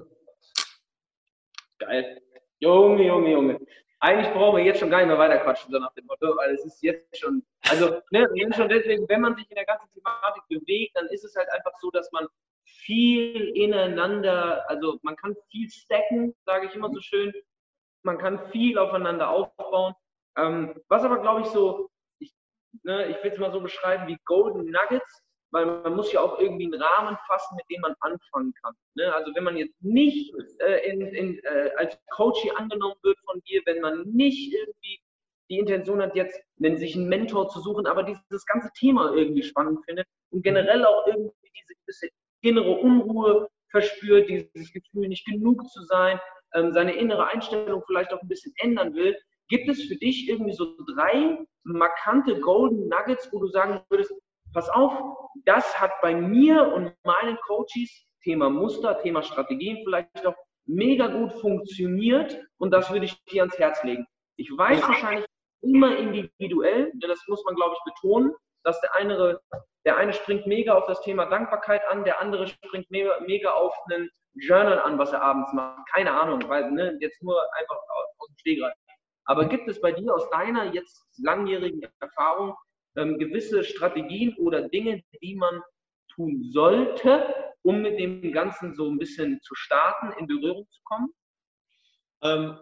Geil. 1.78 2.22
Junge, 2.58 3.06
Junge, 3.06 3.30
Junge. 3.30 3.60
Eigentlich 4.00 4.32
brauchen 4.32 4.58
wir 4.58 4.64
jetzt 4.64 4.80
schon 4.80 4.90
gar 4.90 4.98
nicht 4.98 5.08
mehr 5.08 5.18
weiter 5.18 5.38
quatschen, 5.38 5.70
so 5.70 5.78
nach 5.78 5.92
dem 5.94 6.06
Motto, 6.06 6.36
weil 6.36 6.54
es 6.54 6.64
ist 6.64 6.82
jetzt 6.82 7.18
schon, 7.18 7.42
also, 7.68 8.00
ne, 8.10 8.28
schon 8.54 8.68
deswegen, 8.68 9.08
wenn 9.08 9.20
man 9.22 9.36
sich 9.36 9.48
in 9.50 9.56
der 9.56 9.64
ganzen 9.64 9.90
Thematik 9.92 10.42
bewegt, 10.48 10.96
dann 10.96 11.06
ist 11.08 11.24
es 11.24 11.34
halt 11.34 11.48
einfach 11.50 11.72
so, 11.80 11.90
dass 11.90 12.10
man 12.12 12.26
viel 12.64 13.48
ineinander, 13.56 14.68
also 14.68 14.98
man 15.02 15.16
kann 15.16 15.34
viel 15.50 15.68
stacken, 15.70 16.34
sage 16.44 16.66
ich 16.66 16.74
immer 16.74 16.90
so 16.90 17.00
schön, 17.00 17.32
man 18.02 18.18
kann 18.18 18.50
viel 18.50 18.78
aufeinander 18.78 19.30
aufbauen 19.30 19.94
ähm, 20.36 20.74
was 20.88 21.02
aber, 21.02 21.20
glaube 21.20 21.42
ich, 21.42 21.46
so, 21.48 21.88
ich, 22.18 22.32
ne, 22.82 23.08
ich 23.08 23.22
will 23.22 23.32
es 23.32 23.38
mal 23.38 23.52
so 23.52 23.60
beschreiben 23.60 24.06
wie 24.06 24.18
Golden 24.24 24.70
Nuggets, 24.70 25.22
weil 25.50 25.66
man 25.66 25.94
muss 25.94 26.12
ja 26.12 26.20
auch 26.20 26.38
irgendwie 26.38 26.66
einen 26.66 26.82
Rahmen 26.82 27.16
fassen, 27.26 27.56
mit 27.56 27.64
dem 27.70 27.80
man 27.80 27.94
anfangen 28.00 28.52
kann. 28.62 28.74
Ne? 28.94 29.14
Also 29.14 29.34
wenn 29.34 29.44
man 29.44 29.56
jetzt 29.56 29.80
nicht 29.82 30.34
äh, 30.60 30.90
in, 30.90 31.00
in, 31.00 31.38
äh, 31.44 31.70
als 31.76 31.98
Coach 32.10 32.40
hier 32.42 32.58
angenommen 32.58 32.96
wird 33.02 33.18
von 33.24 33.40
dir, 33.42 33.62
wenn 33.64 33.80
man 33.80 34.02
nicht 34.10 34.52
irgendwie 34.52 35.00
die 35.48 35.58
Intention 35.58 36.02
hat, 36.02 36.16
jetzt 36.16 36.38
einen, 36.62 36.76
sich 36.76 36.96
einen 36.96 37.08
Mentor 37.08 37.48
zu 37.48 37.60
suchen, 37.60 37.86
aber 37.86 38.02
dieses 38.02 38.44
ganze 38.46 38.70
Thema 38.76 39.14
irgendwie 39.14 39.42
spannend 39.42 39.84
findet 39.84 40.06
und 40.30 40.42
generell 40.42 40.84
auch 40.84 41.06
irgendwie 41.06 41.50
diese 41.54 41.74
gewisse 41.80 42.08
innere 42.42 42.72
Unruhe 42.72 43.48
verspürt, 43.70 44.28
dieses 44.28 44.72
Gefühl, 44.72 45.08
nicht 45.08 45.26
genug 45.26 45.66
zu 45.68 45.82
sein, 45.84 46.20
ähm, 46.54 46.72
seine 46.72 46.94
innere 46.96 47.28
Einstellung 47.28 47.82
vielleicht 47.86 48.12
auch 48.12 48.22
ein 48.22 48.28
bisschen 48.28 48.52
ändern 48.56 48.94
will, 48.94 49.16
Gibt 49.48 49.68
es 49.68 49.84
für 49.84 49.96
dich 49.96 50.28
irgendwie 50.28 50.52
so 50.52 50.76
drei 50.94 51.38
markante 51.64 52.40
Golden 52.40 52.88
Nuggets, 52.88 53.32
wo 53.32 53.40
du 53.40 53.48
sagen 53.48 53.80
würdest, 53.90 54.12
pass 54.52 54.68
auf, 54.70 54.92
das 55.44 55.80
hat 55.80 55.92
bei 56.02 56.14
mir 56.14 56.72
und 56.72 56.92
meinen 57.04 57.36
Coaches, 57.46 58.06
Thema 58.22 58.50
Muster, 58.50 58.98
Thema 59.02 59.22
Strategien 59.22 59.78
vielleicht 59.84 60.26
auch 60.26 60.34
mega 60.66 61.06
gut 61.06 61.32
funktioniert 61.34 62.40
und 62.58 62.72
das 62.72 62.90
würde 62.90 63.06
ich 63.06 63.22
dir 63.26 63.42
ans 63.42 63.58
Herz 63.58 63.82
legen. 63.84 64.06
Ich 64.36 64.50
weiß 64.50 64.82
wahrscheinlich 64.82 65.26
immer 65.62 65.96
individuell, 65.96 66.92
das 66.96 67.22
muss 67.28 67.44
man 67.44 67.54
glaube 67.54 67.76
ich 67.76 67.94
betonen, 67.94 68.32
dass 68.64 68.80
der 68.80 68.94
eine, 68.94 69.40
der 69.84 69.96
eine 69.96 70.12
springt 70.12 70.46
mega 70.46 70.74
auf 70.74 70.86
das 70.86 71.00
Thema 71.02 71.26
Dankbarkeit 71.26 71.82
an, 71.88 72.04
der 72.04 72.20
andere 72.20 72.48
springt 72.48 72.90
mega, 72.90 73.20
mega 73.20 73.52
auf 73.52 73.74
einen 73.88 74.10
Journal 74.34 74.80
an, 74.80 74.98
was 74.98 75.12
er 75.12 75.22
abends 75.22 75.52
macht. 75.52 75.88
Keine 75.92 76.12
Ahnung, 76.12 76.40
weil 76.48 76.70
ne, 76.72 76.96
jetzt 77.00 77.22
nur 77.22 77.40
einfach 77.54 77.76
aus 77.76 78.28
dem 78.28 78.36
Stegreif. 78.38 78.74
Aber 79.26 79.46
gibt 79.46 79.68
es 79.68 79.80
bei 79.80 79.92
dir 79.92 80.14
aus 80.14 80.28
deiner 80.30 80.72
jetzt 80.72 81.04
langjährigen 81.18 81.82
Erfahrung 82.00 82.54
ähm, 82.96 83.18
gewisse 83.18 83.64
Strategien 83.64 84.34
oder 84.38 84.68
Dinge, 84.68 85.02
die 85.22 85.34
man 85.34 85.60
tun 86.14 86.48
sollte, 86.52 87.34
um 87.62 87.82
mit 87.82 87.98
dem 87.98 88.32
Ganzen 88.32 88.74
so 88.74 88.88
ein 88.88 88.98
bisschen 88.98 89.40
zu 89.42 89.54
starten, 89.54 90.12
in 90.18 90.26
Berührung 90.26 90.66
zu 90.70 90.80
kommen? 90.84 91.12
Ähm, 92.22 92.58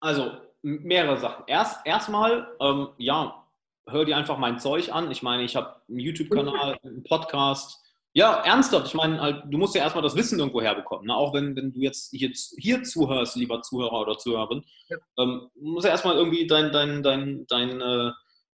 also 0.00 0.32
mehrere 0.62 1.16
Sachen. 1.16 1.44
Erst 1.46 1.84
erstmal, 1.86 2.54
ähm, 2.60 2.88
ja, 2.98 3.46
hör 3.88 4.04
dir 4.04 4.16
einfach 4.16 4.38
mein 4.38 4.58
Zeug 4.58 4.92
an. 4.92 5.10
Ich 5.10 5.22
meine, 5.22 5.42
ich 5.42 5.56
habe 5.56 5.80
einen 5.88 5.98
YouTube-Kanal, 5.98 6.78
einen 6.84 7.02
Podcast. 7.04 7.81
Ja, 8.14 8.42
ernsthaft. 8.44 8.88
Ich 8.88 8.94
meine, 8.94 9.20
halt, 9.20 9.44
du 9.46 9.56
musst 9.56 9.74
ja 9.74 9.82
erstmal 9.82 10.02
das 10.02 10.14
Wissen 10.16 10.38
irgendwo 10.38 10.60
herbekommen. 10.60 11.06
Ne? 11.06 11.14
Auch 11.16 11.32
wenn, 11.32 11.56
wenn 11.56 11.72
du 11.72 11.80
jetzt, 11.80 12.12
jetzt 12.12 12.54
hier 12.58 12.82
zuhörst, 12.82 13.36
lieber 13.36 13.62
Zuhörer 13.62 14.00
oder 14.02 14.18
Zuhörerin, 14.18 14.64
ja. 14.88 14.98
ähm, 15.18 15.48
musst 15.54 15.86
ja 15.86 15.92
erstmal 15.92 16.16
irgendwie 16.16 16.46
dein, 16.46 16.72
dein, 16.72 17.02
dein, 17.02 17.46
dein 17.48 17.80
äh, 17.80 18.12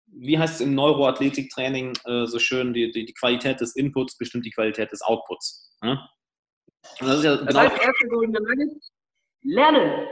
wie 0.09 0.39
heißt 0.39 0.57
es 0.57 0.61
im 0.61 0.75
Neuroathletiktraining 0.75 1.95
äh, 2.05 2.27
so 2.27 2.39
schön, 2.39 2.75
die, 2.75 2.93
die, 2.93 3.07
die, 3.07 3.15
Qualität 3.15 3.61
des 3.61 3.75
Inputs 3.77 4.17
bestimmt 4.19 4.45
die 4.45 4.51
Qualität 4.51 4.93
des 4.93 5.03
Outputs. 5.03 5.75
Ne? 5.83 6.01
das 7.01 7.19
ist 7.19 7.25
ja 7.25 7.37
das 7.37 7.57
heißt, 7.57 7.83
erste 7.83 8.07
lernen. 9.43 10.07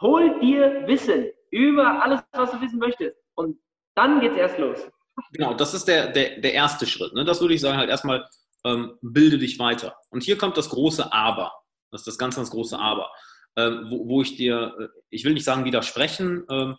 Hol 0.00 0.40
dir 0.40 0.86
Wissen 0.86 1.30
über 1.50 2.02
alles, 2.02 2.22
was 2.32 2.50
du 2.50 2.60
wissen 2.60 2.78
möchtest. 2.78 3.16
Und 3.34 3.60
dann 3.94 4.20
geht's 4.20 4.36
erst 4.36 4.58
los. 4.58 4.90
Genau, 5.32 5.54
das 5.54 5.74
ist 5.74 5.86
der, 5.86 6.08
der, 6.08 6.40
der 6.40 6.54
erste 6.54 6.86
Schritt. 6.86 7.12
Ne? 7.14 7.24
Das 7.24 7.40
würde 7.40 7.54
ich 7.54 7.60
sagen, 7.60 7.78
halt 7.78 7.90
erstmal 7.90 8.28
ähm, 8.64 8.98
bilde 9.02 9.38
dich 9.38 9.58
weiter. 9.58 9.96
Und 10.10 10.22
hier 10.22 10.38
kommt 10.38 10.56
das 10.56 10.70
große 10.70 11.12
Aber. 11.12 11.52
Das 11.90 12.02
ist 12.02 12.06
das 12.06 12.18
ganz, 12.18 12.36
ganz 12.36 12.50
große 12.50 12.78
Aber. 12.78 13.10
Ähm, 13.56 13.86
wo, 13.90 14.08
wo, 14.08 14.22
ich 14.22 14.36
dir, 14.36 14.74
äh, 14.78 14.88
ich 15.10 15.24
will 15.24 15.34
nicht 15.34 15.44
sagen 15.44 15.64
widersprechen 15.64 16.44
ähm, 16.50 16.76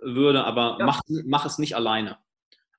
würde, 0.00 0.44
aber 0.44 0.76
ja. 0.78 0.86
mach, 0.86 1.00
mach 1.24 1.44
es 1.44 1.58
nicht 1.58 1.74
alleine. 1.74 2.18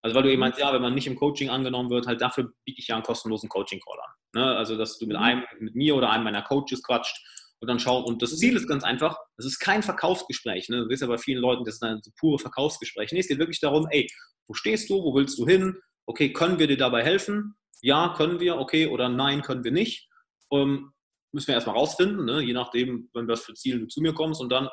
Also 0.01 0.15
weil 0.15 0.23
du 0.23 0.29
eben 0.29 0.37
mhm. 0.37 0.41
meinst, 0.41 0.59
ja, 0.59 0.73
wenn 0.73 0.81
man 0.81 0.93
nicht 0.93 1.07
im 1.07 1.15
Coaching 1.15 1.49
angenommen 1.49 1.89
wird, 1.89 2.07
halt 2.07 2.21
dafür 2.21 2.51
biete 2.65 2.79
ich 2.79 2.87
ja 2.87 2.95
einen 2.95 3.03
kostenlosen 3.03 3.49
Coaching-Call 3.49 3.99
an. 3.99 4.41
Ne? 4.41 4.55
Also 4.55 4.77
dass 4.77 4.97
du 4.97 5.07
mit 5.07 5.17
mhm. 5.17 5.23
einem, 5.23 5.43
mit 5.59 5.75
mir 5.75 5.95
oder 5.95 6.09
einem 6.09 6.23
meiner 6.23 6.41
Coaches 6.41 6.83
quatscht 6.83 7.17
und 7.59 7.67
dann 7.67 7.79
schau. 7.79 8.01
Und 8.03 8.21
das 8.21 8.37
Ziel 8.37 8.55
ist 8.55 8.67
ganz 8.67 8.83
einfach, 8.83 9.17
es 9.37 9.45
ist 9.45 9.59
kein 9.59 9.83
Verkaufsgespräch. 9.83 10.69
Ne? 10.69 10.83
Du 10.83 10.89
siehst 10.89 11.01
ja 11.01 11.07
bei 11.07 11.17
vielen 11.17 11.41
Leuten, 11.41 11.63
das 11.63 11.75
ist 11.75 11.83
ein 11.83 12.01
pure 12.19 12.39
Verkaufsgespräch. 12.39 13.11
Nee, 13.11 13.19
es 13.19 13.27
geht 13.27 13.39
wirklich 13.39 13.61
darum, 13.61 13.87
ey, 13.89 14.07
wo 14.47 14.53
stehst 14.53 14.89
du, 14.89 15.03
wo 15.03 15.13
willst 15.15 15.37
du 15.37 15.47
hin? 15.47 15.77
Okay, 16.05 16.33
können 16.33 16.59
wir 16.59 16.67
dir 16.67 16.77
dabei 16.77 17.03
helfen? 17.03 17.55
Ja, 17.81 18.13
können 18.15 18.39
wir, 18.39 18.57
okay, 18.57 18.87
oder 18.87 19.09
nein, 19.09 19.41
können 19.41 19.63
wir 19.63 19.71
nicht. 19.71 20.09
Ähm, 20.51 20.93
müssen 21.33 21.47
wir 21.47 21.55
erstmal 21.55 21.75
rausfinden, 21.75 22.25
ne? 22.25 22.41
je 22.41 22.53
nachdem, 22.53 23.09
wenn 23.13 23.27
was 23.27 23.43
für 23.43 23.53
Ziele 23.53 23.79
du 23.79 23.87
zu 23.87 24.01
mir 24.01 24.13
kommst 24.13 24.39
und 24.39 24.49
dann 24.49 24.69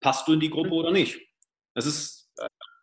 passt 0.00 0.26
du 0.26 0.34
in 0.34 0.40
die 0.40 0.50
Gruppe 0.50 0.72
oder 0.72 0.90
nicht. 0.90 1.20
Das 1.74 1.86
ist 1.86 2.30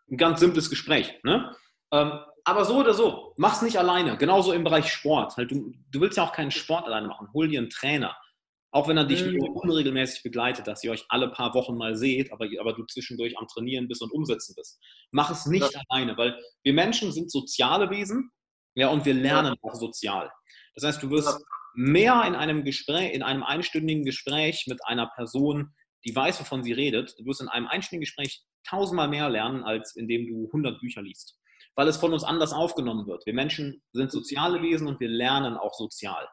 ein 0.09 0.17
ganz 0.17 0.39
simples 0.39 0.69
Gespräch. 0.69 1.19
Ne? 1.23 1.55
Ähm, 1.91 2.19
aber 2.43 2.65
so 2.65 2.77
oder 2.77 2.93
so, 2.93 3.33
mach's 3.37 3.61
nicht 3.61 3.77
alleine. 3.77 4.17
Genauso 4.17 4.53
im 4.53 4.63
Bereich 4.63 4.91
Sport. 4.91 5.37
Halt, 5.37 5.51
du, 5.51 5.71
du 5.91 6.01
willst 6.01 6.17
ja 6.17 6.23
auch 6.23 6.33
keinen 6.33 6.51
Sport 6.51 6.85
alleine 6.85 7.07
machen. 7.07 7.29
Hol 7.33 7.47
dir 7.47 7.59
einen 7.59 7.69
Trainer. 7.69 8.17
Auch 8.71 8.87
wenn 8.87 8.97
er 8.97 9.05
dich 9.05 9.25
mhm. 9.25 9.37
nur 9.37 9.55
unregelmäßig 9.63 10.21
begleitet, 10.21 10.67
dass 10.67 10.83
ihr 10.83 10.91
euch 10.91 11.05
alle 11.09 11.31
paar 11.31 11.53
Wochen 11.55 11.75
mal 11.75 11.95
seht, 11.95 12.31
aber, 12.31 12.47
aber 12.59 12.73
du 12.73 12.85
zwischendurch 12.85 13.37
am 13.37 13.47
Trainieren 13.47 13.87
bist 13.87 14.01
und 14.01 14.11
umsetzen 14.11 14.53
bist. 14.55 14.79
Mach 15.11 15.31
es 15.31 15.47
nicht 15.47 15.73
ja. 15.73 15.81
alleine, 15.89 16.17
weil 16.17 16.39
wir 16.63 16.73
Menschen 16.73 17.11
sind 17.11 17.31
soziale 17.31 17.89
Wesen 17.89 18.31
ja, 18.75 18.89
und 18.89 19.05
wir 19.05 19.13
lernen 19.13 19.55
auch 19.61 19.73
sozial. 19.73 20.31
Das 20.75 20.83
heißt, 20.83 21.03
du 21.03 21.09
wirst 21.09 21.43
mehr 21.73 22.23
in 22.27 22.35
einem 22.35 22.63
Gespräch, 22.63 23.13
in 23.13 23.23
einem 23.23 23.43
einstündigen 23.43 24.03
Gespräch 24.03 24.65
mit 24.67 24.79
einer 24.85 25.07
Person, 25.15 25.73
die 26.05 26.15
weiß, 26.15 26.39
wovon 26.39 26.63
sie 26.63 26.73
redet, 26.73 27.15
du 27.17 27.25
wirst 27.25 27.41
in 27.41 27.47
einem 27.47 27.67
einstündigen 27.67 28.05
Gespräch 28.05 28.43
tausendmal 28.67 29.07
mehr 29.07 29.29
lernen, 29.29 29.63
als 29.63 29.95
indem 29.95 30.27
du 30.27 30.45
100 30.47 30.79
Bücher 30.79 31.01
liest. 31.01 31.37
Weil 31.75 31.87
es 31.87 31.97
von 31.97 32.13
uns 32.13 32.23
anders 32.23 32.53
aufgenommen 32.53 33.07
wird. 33.07 33.25
Wir 33.25 33.33
Menschen 33.33 33.81
sind 33.93 34.11
soziale 34.11 34.61
Wesen 34.61 34.87
und 34.87 34.99
wir 34.99 35.09
lernen 35.09 35.57
auch 35.57 35.73
sozial. 35.73 36.27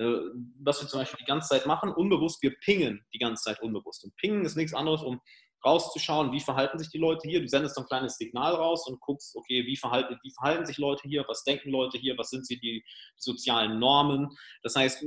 Äh, 0.00 0.20
was 0.64 0.80
wir 0.80 0.88
zum 0.88 1.00
Beispiel 1.00 1.18
die 1.20 1.28
ganze 1.28 1.48
Zeit 1.48 1.66
machen, 1.66 1.92
unbewusst, 1.92 2.42
wir 2.42 2.54
pingen 2.60 3.04
die 3.12 3.18
ganze 3.18 3.44
Zeit 3.44 3.60
unbewusst. 3.60 4.02
Und 4.02 4.16
pingen 4.16 4.44
ist 4.46 4.56
nichts 4.56 4.72
anderes, 4.72 5.02
um 5.02 5.20
rauszuschauen, 5.62 6.32
wie 6.32 6.40
verhalten 6.40 6.78
sich 6.78 6.88
die 6.88 6.96
Leute 6.96 7.28
hier. 7.28 7.42
Du 7.42 7.46
sendest 7.46 7.76
ein 7.76 7.84
kleines 7.84 8.16
Signal 8.16 8.54
raus 8.54 8.88
und 8.88 8.98
guckst, 9.00 9.36
okay, 9.36 9.66
wie 9.66 9.76
verhalten, 9.76 10.18
wie 10.22 10.32
verhalten 10.32 10.64
sich 10.64 10.78
Leute 10.78 11.06
hier, 11.06 11.22
was 11.28 11.44
denken 11.44 11.68
Leute 11.68 11.98
hier, 11.98 12.16
was 12.16 12.30
sind 12.30 12.46
sie 12.46 12.58
die, 12.58 12.82
sozialen 13.16 13.78
Normen. 13.78 14.28
Das 14.62 14.74
heißt, 14.74 15.04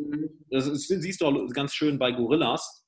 das 0.51 0.65
siehst 0.65 1.21
du 1.21 1.25
auch 1.25 1.47
ganz 1.53 1.73
schön 1.73 1.97
bei 1.97 2.12
Gorillas. 2.12 2.86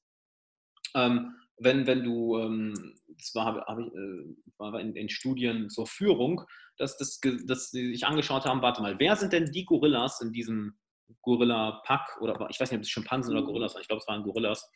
Ähm, 0.93 1.33
wenn, 1.57 1.87
wenn 1.87 2.03
du, 2.03 2.37
ähm, 2.37 2.95
das 3.17 3.33
war, 3.33 3.65
hab 3.65 3.79
ich, 3.79 3.87
äh, 3.87 4.81
in, 4.81 4.95
in, 4.95 5.09
Studien 5.09 5.71
zur 5.71 5.87
Führung, 5.87 6.43
dass, 6.77 6.97
dass, 6.97 7.19
dass 7.47 7.71
sie 7.71 7.93
sich 7.93 8.05
angeschaut 8.05 8.45
haben, 8.45 8.61
warte 8.61 8.83
mal, 8.83 8.99
wer 8.99 9.15
sind 9.15 9.33
denn 9.33 9.51
die 9.51 9.65
Gorillas 9.65 10.21
in 10.21 10.31
diesem 10.31 10.77
Gorilla-Pack 11.21 12.17
oder 12.21 12.47
ich 12.49 12.59
weiß 12.59 12.71
nicht, 12.71 12.79
ob 12.79 12.83
es 12.83 12.89
Schimpansen 12.89 13.33
oder 13.33 13.41
mhm. 13.41 13.47
Gorillas 13.47 13.73
waren, 13.73 13.81
ich 13.81 13.87
glaube, 13.87 14.01
es 14.01 14.07
waren 14.07 14.23
Gorillas, 14.23 14.69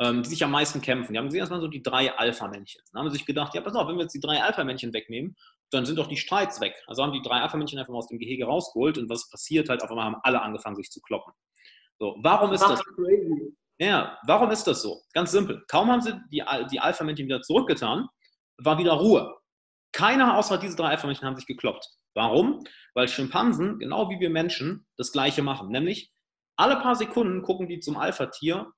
ähm, 0.00 0.22
die 0.22 0.28
sich 0.28 0.42
am 0.44 0.50
meisten 0.50 0.80
kämpfen. 0.80 1.12
Die 1.12 1.18
haben 1.18 1.26
gesehen, 1.26 1.40
das 1.40 1.50
waren 1.50 1.60
so 1.60 1.68
die 1.68 1.82
drei 1.82 2.12
Alpha-Männchen. 2.16 2.82
Dann 2.92 3.00
haben 3.00 3.10
sie 3.10 3.16
sich 3.16 3.26
gedacht, 3.26 3.54
ja, 3.54 3.60
pass 3.60 3.74
auf, 3.74 3.88
wenn 3.88 3.96
wir 3.96 4.02
jetzt 4.02 4.14
die 4.14 4.20
drei 4.20 4.42
Alpha-Männchen 4.42 4.92
wegnehmen, 4.92 5.36
dann 5.70 5.86
sind 5.86 5.98
doch 5.98 6.06
die 6.06 6.16
Streits 6.16 6.60
weg. 6.60 6.74
Also 6.86 7.02
haben 7.02 7.12
die 7.12 7.22
drei 7.22 7.40
Alpha-Männchen 7.40 7.78
einfach 7.78 7.92
mal 7.92 7.98
aus 7.98 8.08
dem 8.08 8.18
Gehege 8.18 8.46
rausgeholt 8.46 8.98
und 8.98 9.08
was 9.08 9.28
passiert 9.30 9.68
halt, 9.68 9.82
auf 9.82 9.90
einmal 9.90 10.06
haben 10.06 10.20
alle 10.22 10.42
angefangen, 10.42 10.76
sich 10.76 10.90
zu 10.90 11.00
kloppen. 11.00 11.32
So, 11.98 12.16
warum 12.22 12.52
ist 12.52 12.62
das? 12.62 12.82
Ja, 13.78 14.18
warum 14.26 14.50
ist 14.50 14.64
das 14.64 14.82
so? 14.82 15.02
Ganz 15.12 15.32
simpel. 15.32 15.64
Kaum 15.68 15.90
haben 15.90 16.00
sie 16.00 16.12
die, 16.30 16.42
die 16.70 16.80
Alpha-Männchen 16.80 17.26
wieder 17.26 17.42
zurückgetan, 17.42 18.08
war 18.58 18.78
wieder 18.78 18.92
Ruhe. 18.92 19.36
Keiner 19.92 20.36
außer 20.36 20.58
diese 20.58 20.76
drei 20.76 20.90
Alpha-Männchen 20.90 21.26
haben 21.26 21.36
sich 21.36 21.46
gekloppt. 21.46 21.88
Warum? 22.14 22.64
Weil 22.94 23.08
Schimpansen, 23.08 23.78
genau 23.78 24.08
wie 24.08 24.20
wir 24.20 24.30
Menschen, 24.30 24.86
das 24.96 25.12
Gleiche 25.12 25.42
machen. 25.42 25.68
Nämlich 25.68 26.12
alle 26.56 26.76
paar 26.76 26.94
Sekunden 26.94 27.42
gucken 27.42 27.68
die 27.68 27.80
zum 27.80 27.96
Alpha-Tier 27.96 28.70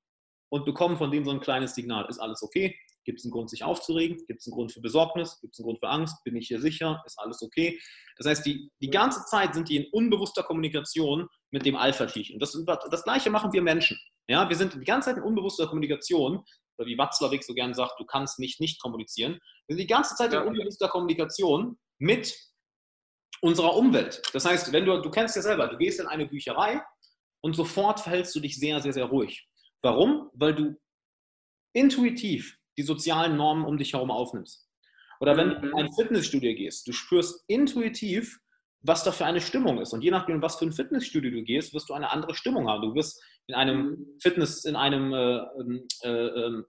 und 0.51 0.65
bekommen 0.65 0.97
von 0.97 1.11
dem 1.11 1.25
so 1.25 1.31
ein 1.31 1.41
kleines 1.41 1.75
Signal. 1.75 2.07
Ist 2.09 2.19
alles 2.19 2.43
okay? 2.43 2.77
Gibt 3.05 3.21
es 3.21 3.25
einen 3.25 3.33
Grund, 3.33 3.51
sich 3.51 3.63
aufzuregen? 3.63 4.17
Gibt 4.27 4.41
es 4.41 4.47
einen 4.47 4.55
Grund 4.55 4.73
für 4.73 4.81
Besorgnis? 4.81 5.39
Gibt 5.41 5.55
es 5.55 5.61
einen 5.61 5.67
Grund 5.67 5.79
für 5.79 5.89
Angst? 5.89 6.17
Bin 6.25 6.35
ich 6.35 6.49
hier 6.49 6.61
sicher? 6.61 7.03
Ist 7.07 7.19
alles 7.19 7.41
okay? 7.43 7.79
Das 8.17 8.27
heißt, 8.27 8.47
die, 8.47 8.71
die 8.81 8.91
ganze 8.91 9.25
Zeit 9.27 9.55
sind 9.55 9.69
die 9.69 9.77
in 9.77 9.87
unbewusster 9.93 10.43
Kommunikation 10.43 11.29
mit 11.53 11.65
dem 11.67 11.77
Alpha-Tierchen. 11.77 12.41
Das, 12.41 12.57
das 12.91 13.05
Gleiche 13.05 13.31
machen 13.31 13.53
wir 13.53 13.63
Menschen. 13.63 13.99
Ja, 14.29 14.49
wir 14.49 14.57
sind 14.57 14.75
die 14.75 14.85
ganze 14.85 15.11
Zeit 15.11 15.19
in 15.19 15.23
unbewusster 15.23 15.69
Kommunikation. 15.69 16.43
Oder 16.79 16.89
wie 16.89 16.99
Watzlawick 16.99 17.45
so 17.45 17.55
gern 17.55 17.75
sagt, 17.75 18.01
du 18.01 18.05
kannst 18.05 18.39
nicht 18.39 18.61
nicht 18.61 18.81
kommunizieren. 18.81 19.39
Wir 19.69 19.77
sind 19.77 19.81
die 19.81 19.87
ganze 19.87 20.15
Zeit 20.17 20.33
in 20.33 20.41
unbewusster 20.41 20.89
Kommunikation 20.89 21.79
mit 21.99 22.35
unserer 23.41 23.77
Umwelt. 23.77 24.23
Das 24.33 24.45
heißt, 24.45 24.73
wenn 24.73 24.85
du, 24.85 25.01
du 25.01 25.11
kennst 25.11 25.37
ja 25.37 25.43
selber, 25.43 25.69
du 25.69 25.77
gehst 25.77 26.01
in 26.01 26.07
eine 26.07 26.27
Bücherei 26.27 26.83
und 27.43 27.55
sofort 27.55 28.01
verhältst 28.01 28.35
du 28.35 28.41
dich 28.41 28.59
sehr, 28.59 28.81
sehr, 28.81 28.93
sehr 28.93 29.07
ruhig. 29.07 29.49
Warum? 29.83 30.31
Weil 30.35 30.55
du 30.55 30.77
intuitiv 31.73 32.59
die 32.79 32.83
sozialen 32.83 33.37
Normen 33.37 33.65
um 33.65 33.77
dich 33.77 33.93
herum 33.93 34.11
aufnimmst. 34.11 34.67
Oder 35.21 35.37
wenn 35.37 35.51
du 35.51 35.69
in 35.69 35.75
ein 35.75 35.93
Fitnessstudio 35.93 36.55
gehst, 36.55 36.87
du 36.87 36.93
spürst 36.93 37.45
intuitiv, 37.47 38.39
was 38.83 39.03
da 39.03 39.13
für 39.13 39.25
eine 39.25 39.41
Stimmung 39.41 39.81
ist. 39.81 39.93
Und 39.93 40.03
je 40.03 40.11
nachdem, 40.11 40.43
was 40.43 40.57
für 40.57 40.67
ein 40.67 40.73
Fitnessstudio 40.73 41.31
du 41.31 41.43
gehst, 41.43 41.75
wirst 41.75 41.89
du 41.89 41.95
eine 41.95 42.11
andere 42.11 42.35
Stimmung 42.35 42.69
haben. 42.69 42.83
Du 42.83 42.95
wirst 42.95 43.23
in 43.47 43.55
einem 43.55 43.91
mhm. 43.91 44.19
Fitness, 44.21 44.65
in 44.65 44.77
einem 44.77 45.13
äh, 45.13 45.39
ähm, 45.61 45.89
äh, 46.03 46.09
äh, 46.09 46.63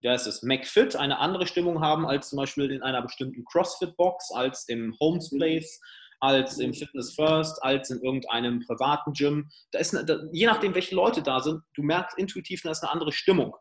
wie 0.00 0.08
heißt 0.08 0.26
es, 0.26 0.42
McFit 0.42 0.96
eine 0.96 1.18
andere 1.18 1.46
Stimmung 1.46 1.80
haben 1.80 2.06
als 2.06 2.30
zum 2.30 2.38
Beispiel 2.38 2.70
in 2.70 2.82
einer 2.82 3.02
bestimmten 3.02 3.44
CrossFit-Box, 3.44 4.32
als 4.32 4.68
im 4.68 4.96
Homes 5.00 5.30
Place, 5.30 5.80
als 6.20 6.58
im 6.58 6.74
Fitness 6.74 7.14
First, 7.14 7.62
als 7.62 7.90
in 7.90 8.00
irgendeinem 8.02 8.60
privaten 8.60 9.12
Gym. 9.12 9.50
Da 9.72 9.78
ist 9.78 9.94
eine, 9.94 10.04
da, 10.04 10.18
je 10.32 10.46
nachdem, 10.46 10.74
welche 10.74 10.94
Leute 10.94 11.22
da 11.22 11.40
sind, 11.40 11.62
du 11.74 11.82
merkst 11.82 12.18
intuitiv, 12.18 12.62
da 12.62 12.70
ist 12.70 12.82
eine 12.82 12.92
andere 12.92 13.12
Stimmung. 13.12 13.54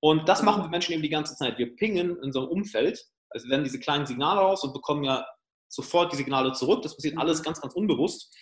Und 0.00 0.28
das 0.28 0.42
machen 0.42 0.62
wir 0.62 0.70
Menschen 0.70 0.92
eben 0.92 1.02
die 1.02 1.10
ganze 1.10 1.36
Zeit. 1.36 1.58
Wir 1.58 1.76
pingen 1.76 2.16
in 2.22 2.32
so 2.32 2.40
einem 2.40 2.48
Umfeld, 2.48 3.04
also 3.30 3.48
werden 3.48 3.64
diese 3.64 3.78
kleinen 3.78 4.06
Signale 4.06 4.40
raus 4.40 4.64
und 4.64 4.72
bekommen 4.72 5.04
ja 5.04 5.26
sofort 5.68 6.12
die 6.12 6.16
Signale 6.16 6.52
zurück. 6.52 6.82
Das 6.82 6.96
passiert 6.96 7.18
alles 7.18 7.42
ganz, 7.42 7.60
ganz 7.60 7.74
unbewusst. 7.74 8.34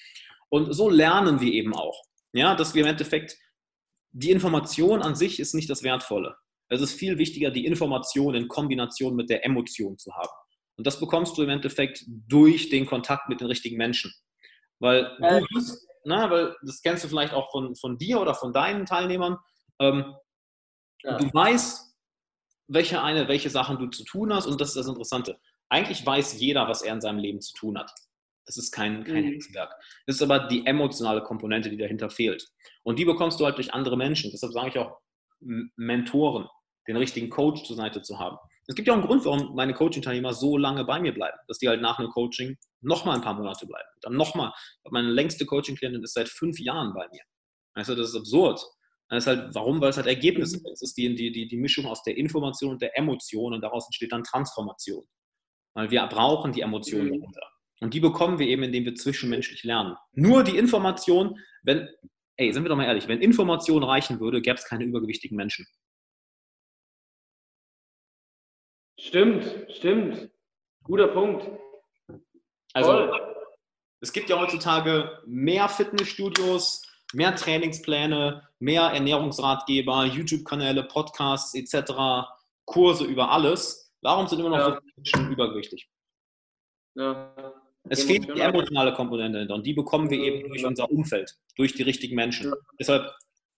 Und 0.51 0.73
so 0.73 0.89
lernen 0.89 1.41
wir 1.41 1.53
eben 1.53 1.75
auch. 1.75 2.01
Ja, 2.33 2.55
dass 2.55 2.75
wir 2.75 2.83
im 2.83 2.89
Endeffekt, 2.89 3.37
die 4.13 4.31
Information 4.31 5.03
an 5.03 5.15
sich 5.15 5.41
ist 5.41 5.55
nicht 5.55 5.69
das 5.69 5.83
Wertvolle. 5.83 6.37
Es 6.69 6.81
ist 6.81 6.95
viel 6.95 7.19
wichtiger, 7.19 7.51
die 7.51 7.67
Information 7.67 8.35
in 8.35 8.49
Kombination 8.49 9.17
mit 9.17 9.31
der 9.31 9.45
Emotion 9.45 9.97
zu 9.99 10.13
haben. 10.15 10.29
Und 10.77 10.87
das 10.87 11.01
bekommst 11.01 11.37
du 11.37 11.43
im 11.43 11.49
Endeffekt 11.49 12.05
durch 12.07 12.69
den 12.69 12.87
Kontakt 12.87 13.29
mit 13.29 13.41
den 13.41 13.49
richtigen 13.49 13.77
Menschen. 13.77 14.13
Weil 14.79 15.17
du 15.19 15.47
bist, 15.53 15.87
na, 16.05 16.31
weil 16.31 16.55
das 16.63 16.83
kennst 16.83 17.05
du 17.05 17.09
vielleicht 17.09 17.33
auch 17.33 17.51
von, 17.51 17.75
von 17.75 17.99
dir 17.99 18.21
oder 18.21 18.35
von 18.35 18.53
deinen 18.53 18.87
Teilnehmern. 18.87 19.39
Ähm, 19.81 20.15
ja. 21.03 21.17
Du 21.17 21.33
weißt, 21.33 21.95
welche 22.69 23.03
eine, 23.03 23.29
welche 23.29 23.51
Sachen 23.51 23.79
du 23.79 23.89
zu 23.89 24.05
tun 24.05 24.33
hast 24.33 24.47
und 24.47 24.61
das 24.61 24.69
ist 24.69 24.77
das 24.77 24.87
Interessante. 24.87 25.41
Eigentlich 25.69 26.05
weiß 26.05 26.39
jeder, 26.39 26.69
was 26.69 26.83
er 26.83 26.95
in 26.95 27.01
seinem 27.01 27.19
Leben 27.19 27.41
zu 27.41 27.55
tun 27.55 27.79
hat. 27.79 27.93
Das 28.47 28.57
ist 28.57 28.71
kein, 28.71 29.05
kein 29.05 29.25
mhm. 29.25 29.33
Hexenwerk. 29.33 29.75
Das 30.07 30.17
ist 30.17 30.23
aber 30.23 30.47
die 30.49 30.65
emotionale 30.65 31.23
Komponente, 31.23 31.69
die 31.69 31.77
dahinter 31.77 32.09
fehlt. 32.09 32.49
Und 32.83 32.99
die 32.99 33.05
bekommst 33.05 33.41
du 33.41 33.45
halt 33.45 33.57
durch 33.57 33.75
andere 33.75 33.97
Menschen. 33.97 34.31
Deshalb 34.31 34.53
sage 34.53 34.69
ich 34.69 34.79
auch 34.79 34.99
Mentoren, 35.41 36.49
den 36.89 36.97
richtigen 36.97 37.31
Coach 37.31 37.65
zur 37.65 37.77
Seite 37.77 38.03
zu 38.03 38.19
haben. 38.19 38.37
Es 38.67 38.75
gibt 38.75 38.87
ja 38.89 38.95
auch 38.95 38.99
einen 38.99 39.07
Grund, 39.07 39.25
warum 39.25 39.55
meine 39.55 39.73
Coaching-Teilnehmer 39.73 40.35
so 40.35 40.59
lange 40.59 40.85
bei 40.85 41.01
mir 41.01 41.13
bleiben, 41.13 41.39
dass 41.47 41.59
die 41.59 41.69
halt 41.69 41.81
nach 41.81 41.99
einem 41.99 42.11
Coaching 42.11 42.57
nochmal 42.81 43.17
ein 43.17 43.23
paar 43.23 43.35
Monate 43.35 43.67
bleiben. 43.67 43.89
Dann 44.03 44.15
nochmal. 44.15 44.53
Meine 44.91 45.11
längste 45.11 45.47
Coaching-Klientin 45.47 46.03
ist 46.03 46.15
seit 46.15 46.29
fünf 46.29 46.59
Jahren 46.59 46.93
bei 46.93 47.07
mir. 47.11 47.23
Also 47.75 47.95
das 47.95 48.11
ist 48.11 48.17
absurd. 48.17 48.61
Das 49.09 49.25
ist 49.25 49.27
halt, 49.27 49.55
warum? 49.55 49.81
Weil 49.81 49.91
es 49.91 49.97
halt 49.97 50.07
Ergebnisse 50.07 50.57
ist. 50.57 50.67
Es 50.67 50.83
ist 50.83 50.99
die, 50.99 51.15
die, 51.15 51.33
die, 51.33 51.49
die 51.49 51.57
Mischung 51.57 51.87
aus 51.87 52.03
der 52.03 52.17
Information 52.19 52.73
und 52.73 52.83
der 52.83 52.97
Emotion 52.99 53.55
und 53.55 53.63
daraus 53.63 53.87
entsteht 53.87 54.13
dann 54.13 54.23
Transformation. 54.23 55.05
Weil 55.75 55.91
wir 55.91 56.07
brauchen 56.07 56.53
die 56.53 56.61
Emotionen 56.61 57.07
mhm. 57.07 57.21
dahinter. 57.21 57.43
Und 57.81 57.95
die 57.95 58.01
bekommen 58.01 58.39
wir 58.39 58.49
eben, 58.49 58.65
indem 58.65 58.85
wir 58.85 58.95
zwischenmenschlich 58.95 59.65
lernen. 59.65 59.95
Nur 60.13 60.45
die 60.45 60.59
Information, 60.59 61.39
wenn, 61.63 61.89
ey, 62.37 62.53
sind 62.53 62.65
wir 62.65 62.69
doch 62.69 62.77
mal 62.77 62.85
ehrlich, 62.85 63.09
wenn 63.09 63.21
Information 63.21 63.83
reichen 63.83 64.21
würde, 64.21 64.43
gäbe 64.43 64.57
es 64.57 64.65
keine 64.65 64.85
übergewichtigen 64.85 65.37
Menschen. 65.37 65.67
Stimmt, 69.09 69.67
stimmt. 69.71 70.31
Guter 70.85 71.09
Punkt. 71.09 71.49
Also, 72.75 72.91
Voll. 72.91 73.37
es 74.01 74.13
gibt 74.13 74.29
ja 74.29 74.39
heutzutage 74.39 75.23
mehr 75.25 75.67
Fitnessstudios, 75.71 76.83
mehr 77.15 77.35
Trainingspläne, 77.35 78.47
mehr 78.59 78.83
Ernährungsratgeber, 78.83 80.05
YouTube-Kanäle, 80.05 80.85
Podcasts 80.85 81.55
etc., 81.55 82.29
Kurse 82.67 83.07
über 83.07 83.31
alles. 83.31 83.95
Warum 84.03 84.27
sind 84.27 84.41
immer 84.41 84.51
noch 84.51 84.59
ja. 84.59 84.75
so 84.75 84.81
Menschen 84.97 85.33
übergewichtig? 85.33 85.89
Ja. 86.95 87.35
Es 87.89 88.05
fehlt 88.05 88.29
die 88.29 88.41
emotionale 88.41 88.93
Komponente 88.93 89.49
und 89.55 89.65
die 89.65 89.73
bekommen 89.73 90.11
wir 90.11 90.19
eben 90.19 90.51
durch 90.51 90.67
unser 90.67 90.91
Umfeld, 90.91 91.35
durch 91.57 91.73
die 91.73 91.83
richtigen 91.83 92.15
Menschen. 92.15 92.51
Ja. 92.51 92.57
Deshalb 92.79 93.11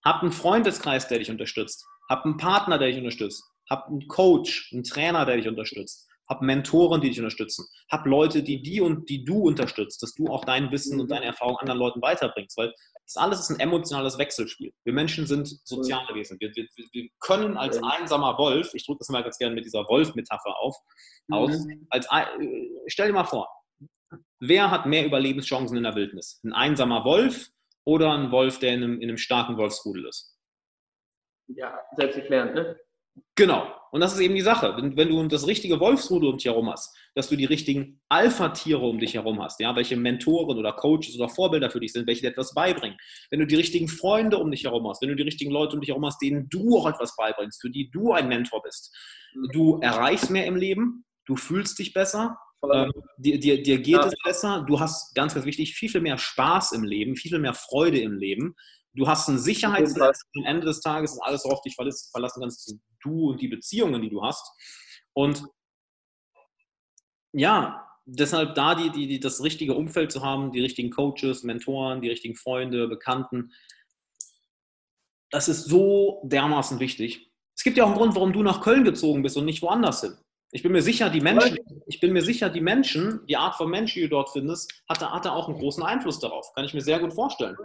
hab 0.05 0.21
einen 0.21 0.31
Freundeskreis, 0.31 1.09
der 1.09 1.19
dich 1.19 1.29
unterstützt, 1.29 1.85
hab 2.07 2.23
einen 2.23 2.37
Partner, 2.37 2.77
der 2.77 2.87
dich 2.87 2.97
unterstützt, 2.97 3.50
hab 3.71 3.87
einen 3.87 4.05
Coach, 4.07 4.69
einen 4.73 4.83
Trainer, 4.83 5.25
der 5.25 5.37
dich 5.37 5.47
unterstützt, 5.47 6.09
hab 6.27 6.41
Mentoren, 6.41 6.99
die 6.99 7.09
dich 7.09 7.19
unterstützen, 7.19 7.65
hab 7.89 8.05
Leute, 8.05 8.43
die 8.43 8.61
die 8.61 8.81
und 8.81 9.09
die 9.09 9.23
du 9.23 9.47
unterstützt, 9.47 10.03
dass 10.03 10.13
du 10.13 10.27
auch 10.27 10.43
dein 10.43 10.71
Wissen 10.71 10.99
und 10.99 11.09
deine 11.09 11.25
Erfahrung 11.25 11.57
anderen 11.57 11.79
Leuten 11.79 12.01
weiterbringst, 12.01 12.57
weil 12.57 12.73
das 13.05 13.15
alles 13.15 13.39
ist 13.39 13.49
ein 13.49 13.59
emotionales 13.59 14.17
Wechselspiel. 14.17 14.73
Wir 14.83 14.93
Menschen 14.93 15.25
sind 15.25 15.47
soziale 15.65 16.13
Wesen. 16.13 16.37
Wir, 16.39 16.51
wir, 16.53 16.67
wir 16.91 17.09
können 17.21 17.57
als 17.57 17.81
einsamer 17.81 18.37
Wolf, 18.37 18.73
ich 18.73 18.85
drücke 18.85 18.99
das 18.99 19.09
mal 19.09 19.23
ganz 19.23 19.37
gerne 19.37 19.55
mit 19.55 19.65
dieser 19.65 19.87
Wolf-Metapher 19.87 20.55
auf, 20.59 20.75
aus, 21.31 21.65
mhm. 21.65 21.87
als, 21.89 22.07
äh, 22.11 22.25
stell 22.87 23.07
dir 23.07 23.13
mal 23.13 23.23
vor, 23.23 23.49
wer 24.39 24.69
hat 24.69 24.85
mehr 24.85 25.05
Überlebenschancen 25.05 25.77
in 25.77 25.83
der 25.83 25.95
Wildnis? 25.95 26.41
Ein 26.43 26.53
einsamer 26.53 27.05
Wolf 27.05 27.49
oder 27.85 28.11
ein 28.11 28.31
Wolf, 28.31 28.59
der 28.59 28.73
in 28.73 28.83
einem, 28.83 29.01
in 29.01 29.09
einem 29.09 29.17
starken 29.17 29.57
Wolfsrudel 29.57 30.07
ist? 30.07 30.37
Ja, 31.47 31.79
selbsterklärend, 31.95 32.55
ne? 32.55 32.77
Genau. 33.35 33.67
Und 33.91 33.99
das 33.99 34.13
ist 34.13 34.21
eben 34.21 34.35
die 34.35 34.41
Sache. 34.41 34.73
Wenn, 34.77 34.95
wenn, 34.95 35.09
du 35.09 35.27
das 35.27 35.47
richtige 35.47 35.79
Wolfsrudel 35.79 36.29
um 36.29 36.37
dich 36.37 36.45
herum 36.45 36.69
hast, 36.69 36.95
dass 37.13 37.27
du 37.27 37.35
die 37.35 37.45
richtigen 37.45 38.01
Alpha-Tiere 38.07 38.79
um 38.79 38.99
dich 38.99 39.15
herum 39.15 39.41
hast, 39.41 39.59
ja, 39.59 39.75
welche 39.75 39.97
Mentoren 39.97 40.57
oder 40.57 40.71
Coaches 40.71 41.19
oder 41.19 41.27
Vorbilder 41.27 41.69
für 41.69 41.81
dich 41.81 41.91
sind, 41.91 42.07
welche 42.07 42.21
dir 42.21 42.29
etwas 42.29 42.53
beibringen. 42.53 42.97
Wenn 43.29 43.41
du 43.41 43.47
die 43.47 43.55
richtigen 43.55 43.89
Freunde 43.89 44.37
um 44.37 44.49
dich 44.49 44.63
herum 44.63 44.87
hast, 44.87 45.01
wenn 45.01 45.09
du 45.09 45.15
die 45.15 45.23
richtigen 45.23 45.51
Leute 45.51 45.75
um 45.75 45.81
dich 45.81 45.89
herum 45.89 46.05
hast, 46.05 46.21
denen 46.21 46.47
du 46.49 46.77
auch 46.77 46.87
etwas 46.87 47.15
beibringst, 47.17 47.61
für 47.61 47.69
die 47.69 47.91
du 47.91 48.13
ein 48.13 48.29
Mentor 48.29 48.61
bist. 48.63 48.95
Du 49.51 49.79
erreichst 49.79 50.29
mehr 50.29 50.45
im 50.45 50.55
Leben, 50.55 51.05
du 51.25 51.35
fühlst 51.35 51.77
dich 51.79 51.93
besser, 51.93 52.37
ähm, 52.71 52.91
dir, 53.17 53.39
dir, 53.39 53.61
dir, 53.61 53.77
geht 53.79 53.95
ja. 53.95 54.05
es 54.05 54.13
besser, 54.23 54.63
du 54.67 54.79
hast, 54.79 55.15
ganz, 55.15 55.33
ganz 55.33 55.45
wichtig, 55.45 55.73
viel, 55.73 55.89
viel 55.89 56.01
mehr 56.01 56.17
Spaß 56.17 56.73
im 56.73 56.83
Leben, 56.83 57.15
viel, 57.15 57.31
viel 57.31 57.39
mehr 57.39 57.55
Freude 57.55 57.99
im 57.99 58.17
Leben. 58.17 58.55
Du 58.93 59.07
hast 59.07 59.27
ein 59.29 59.39
Sicherheitsnetz 59.39 60.21
am 60.35 60.45
Ende 60.45 60.65
des 60.65 60.81
Tages, 60.81 61.13
ist 61.13 61.21
alles, 61.21 61.45
worauf 61.45 61.61
dich 61.61 61.75
verlassen 61.75 62.41
kannst, 62.41 62.75
du 63.01 63.29
und 63.29 63.41
die 63.41 63.47
Beziehungen, 63.47 64.01
die 64.01 64.09
du 64.09 64.21
hast. 64.21 64.45
Und 65.13 65.45
ja, 67.33 67.87
deshalb 68.05 68.55
da 68.55 68.75
die, 68.75 68.89
die, 68.89 69.07
die, 69.07 69.19
das 69.19 69.41
richtige 69.43 69.75
Umfeld 69.75 70.11
zu 70.11 70.21
haben, 70.21 70.51
die 70.51 70.61
richtigen 70.61 70.89
Coaches, 70.89 71.43
Mentoren, 71.43 72.01
die 72.01 72.09
richtigen 72.09 72.35
Freunde, 72.35 72.87
Bekannten, 72.87 73.51
das 75.29 75.47
ist 75.47 75.65
so 75.65 76.21
dermaßen 76.25 76.79
wichtig. 76.79 77.31
Es 77.55 77.63
gibt 77.63 77.77
ja 77.77 77.85
auch 77.85 77.89
einen 77.89 77.97
Grund, 77.97 78.15
warum 78.15 78.33
du 78.33 78.43
nach 78.43 78.61
Köln 78.61 78.83
gezogen 78.83 79.23
bist 79.23 79.37
und 79.37 79.45
nicht 79.45 79.61
woanders 79.61 80.01
hin. 80.01 80.17
Ich 80.51 80.63
bin 80.63 80.73
mir 80.73 80.81
sicher, 80.81 81.09
die 81.09 81.21
Menschen, 81.21 81.57
ich 81.87 82.01
bin 82.01 82.11
mir 82.11 82.21
sicher, 82.21 82.49
die 82.49 82.59
Menschen, 82.59 83.25
die 83.27 83.37
Art 83.37 83.55
von 83.55 83.69
Menschen, 83.69 83.99
die 83.99 84.09
du 84.09 84.09
dort 84.09 84.31
findest, 84.31 84.83
hatte, 84.89 85.09
hatte 85.09 85.31
auch 85.31 85.47
einen 85.47 85.57
großen 85.57 85.81
Einfluss 85.81 86.19
darauf. 86.19 86.51
Kann 86.53 86.65
ich 86.65 86.73
mir 86.73 86.81
sehr 86.81 86.99
gut 86.99 87.13
vorstellen. 87.13 87.55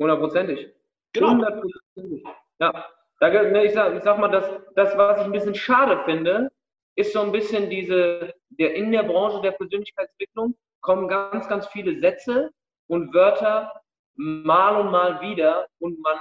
Hundertprozentig. 0.00 0.72
Genau. 1.12 1.30
Hundertprozentig. 1.30 2.24
Ja. 2.58 2.86
Ne, 3.20 3.66
ich 3.66 3.74
sag, 3.74 3.94
ich 3.94 4.02
sag 4.02 4.18
mal, 4.18 4.28
das, 4.28 4.48
das, 4.74 4.96
was 4.96 5.20
ich 5.20 5.26
ein 5.26 5.32
bisschen 5.32 5.54
schade 5.54 6.02
finde, 6.04 6.50
ist 6.96 7.12
so 7.12 7.20
ein 7.20 7.32
bisschen 7.32 7.68
diese, 7.68 8.32
der 8.48 8.74
in 8.74 8.92
der 8.92 9.02
Branche 9.02 9.42
der 9.42 9.52
Persönlichkeitsentwicklung 9.52 10.56
kommen 10.80 11.06
ganz, 11.06 11.46
ganz 11.48 11.66
viele 11.68 12.00
Sätze 12.00 12.50
und 12.88 13.12
Wörter 13.12 13.72
mal 14.16 14.80
und 14.80 14.90
mal 14.90 15.20
wieder 15.20 15.66
und 15.78 16.00
man 16.00 16.18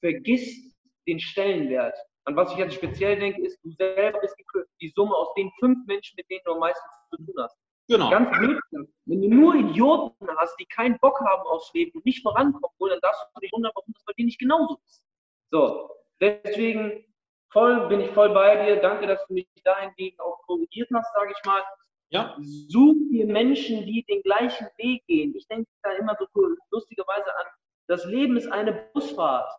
vergisst 0.00 0.74
den 1.06 1.20
Stellenwert. 1.20 1.96
An 2.24 2.36
was 2.36 2.52
ich 2.52 2.58
jetzt 2.58 2.74
speziell 2.74 3.18
denke, 3.18 3.42
ist, 3.42 3.58
du 3.62 3.70
selber 3.72 4.18
bist 4.20 4.36
die 4.80 4.92
Summe 4.94 5.14
aus 5.14 5.32
den 5.34 5.50
fünf 5.58 5.86
Menschen, 5.86 6.14
mit 6.16 6.28
denen 6.30 6.42
du 6.44 6.52
am 6.52 6.58
meisten 6.58 6.86
zu 7.10 7.16
tun 7.16 7.34
hast. 7.38 7.56
Genau. 7.90 8.08
Ganz 8.08 8.30
blöd. 8.38 8.60
Wenn 9.06 9.20
du 9.20 9.28
nur 9.28 9.54
Idioten 9.56 10.28
hast, 10.36 10.56
die 10.60 10.66
keinen 10.66 10.96
Bock 11.00 11.20
haben 11.20 11.42
aufs 11.48 11.72
Leben 11.74 11.90
und 11.96 12.06
nicht 12.06 12.22
vorankommen 12.22 12.70
wollen, 12.78 12.92
dann 12.92 13.00
darfst 13.00 13.26
du 13.34 13.40
dich 13.40 13.52
wundern, 13.52 13.72
warum 13.74 13.92
das 13.92 14.04
bei 14.04 14.12
denen 14.12 14.26
nicht 14.26 14.38
genauso 14.38 14.78
ist. 14.86 15.02
So, 15.50 15.90
deswegen 16.20 17.04
voll, 17.50 17.88
bin 17.88 18.00
ich 18.00 18.10
voll 18.12 18.32
bei 18.32 18.64
dir. 18.64 18.76
Danke, 18.76 19.08
dass 19.08 19.26
du 19.26 19.34
mich 19.34 19.48
dahingegen 19.64 20.20
auch 20.20 20.40
korrigiert 20.46 20.88
hast, 20.94 21.12
sage 21.14 21.32
ich 21.36 21.44
mal. 21.44 21.62
Ja. 22.10 22.36
Such 22.40 22.94
dir 23.10 23.26
Menschen, 23.26 23.84
die 23.86 24.04
den 24.04 24.22
gleichen 24.22 24.68
Weg 24.76 25.04
gehen. 25.08 25.34
Ich 25.34 25.48
denke 25.48 25.68
da 25.82 25.90
immer 25.92 26.16
so 26.16 26.26
lustigerweise 26.70 27.36
an, 27.36 27.46
das 27.88 28.04
Leben 28.04 28.36
ist 28.36 28.46
eine 28.52 28.88
Busfahrt. 28.94 29.50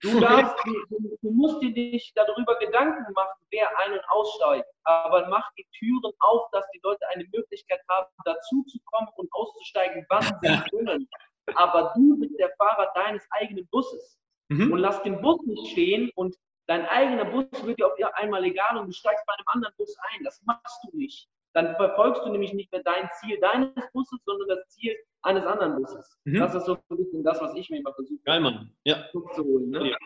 Du, 0.00 0.20
darfst, 0.20 0.54
du, 0.66 1.16
du, 1.22 1.30
musst 1.30 1.62
dir 1.62 1.70
nicht 1.70 2.16
darüber 2.16 2.58
Gedanken 2.58 3.10
machen, 3.14 3.40
wer 3.50 3.68
ein- 3.78 3.92
und 3.92 4.04
aussteigt. 4.08 4.68
Aber 4.84 5.26
mach 5.28 5.50
die 5.54 5.66
Türen 5.78 6.12
auf, 6.20 6.50
dass 6.52 6.68
die 6.70 6.80
Leute 6.82 7.08
eine 7.08 7.24
Möglichkeit 7.32 7.80
haben, 7.88 8.06
dazu 8.24 8.62
zu 8.64 8.78
kommen 8.84 9.08
und 9.16 9.28
auszusteigen, 9.32 10.04
wann 10.08 10.22
sie 10.22 10.48
wollen. 10.72 11.08
Aber 11.54 11.92
du 11.96 12.18
bist 12.18 12.38
der 12.38 12.50
Fahrer 12.58 12.92
deines 12.94 13.26
eigenen 13.30 13.66
Busses. 13.68 14.18
Mhm. 14.48 14.72
Und 14.72 14.78
lass 14.78 15.02
den 15.02 15.20
Bus 15.20 15.40
nicht 15.46 15.72
stehen 15.72 16.10
und 16.14 16.36
dein 16.66 16.86
eigener 16.86 17.24
Bus 17.24 17.46
wird 17.64 17.78
dir 17.78 17.86
auf 17.86 18.14
einmal 18.14 18.44
egal 18.44 18.76
und 18.76 18.86
du 18.86 18.92
steigst 18.92 19.24
bei 19.26 19.34
einem 19.34 19.48
anderen 19.48 19.74
Bus 19.76 19.96
ein. 20.12 20.24
Das 20.24 20.40
machst 20.44 20.84
du 20.84 20.96
nicht. 20.96 21.28
Dann 21.54 21.74
verfolgst 21.76 22.24
du 22.24 22.30
nämlich 22.30 22.52
nicht 22.52 22.70
mehr 22.72 22.82
dein 22.82 23.08
Ziel 23.20 23.38
deines 23.40 23.72
Busses, 23.92 24.20
sondern 24.24 24.48
das 24.48 24.68
Ziel 24.68 24.94
eines 25.22 25.44
anderen 25.44 25.76
Busses. 25.76 26.18
Mhm. 26.24 26.40
Das 26.40 26.54
ist 26.54 26.66
so 26.66 26.74
ein 26.74 26.96
bisschen 26.96 27.24
das, 27.24 27.40
was 27.40 27.54
ich 27.54 27.68
mir 27.70 27.78
immer 27.78 27.94
versuche 27.94 28.20
Geil, 28.24 28.40
Mann. 28.40 28.72
Ja. 28.84 29.04
zu 29.12 29.44
holen. 29.44 29.70
Ne? 29.70 29.90
Ja. 29.90 29.96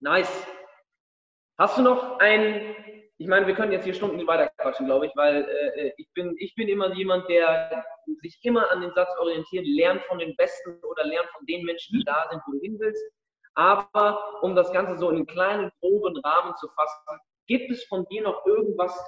Nice. 0.00 0.46
Hast 1.58 1.78
du 1.78 1.82
noch 1.82 2.18
ein, 2.18 2.74
ich 3.18 3.26
meine, 3.26 3.46
wir 3.46 3.54
können 3.54 3.72
jetzt 3.72 3.84
hier 3.84 3.94
Stunden 3.94 4.26
weiter 4.26 4.50
quatschen, 4.58 4.86
glaube 4.86 5.06
ich, 5.06 5.12
weil 5.14 5.44
äh, 5.44 5.92
ich, 5.96 6.08
bin, 6.14 6.34
ich 6.38 6.54
bin 6.54 6.68
immer 6.68 6.92
jemand, 6.94 7.28
der 7.28 7.84
sich 8.20 8.38
immer 8.42 8.70
an 8.70 8.80
den 8.80 8.92
Satz 8.94 9.10
orientiert, 9.18 9.66
lernt 9.66 10.02
von 10.02 10.18
den 10.18 10.34
Besten 10.36 10.82
oder 10.82 11.04
lernt 11.04 11.28
von 11.30 11.46
den 11.46 11.64
Menschen, 11.64 11.98
die 11.98 12.04
da 12.04 12.26
sind, 12.30 12.42
wo 12.46 12.52
du 12.52 12.60
hin 12.60 12.76
willst. 12.80 13.02
Aber 13.54 14.42
um 14.42 14.56
das 14.56 14.72
Ganze 14.72 14.96
so 14.96 15.10
in 15.10 15.16
einen 15.16 15.26
kleinen, 15.26 15.70
groben 15.80 16.16
Rahmen 16.18 16.56
zu 16.56 16.68
fassen, 16.68 17.20
gibt 17.46 17.70
es 17.70 17.84
von 17.84 18.06
dir 18.06 18.22
noch 18.22 18.44
irgendwas 18.46 18.98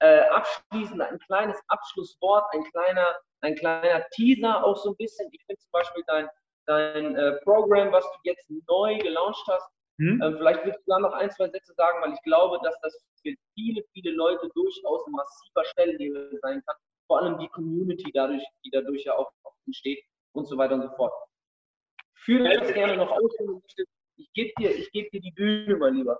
äh, 0.00 0.20
abschließend, 0.28 1.00
ein 1.00 1.18
kleines 1.20 1.60
Abschlusswort, 1.68 2.44
ein 2.52 2.64
kleiner 2.64 3.14
ein 3.44 3.54
kleiner 3.56 4.04
Teaser 4.12 4.64
auch 4.64 4.76
so 4.76 4.90
ein 4.90 4.96
bisschen. 4.96 5.28
Ich 5.32 5.44
finde 5.46 5.60
zum 5.60 5.70
Beispiel 5.70 6.02
dein, 6.06 6.28
dein 6.66 7.16
äh, 7.16 7.32
Programm, 7.44 7.92
was 7.92 8.04
du 8.04 8.18
jetzt 8.24 8.50
neu 8.68 8.98
gelauncht 8.98 9.46
hast, 9.48 9.68
hm? 9.98 10.20
äh, 10.20 10.32
vielleicht 10.32 10.64
willst 10.64 10.80
du 10.80 10.90
da 10.90 10.98
noch 10.98 11.12
ein, 11.12 11.30
zwei 11.30 11.48
Sätze 11.48 11.72
sagen, 11.74 11.98
weil 12.02 12.12
ich 12.12 12.22
glaube, 12.22 12.58
dass 12.64 12.78
das 12.80 12.98
für 13.22 13.34
viele, 13.54 13.82
viele 13.92 14.10
Leute 14.12 14.48
durchaus 14.54 15.06
ein 15.06 15.12
massiver 15.12 15.64
Stellengeber 15.66 16.36
sein 16.42 16.62
kann. 16.66 16.76
Vor 17.06 17.20
allem 17.20 17.38
die 17.38 17.48
Community 17.48 18.10
dadurch, 18.12 18.42
die 18.64 18.70
dadurch 18.70 19.04
ja 19.04 19.14
auch 19.14 19.30
entsteht 19.66 20.02
und 20.32 20.46
so 20.46 20.56
weiter 20.56 20.74
und 20.74 20.82
so 20.82 20.90
fort. 20.96 21.12
Führe 22.14 22.58
das 22.58 22.72
gerne 22.72 22.96
noch 22.96 23.10
aus. 23.10 23.32
Ich 24.16 24.32
gebe 24.32 24.52
dir, 24.58 24.74
geb 24.92 25.10
dir 25.10 25.20
die 25.20 25.32
Bühne, 25.32 25.76
mein 25.76 25.94
Lieber. 25.94 26.18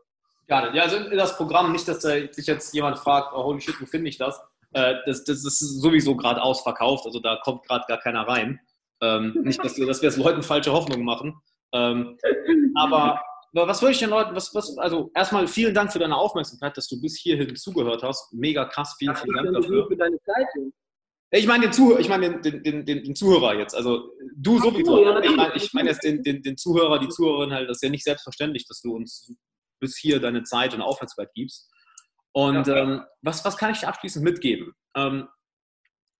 Ja, 0.49 0.83
also 0.83 1.11
das 1.11 1.37
Programm, 1.37 1.73
nicht, 1.73 1.89
dass 1.89 2.03
sich 2.03 2.47
jetzt 2.47 2.75
jemand 2.75 2.99
fragt, 2.99 3.33
oh, 3.35 3.45
holy 3.45 3.61
shit, 3.61 3.81
wo 3.81 3.87
finde 3.87 4.11
ich 4.11 4.19
das? 4.19 4.41
Äh, 4.73 4.97
das, 5.07 5.25
das 5.25 5.45
ist 5.45 5.81
sowieso 5.81 6.17
gerade 6.17 6.43
ausverkauft, 6.43 7.07
also 7.07 7.21
da 7.21 7.37
kommt 7.37 7.67
gerade 7.67 7.85
gar 7.89 7.99
keiner 7.99 8.27
rein. 8.27 8.61
Ähm, 9.01 9.37
nicht, 9.43 9.65
dass 9.65 9.77
wir, 9.77 9.87
dass 9.87 10.03
wir 10.03 10.09
es 10.09 10.17
Leuten 10.17 10.43
falsche 10.43 10.73
Hoffnung 10.73 11.03
machen. 11.05 11.41
Ähm, 11.73 12.19
aber 12.75 13.21
was 13.53 13.83
würde 13.83 13.93
ich 13.93 13.99
den 13.99 14.11
Leuten, 14.11 14.35
was, 14.35 14.55
was, 14.55 14.77
also 14.79 15.11
erstmal 15.15 15.47
vielen 15.47 15.75
Dank 15.75 15.93
für 15.93 15.99
deine 15.99 16.17
Aufmerksamkeit, 16.17 16.77
dass 16.77 16.89
du 16.89 17.01
bis 17.01 17.19
hierhin 17.19 17.55
zugehört 17.55 18.03
hast. 18.03 18.33
Mega 18.33 18.65
krass, 18.65 18.97
vielen, 18.99 19.15
vielen 19.15 19.37
Dank 19.37 19.53
dafür. 19.55 19.87
Für 19.87 19.97
deine 19.97 20.19
Zeit. 20.23 20.47
Ich 21.31 21.47
meine 21.47 21.65
den 21.65 21.73
Zuhörer, 21.73 22.01
ich 22.01 22.09
meine 22.09 22.41
den, 22.41 22.63
den, 22.63 22.85
den, 22.85 23.05
den, 23.05 23.17
Zuhörer 23.17 23.55
jetzt. 23.59 23.75
Also 23.75 24.11
du 24.37 24.59
sowieso. 24.59 25.21
Ich 25.23 25.37
meine 25.37 25.55
ich 25.55 25.73
mein 25.73 25.87
jetzt 25.87 26.05
den, 26.05 26.23
den, 26.23 26.43
den 26.43 26.57
Zuhörer, 26.57 26.99
die 26.99 27.09
Zuhörerin 27.09 27.53
halt, 27.53 27.69
das 27.69 27.79
ist 27.79 27.83
ja 27.83 27.91
nicht 27.91 28.05
selbstverständlich, 28.05 28.67
dass 28.67 28.81
du 28.83 28.95
uns 28.95 29.33
bis 29.85 29.99
hier 29.99 30.19
deine 30.19 30.45
Zeit 30.45 30.73
und 30.73 30.81
Aufmerksamkeit 30.81 31.35
gibst. 31.35 31.71
Und 32.33 32.67
ja. 32.67 32.77
ähm, 32.77 33.03
was, 33.21 33.45
was 33.45 33.59
kann 33.59 33.71
ich 33.71 33.81
dir 33.81 33.89
abschließend 33.89 34.25
mitgeben? 34.25 34.73
Ähm, 34.97 35.29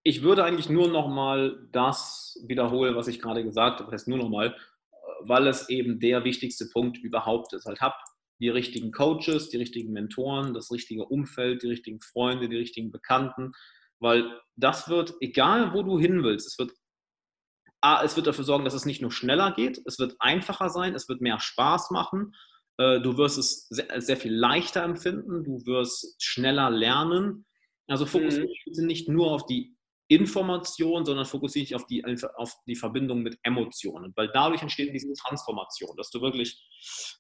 ich 0.05 0.23
würde 0.23 0.45
eigentlich 0.45 0.69
nur 0.69 0.89
nochmal 0.89 1.67
das 1.73 2.39
wiederholen, 2.47 2.95
was 2.95 3.09
ich 3.09 3.21
gerade 3.21 3.43
gesagt 3.43 3.81
habe. 3.81 3.91
Das 3.91 4.03
heißt 4.03 4.09
nur 4.09 4.19
nochmal, 4.19 4.55
weil 5.21 5.47
es 5.47 5.71
eben 5.71 5.99
der 5.99 6.25
wichtigste 6.25 6.69
Punkt 6.69 6.99
überhaupt 6.99 7.55
ist. 7.55 7.65
Halt 7.65 7.81
hab 7.81 7.97
die 8.39 8.51
richtigen 8.51 8.93
Coaches, 8.93 9.49
die 9.49 9.57
richtigen 9.57 9.93
Mentoren, 9.93 10.53
das 10.53 10.71
richtige 10.71 11.07
Umfeld, 11.07 11.63
die 11.63 11.69
richtigen 11.69 12.01
Freunde, 12.01 12.49
die 12.49 12.57
richtigen 12.57 12.93
Bekannten, 12.93 13.53
weil 13.99 14.41
das 14.57 14.89
wird, 14.89 15.15
egal 15.21 15.73
wo 15.73 15.83
du 15.83 15.99
hin 15.99 16.23
willst, 16.23 16.47
es 16.47 16.59
wird, 16.59 16.73
A, 17.81 18.03
es 18.03 18.17
wird 18.17 18.27
dafür 18.27 18.45
sorgen, 18.45 18.65
dass 18.65 18.75
es 18.75 18.85
nicht 18.85 19.01
nur 19.01 19.13
schneller 19.13 19.53
geht, 19.53 19.81
es 19.87 19.99
wird 19.99 20.17
einfacher 20.19 20.69
sein, 20.69 20.95
es 20.95 21.09
wird 21.09 21.23
mehr 21.23 21.41
Spaß 21.41 21.91
machen, 21.91 22.35
äh, 22.35 22.54
du 22.77 23.17
wirst 23.17 23.39
es 23.39 23.69
sehr, 23.69 24.01
sehr 24.01 24.17
viel 24.17 24.35
leichter 24.35 24.83
empfinden, 24.83 25.45
du 25.45 25.65
wirst 25.67 26.21
schneller 26.23 26.71
lernen. 26.71 27.47
Also 27.87 28.07
fokussiere 28.07 28.47
dich 28.47 28.65
mhm. 28.79 28.87
nicht 28.87 29.09
nur 29.09 29.31
auf 29.31 29.47
die 29.47 29.77
Information, 30.09 31.05
sondern 31.05 31.25
fokussiere 31.25 31.65
dich 31.65 31.75
auf 31.75 31.87
die, 31.87 32.05
auf 32.37 32.55
die 32.67 32.77
Verbindung 32.77 33.23
mit 33.23 33.39
Emotionen, 33.43 34.13
weil 34.17 34.29
dadurch 34.33 34.63
entsteht 34.63 34.95
diese 34.95 35.13
Transformation, 35.15 35.97
dass 35.97 36.11
du 36.11 36.21
wirklich 36.21 36.63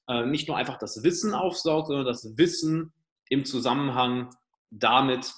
äh, 0.09 0.27
nicht 0.27 0.49
nur 0.49 0.57
einfach 0.57 0.79
das 0.79 1.03
Wissen 1.03 1.35
aufsaugst, 1.35 1.89
sondern 1.89 2.07
das 2.07 2.37
Wissen 2.37 2.93
im 3.31 3.45
Zusammenhang 3.45 4.31
damit, 4.71 5.33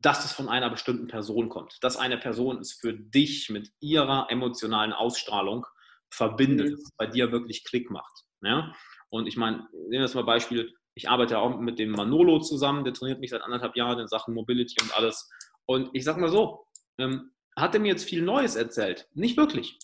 dass 0.00 0.24
es 0.26 0.32
von 0.32 0.50
einer 0.50 0.68
bestimmten 0.68 1.06
Person 1.06 1.48
kommt, 1.48 1.78
dass 1.80 1.96
eine 1.96 2.18
Person 2.18 2.58
es 2.58 2.74
für 2.74 2.92
dich 2.92 3.48
mit 3.48 3.70
ihrer 3.80 4.26
emotionalen 4.28 4.92
Ausstrahlung 4.92 5.66
verbindet, 6.10 6.72
mhm. 6.72 6.88
bei 6.98 7.06
dir 7.06 7.32
wirklich 7.32 7.64
Klick 7.64 7.90
macht. 7.90 8.24
Ja? 8.42 8.74
Und 9.14 9.28
ich 9.28 9.36
meine, 9.36 9.58
nehmen 9.72 9.92
wir 9.92 10.00
das 10.00 10.14
mal 10.14 10.24
Beispiel, 10.24 10.74
ich 10.96 11.08
arbeite 11.08 11.38
auch 11.38 11.60
mit 11.60 11.78
dem 11.78 11.92
Manolo 11.92 12.40
zusammen, 12.40 12.82
der 12.82 12.94
trainiert 12.94 13.20
mich 13.20 13.30
seit 13.30 13.42
anderthalb 13.42 13.76
Jahren 13.76 14.00
in 14.00 14.08
Sachen 14.08 14.34
Mobility 14.34 14.74
und 14.82 14.92
alles. 14.96 15.30
Und 15.66 15.90
ich 15.92 16.02
sag 16.02 16.18
mal 16.18 16.30
so, 16.30 16.66
ähm, 16.98 17.30
hat 17.56 17.74
er 17.74 17.80
mir 17.80 17.92
jetzt 17.92 18.08
viel 18.08 18.22
Neues 18.22 18.56
erzählt? 18.56 19.06
Nicht 19.14 19.36
wirklich, 19.36 19.78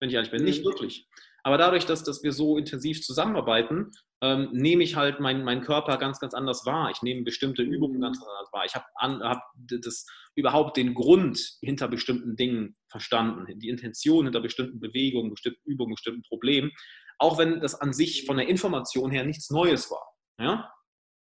wenn 0.00 0.10
ich 0.10 0.14
ehrlich 0.14 0.30
bin, 0.30 0.44
nicht 0.44 0.60
mhm. 0.60 0.68
wirklich. 0.68 1.08
Aber 1.44 1.56
dadurch, 1.56 1.86
dass, 1.86 2.04
dass 2.04 2.22
wir 2.22 2.32
so 2.32 2.58
intensiv 2.58 3.00
zusammenarbeiten, 3.00 3.90
ähm, 4.20 4.50
nehme 4.52 4.84
ich 4.84 4.96
halt 4.96 5.18
meinen 5.18 5.44
mein 5.44 5.62
Körper 5.62 5.96
ganz, 5.96 6.20
ganz 6.20 6.34
anders 6.34 6.66
wahr. 6.66 6.90
Ich 6.90 7.00
nehme 7.00 7.22
bestimmte 7.22 7.62
Übungen 7.62 8.02
ganz 8.02 8.18
mhm. 8.18 8.26
anders 8.28 8.52
wahr. 8.52 8.66
Ich 8.66 8.74
habe 8.74 8.84
hab 9.00 9.40
das, 9.80 10.04
überhaupt 10.36 10.76
den 10.76 10.92
Grund 10.92 11.38
hinter 11.62 11.88
bestimmten 11.88 12.36
Dingen 12.36 12.76
verstanden, 12.90 13.46
die 13.60 13.68
Intention 13.70 14.26
hinter 14.26 14.40
bestimmten 14.40 14.78
Bewegungen, 14.78 15.30
bestimmten 15.30 15.70
Übungen, 15.70 15.94
bestimmten 15.94 16.22
Problemen. 16.22 16.70
Auch 17.18 17.38
wenn 17.38 17.60
das 17.60 17.74
an 17.74 17.92
sich 17.92 18.26
von 18.26 18.36
der 18.36 18.48
Information 18.48 19.10
her 19.10 19.24
nichts 19.24 19.50
Neues 19.50 19.90
war. 19.90 20.06
Ja? 20.38 20.72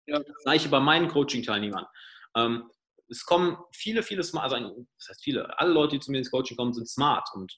ja. 0.06 0.18
Das 0.18 0.42
gleiche 0.44 0.68
bei 0.68 0.80
meinen 0.80 1.08
Coaching-Teilnehmern. 1.08 1.86
Ähm, 2.36 2.70
es 3.08 3.24
kommen 3.24 3.58
viele, 3.72 4.02
viele 4.02 4.22
Smart, 4.22 4.52
also 4.52 4.86
das 4.98 5.08
heißt 5.10 5.22
viele, 5.22 5.58
alle 5.58 5.72
Leute, 5.72 5.96
die 5.96 6.00
zu 6.00 6.10
mir 6.10 6.18
ins 6.18 6.30
Coaching 6.30 6.56
kommen, 6.56 6.72
sind 6.72 6.88
smart. 6.88 7.28
Und 7.34 7.52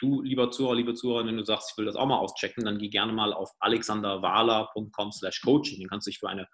du, 0.00 0.22
lieber 0.22 0.50
Zuhörer, 0.50 0.74
liebe 0.74 0.94
Zuhörer, 0.94 1.24
wenn 1.26 1.36
du 1.36 1.44
sagst, 1.44 1.70
ich 1.70 1.78
will 1.78 1.86
das 1.86 1.96
auch 1.96 2.06
mal 2.06 2.18
auschecken, 2.18 2.64
dann 2.64 2.78
geh 2.78 2.88
gerne 2.88 3.12
mal 3.12 3.32
auf 3.32 3.50
alexanderwala.com 3.60 5.12
slash 5.12 5.40
coaching. 5.42 5.78
Den 5.78 5.88
kannst 5.88 6.06
du 6.06 6.10
dich 6.10 6.18
für 6.18 6.28
eine 6.28 6.48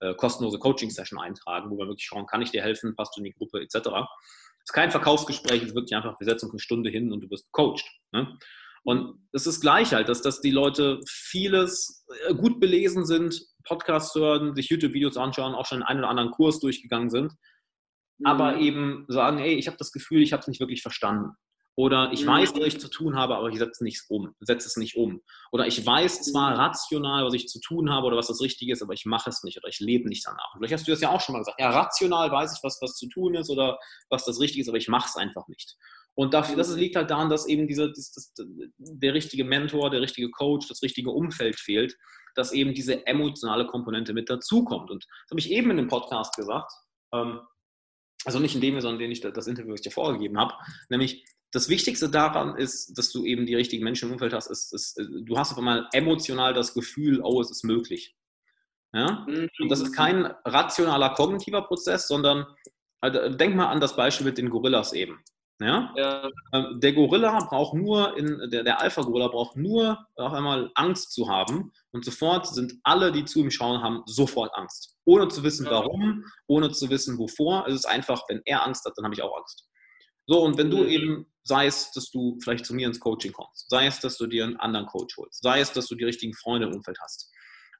äh, 0.00 0.14
kostenlose 0.14 0.58
Coaching-Session 0.58 1.18
eintragen, 1.18 1.70
wo 1.70 1.78
wir 1.78 1.86
wirklich 1.86 2.06
schauen, 2.06 2.26
kann 2.26 2.42
ich 2.42 2.50
dir 2.50 2.62
helfen, 2.62 2.96
passt 2.96 3.16
du 3.16 3.20
in 3.20 3.24
die 3.24 3.32
Gruppe, 3.32 3.60
etc. 3.60 3.74
Es 3.74 4.64
ist 4.64 4.72
kein 4.72 4.90
Verkaufsgespräch, 4.90 5.62
es 5.62 5.68
ist 5.68 5.74
wirklich 5.74 5.94
einfach, 5.94 6.18
wir 6.18 6.24
setzen 6.24 6.46
uns 6.46 6.54
eine 6.54 6.60
Stunde 6.60 6.90
hin 6.90 7.12
und 7.12 7.20
du 7.20 7.30
wirst 7.30 7.50
coacht. 7.52 7.84
Ne? 8.12 8.38
Und 8.82 9.28
es 9.32 9.46
ist 9.46 9.60
gleich 9.60 9.92
halt, 9.92 10.08
dass, 10.08 10.22
dass 10.22 10.40
die 10.40 10.50
Leute 10.50 11.00
vieles 11.06 12.04
äh, 12.28 12.34
gut 12.34 12.60
belesen 12.60 13.04
sind, 13.04 13.40
Podcasts 13.64 14.14
hören, 14.14 14.54
sich 14.54 14.70
YouTube-Videos 14.70 15.16
anschauen, 15.16 15.54
auch 15.54 15.66
schon 15.66 15.82
einen 15.82 16.00
oder 16.00 16.08
anderen 16.08 16.30
Kurs 16.30 16.60
durchgegangen 16.60 17.10
sind 17.10 17.32
aber 18.24 18.56
mhm. 18.56 18.60
eben 18.60 19.04
sagen, 19.08 19.38
ey, 19.38 19.54
ich 19.54 19.66
habe 19.66 19.76
das 19.76 19.92
Gefühl, 19.92 20.22
ich 20.22 20.32
habe 20.32 20.40
es 20.40 20.48
nicht 20.48 20.60
wirklich 20.60 20.82
verstanden. 20.82 21.32
Oder 21.76 22.10
ich 22.12 22.24
mhm. 22.24 22.28
weiß, 22.28 22.54
was 22.54 22.66
ich 22.66 22.80
zu 22.80 22.88
tun 22.88 23.16
habe, 23.16 23.36
aber 23.36 23.48
ich 23.48 23.58
setze 23.58 23.84
nichts 23.84 24.04
um, 24.10 24.34
setze 24.40 24.66
es 24.66 24.76
nicht 24.76 24.96
um. 24.96 25.22
Oder 25.52 25.66
ich 25.66 25.86
weiß 25.86 26.22
zwar 26.22 26.50
mhm. 26.50 26.56
rational, 26.56 27.24
was 27.24 27.34
ich 27.34 27.46
zu 27.48 27.60
tun 27.60 27.90
habe 27.90 28.06
oder 28.06 28.16
was 28.16 28.26
das 28.26 28.40
Richtige 28.40 28.72
ist, 28.72 28.82
aber 28.82 28.92
ich 28.92 29.06
mache 29.06 29.30
es 29.30 29.42
nicht 29.44 29.56
oder 29.56 29.68
ich 29.68 29.80
lebe 29.80 30.08
nicht 30.08 30.26
danach. 30.26 30.52
Und 30.52 30.58
vielleicht 30.58 30.74
hast 30.74 30.86
du 30.86 30.92
das 30.92 31.00
ja 31.00 31.10
auch 31.10 31.20
schon 31.20 31.34
mal 31.34 31.38
gesagt. 31.38 31.60
Ja, 31.60 31.70
rational 31.70 32.30
weiß 32.30 32.56
ich, 32.56 32.62
was, 32.62 32.78
was 32.82 32.96
zu 32.96 33.08
tun 33.08 33.34
ist 33.34 33.50
oder 33.50 33.78
was 34.10 34.24
das 34.24 34.40
Richtige 34.40 34.62
ist, 34.62 34.68
aber 34.68 34.78
ich 34.78 34.88
mache 34.88 35.08
es 35.08 35.16
einfach 35.16 35.46
nicht. 35.48 35.76
Und 36.20 36.34
dafür, 36.34 36.54
das 36.54 36.76
liegt 36.76 36.96
halt 36.96 37.10
daran, 37.10 37.30
dass 37.30 37.46
eben 37.46 37.66
diese, 37.66 37.88
das, 37.88 38.12
das, 38.12 38.34
der 38.76 39.14
richtige 39.14 39.42
Mentor, 39.42 39.88
der 39.88 40.02
richtige 40.02 40.30
Coach, 40.30 40.68
das 40.68 40.82
richtige 40.82 41.10
Umfeld 41.10 41.58
fehlt, 41.58 41.96
dass 42.34 42.52
eben 42.52 42.74
diese 42.74 43.06
emotionale 43.06 43.66
Komponente 43.66 44.12
mit 44.12 44.28
dazukommt. 44.28 44.90
Und 44.90 45.04
das 45.04 45.30
habe 45.30 45.40
ich 45.40 45.50
eben 45.50 45.70
in 45.70 45.78
dem 45.78 45.88
Podcast 45.88 46.36
gesagt. 46.36 46.70
Ähm, 47.14 47.40
also 48.26 48.38
nicht 48.38 48.54
in 48.54 48.60
dem, 48.60 48.78
sondern 48.82 49.00
in 49.00 49.06
dem 49.06 49.12
ich 49.12 49.22
das 49.22 49.46
Interview, 49.46 49.72
was 49.72 49.80
ich 49.80 49.84
dir 49.84 49.92
vorgegeben 49.92 50.38
habe, 50.38 50.52
nämlich 50.90 51.24
das 51.52 51.70
Wichtigste 51.70 52.10
daran 52.10 52.54
ist, 52.54 52.98
dass 52.98 53.10
du 53.12 53.24
eben 53.24 53.46
die 53.46 53.54
richtigen 53.54 53.82
Menschen 53.82 54.08
im 54.08 54.12
Umfeld 54.12 54.34
hast, 54.34 54.48
ist, 54.48 54.74
ist 54.74 55.00
du 55.00 55.38
hast 55.38 55.52
auf 55.52 55.58
einmal 55.58 55.88
emotional 55.94 56.52
das 56.52 56.74
Gefühl, 56.74 57.22
oh, 57.22 57.40
es 57.40 57.50
ist 57.50 57.64
möglich. 57.64 58.14
Ja? 58.92 59.24
Und 59.26 59.70
das 59.70 59.80
ist 59.80 59.96
kein 59.96 60.26
rationaler 60.44 61.14
kognitiver 61.14 61.62
Prozess, 61.62 62.06
sondern 62.08 62.44
also, 63.00 63.30
denk 63.30 63.56
mal 63.56 63.68
an 63.68 63.80
das 63.80 63.96
Beispiel 63.96 64.26
mit 64.26 64.36
den 64.36 64.50
Gorillas 64.50 64.92
eben. 64.92 65.24
Ja? 65.60 65.92
ja. 65.94 66.30
Ähm, 66.52 66.80
der 66.80 66.94
Gorilla 66.94 67.38
braucht 67.44 67.74
nur, 67.74 68.16
in, 68.16 68.50
der, 68.50 68.64
der 68.64 68.80
Alpha-Gorilla 68.80 69.28
braucht 69.28 69.56
nur 69.56 70.06
auf 70.16 70.32
einmal 70.32 70.70
Angst 70.74 71.12
zu 71.12 71.28
haben 71.28 71.72
und 71.92 72.04
sofort 72.04 72.46
sind 72.46 72.74
alle, 72.82 73.12
die 73.12 73.24
zu 73.26 73.40
ihm 73.40 73.50
schauen, 73.50 73.82
haben 73.82 74.02
sofort 74.06 74.54
Angst. 74.54 74.96
Ohne 75.04 75.28
zu 75.28 75.42
wissen, 75.42 75.66
warum, 75.66 76.24
ohne 76.46 76.70
zu 76.70 76.88
wissen, 76.88 77.18
wovor. 77.18 77.66
Es 77.66 77.74
ist 77.74 77.84
einfach, 77.84 78.22
wenn 78.28 78.40
er 78.46 78.64
Angst 78.66 78.84
hat, 78.86 78.94
dann 78.96 79.04
habe 79.04 79.14
ich 79.14 79.22
auch 79.22 79.36
Angst. 79.36 79.66
So, 80.26 80.42
und 80.42 80.56
wenn 80.56 80.70
du 80.70 80.78
mhm. 80.78 80.88
eben, 80.88 81.26
sei 81.42 81.66
es, 81.66 81.90
dass 81.92 82.10
du 82.10 82.38
vielleicht 82.42 82.64
zu 82.64 82.74
mir 82.74 82.86
ins 82.86 83.00
Coaching 83.00 83.32
kommst, 83.32 83.68
sei 83.68 83.86
es, 83.86 84.00
dass 84.00 84.16
du 84.16 84.26
dir 84.26 84.44
einen 84.44 84.56
anderen 84.56 84.86
Coach 84.86 85.16
holst, 85.16 85.42
sei 85.42 85.60
es, 85.60 85.72
dass 85.72 85.88
du 85.88 85.94
die 85.94 86.04
richtigen 86.04 86.34
Freunde 86.34 86.68
im 86.68 86.74
Umfeld 86.74 86.98
hast, 87.02 87.30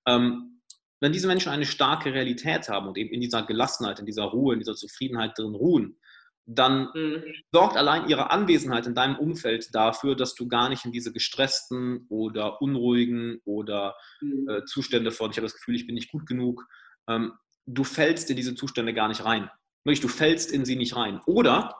ähm, 0.06 0.60
wenn 1.00 1.12
diese 1.12 1.28
Menschen 1.28 1.50
eine 1.50 1.64
starke 1.64 2.12
Realität 2.12 2.68
haben 2.68 2.88
und 2.88 2.98
eben 2.98 3.10
in 3.10 3.22
dieser 3.22 3.42
Gelassenheit, 3.42 4.00
in 4.00 4.06
dieser 4.06 4.24
Ruhe, 4.24 4.52
in 4.52 4.60
dieser 4.60 4.74
Zufriedenheit 4.74 5.38
drin 5.38 5.54
ruhen, 5.54 5.98
dann 6.46 6.88
mhm. 6.94 7.22
sorgt 7.52 7.76
allein 7.76 8.08
ihre 8.08 8.30
Anwesenheit 8.30 8.86
in 8.86 8.94
deinem 8.94 9.16
Umfeld 9.16 9.74
dafür, 9.74 10.16
dass 10.16 10.34
du 10.34 10.48
gar 10.48 10.68
nicht 10.68 10.84
in 10.84 10.92
diese 10.92 11.12
gestressten 11.12 12.06
oder 12.08 12.60
unruhigen 12.60 13.40
oder 13.44 13.96
mhm. 14.20 14.48
äh, 14.48 14.64
Zustände 14.64 15.12
von, 15.12 15.30
ich 15.30 15.36
habe 15.36 15.46
das 15.46 15.54
Gefühl, 15.54 15.76
ich 15.76 15.86
bin 15.86 15.94
nicht 15.94 16.10
gut 16.10 16.26
genug, 16.26 16.66
ähm, 17.08 17.32
du 17.66 17.84
fällst 17.84 18.30
in 18.30 18.36
diese 18.36 18.54
Zustände 18.54 18.94
gar 18.94 19.08
nicht 19.08 19.24
rein. 19.24 19.50
Du 19.84 20.08
fällst 20.08 20.52
in 20.52 20.64
sie 20.64 20.76
nicht 20.76 20.94
rein. 20.94 21.20
Oder, 21.26 21.74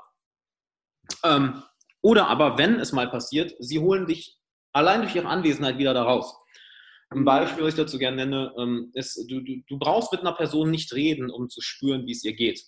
ähm, 1.23 1.63
oder 2.01 2.29
aber, 2.29 2.57
wenn 2.57 2.81
es 2.81 2.93
mal 2.93 3.11
passiert, 3.11 3.55
sie 3.59 3.79
holen 3.79 4.07
dich 4.07 4.39
allein 4.73 5.03
durch 5.03 5.15
ihre 5.15 5.29
Anwesenheit 5.29 5.79
wieder 5.79 5.95
da 5.95 6.03
raus. 6.03 6.35
Ein 7.11 7.25
Beispiel, 7.25 7.65
was 7.65 7.71
ich 7.71 7.81
dazu 7.81 7.99
gerne 7.99 8.25
nenne, 8.25 8.55
ähm, 8.57 8.91
ist, 8.95 9.29
du, 9.29 9.41
du, 9.41 9.63
du 9.67 9.79
brauchst 9.79 10.13
mit 10.13 10.21
einer 10.21 10.33
Person 10.33 10.71
nicht 10.71 10.93
reden, 10.95 11.29
um 11.29 11.49
zu 11.49 11.61
spüren, 11.61 12.07
wie 12.07 12.13
es 12.13 12.25
ihr 12.25 12.35
geht. 12.35 12.63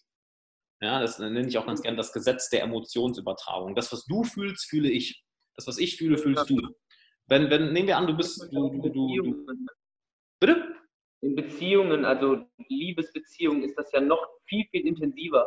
Ja, 0.83 1.01
das 1.01 1.21
nenne 1.21 1.47
ich 1.47 1.57
auch 1.59 1.67
ganz 1.67 1.81
gerne 1.81 1.97
das 1.97 2.13
Gesetz 2.13 2.51
der 2.51 2.65
Emotionsübertragung. 2.65 3.77
Das, 3.77 3.93
was 3.93 4.05
du 4.05 4.25
fühlst, 4.25 4.69
fühle 4.69 4.91
ich. 4.91 5.23
Das, 5.55 5.69
was 5.69 5.79
ich 5.79 5.97
fühle, 5.97 6.19
fühlst 6.19 6.51
du. 6.51 6.61
Wenn, 7.29 7.51
wenn, 7.51 7.73
nehmen 7.73 7.87
wir 7.87 7.97
an, 7.97 8.09
du 8.09 8.17
bist. 8.17 8.43
Du, 8.51 8.69
du, 8.69 8.89
du, 8.89 9.47
bitte? 10.41 10.75
In 11.21 11.37
Beziehungen, 11.37 12.05
also 12.05 12.45
Liebesbeziehungen, 12.69 13.63
ist 13.63 13.79
das 13.79 13.93
ja 13.93 14.01
noch 14.01 14.27
viel, 14.47 14.67
viel 14.73 14.85
intensiver. 14.89 15.47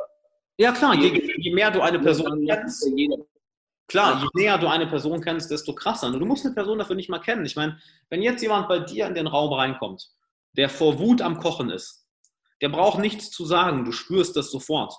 Ja, 0.57 0.71
klar, 0.71 0.95
je, 0.95 1.35
je 1.37 1.53
mehr 1.53 1.69
du 1.69 1.81
eine 1.81 1.99
Person 1.99 2.45
kennst. 2.47 2.89
Klar, 3.87 4.21
je 4.21 4.41
näher 4.41 4.57
du 4.57 4.67
eine 4.67 4.87
Person 4.87 5.19
kennst, 5.19 5.51
desto 5.51 5.75
krasser. 5.75 6.07
Und 6.07 6.19
du 6.19 6.25
musst 6.25 6.45
eine 6.45 6.55
Person 6.55 6.79
dafür 6.79 6.95
nicht 6.95 7.09
mal 7.09 7.19
kennen. 7.19 7.45
Ich 7.45 7.57
meine, 7.57 7.77
wenn 8.09 8.21
jetzt 8.21 8.41
jemand 8.41 8.69
bei 8.69 8.79
dir 8.79 9.05
in 9.05 9.15
den 9.15 9.27
Raum 9.27 9.51
reinkommt, 9.51 10.11
der 10.53 10.69
vor 10.69 10.97
Wut 10.97 11.21
am 11.21 11.39
Kochen 11.39 11.69
ist, 11.69 12.07
der 12.61 12.69
braucht 12.69 12.99
nichts 12.99 13.31
zu 13.31 13.45
sagen, 13.45 13.83
du 13.83 13.91
spürst 13.91 14.37
das 14.37 14.49
sofort. 14.49 14.95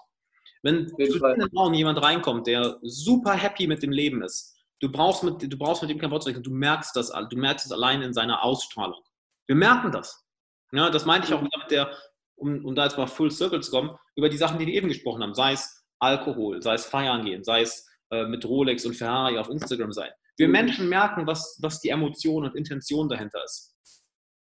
Wenn 0.63 0.89
zu 0.89 1.19
den 1.19 1.43
Raum 1.57 1.75
jemand 1.75 2.03
reinkommt, 2.03 2.47
der 2.47 2.79
super 2.83 3.33
happy 3.35 3.67
mit 3.67 3.83
dem 3.83 3.93
Leben 3.93 4.23
ist, 4.23 4.57
du 4.81 4.91
brauchst 4.91 5.23
mit, 5.23 5.43
du 5.43 5.57
brauchst 5.57 5.83
mit 5.83 5.91
dem 5.91 5.99
kein 5.99 6.11
Wort 6.11 6.23
zu 6.23 6.29
rechnen, 6.29 6.43
du 6.43 6.51
merkst 6.51 6.95
das, 6.97 7.13
du 7.31 7.37
merkst 7.37 7.67
es 7.67 7.73
allein 7.73 8.03
in 8.03 8.13
seiner 8.13 8.43
Ausstrahlung. 8.43 9.03
Wir 9.47 9.57
merken 9.57 9.93
das. 9.93 10.25
Ja, 10.73 10.91
das 10.91 11.07
meinte 11.07 11.29
ich 11.29 11.35
auch 11.35 11.43
mit 11.43 11.53
der, 11.71 11.91
um, 12.35 12.65
um 12.65 12.75
da 12.75 12.85
jetzt 12.85 12.99
mal 12.99 13.07
full 13.07 13.31
circle 13.31 13.63
zu 13.63 13.71
kommen, 13.71 13.97
über 14.17 14.29
die 14.29 14.37
Sachen, 14.37 14.59
die 14.59 14.67
wir 14.67 14.75
eben 14.75 14.89
gesprochen 14.89 15.23
haben, 15.23 15.35
sei 15.35 15.53
es 15.53 15.85
Alkohol, 15.99 16.61
sei 16.63 16.75
es 16.75 16.85
Feiern 16.85 17.25
gehen, 17.25 17.45
sei 17.45 17.63
es 17.63 17.89
äh, 18.11 18.27
mit 18.27 18.45
Rolex 18.45 18.85
und 18.85 18.95
Ferrari 18.95 19.39
auf 19.39 19.49
Instagram 19.49 19.93
sein. 19.93 20.11
Wir 20.37 20.49
Menschen 20.49 20.89
merken, 20.89 21.27
was, 21.27 21.59
was 21.63 21.81
die 21.81 21.89
Emotion 21.89 22.45
und 22.45 22.55
Intention 22.55 23.09
dahinter 23.09 23.43
ist. 23.45 23.75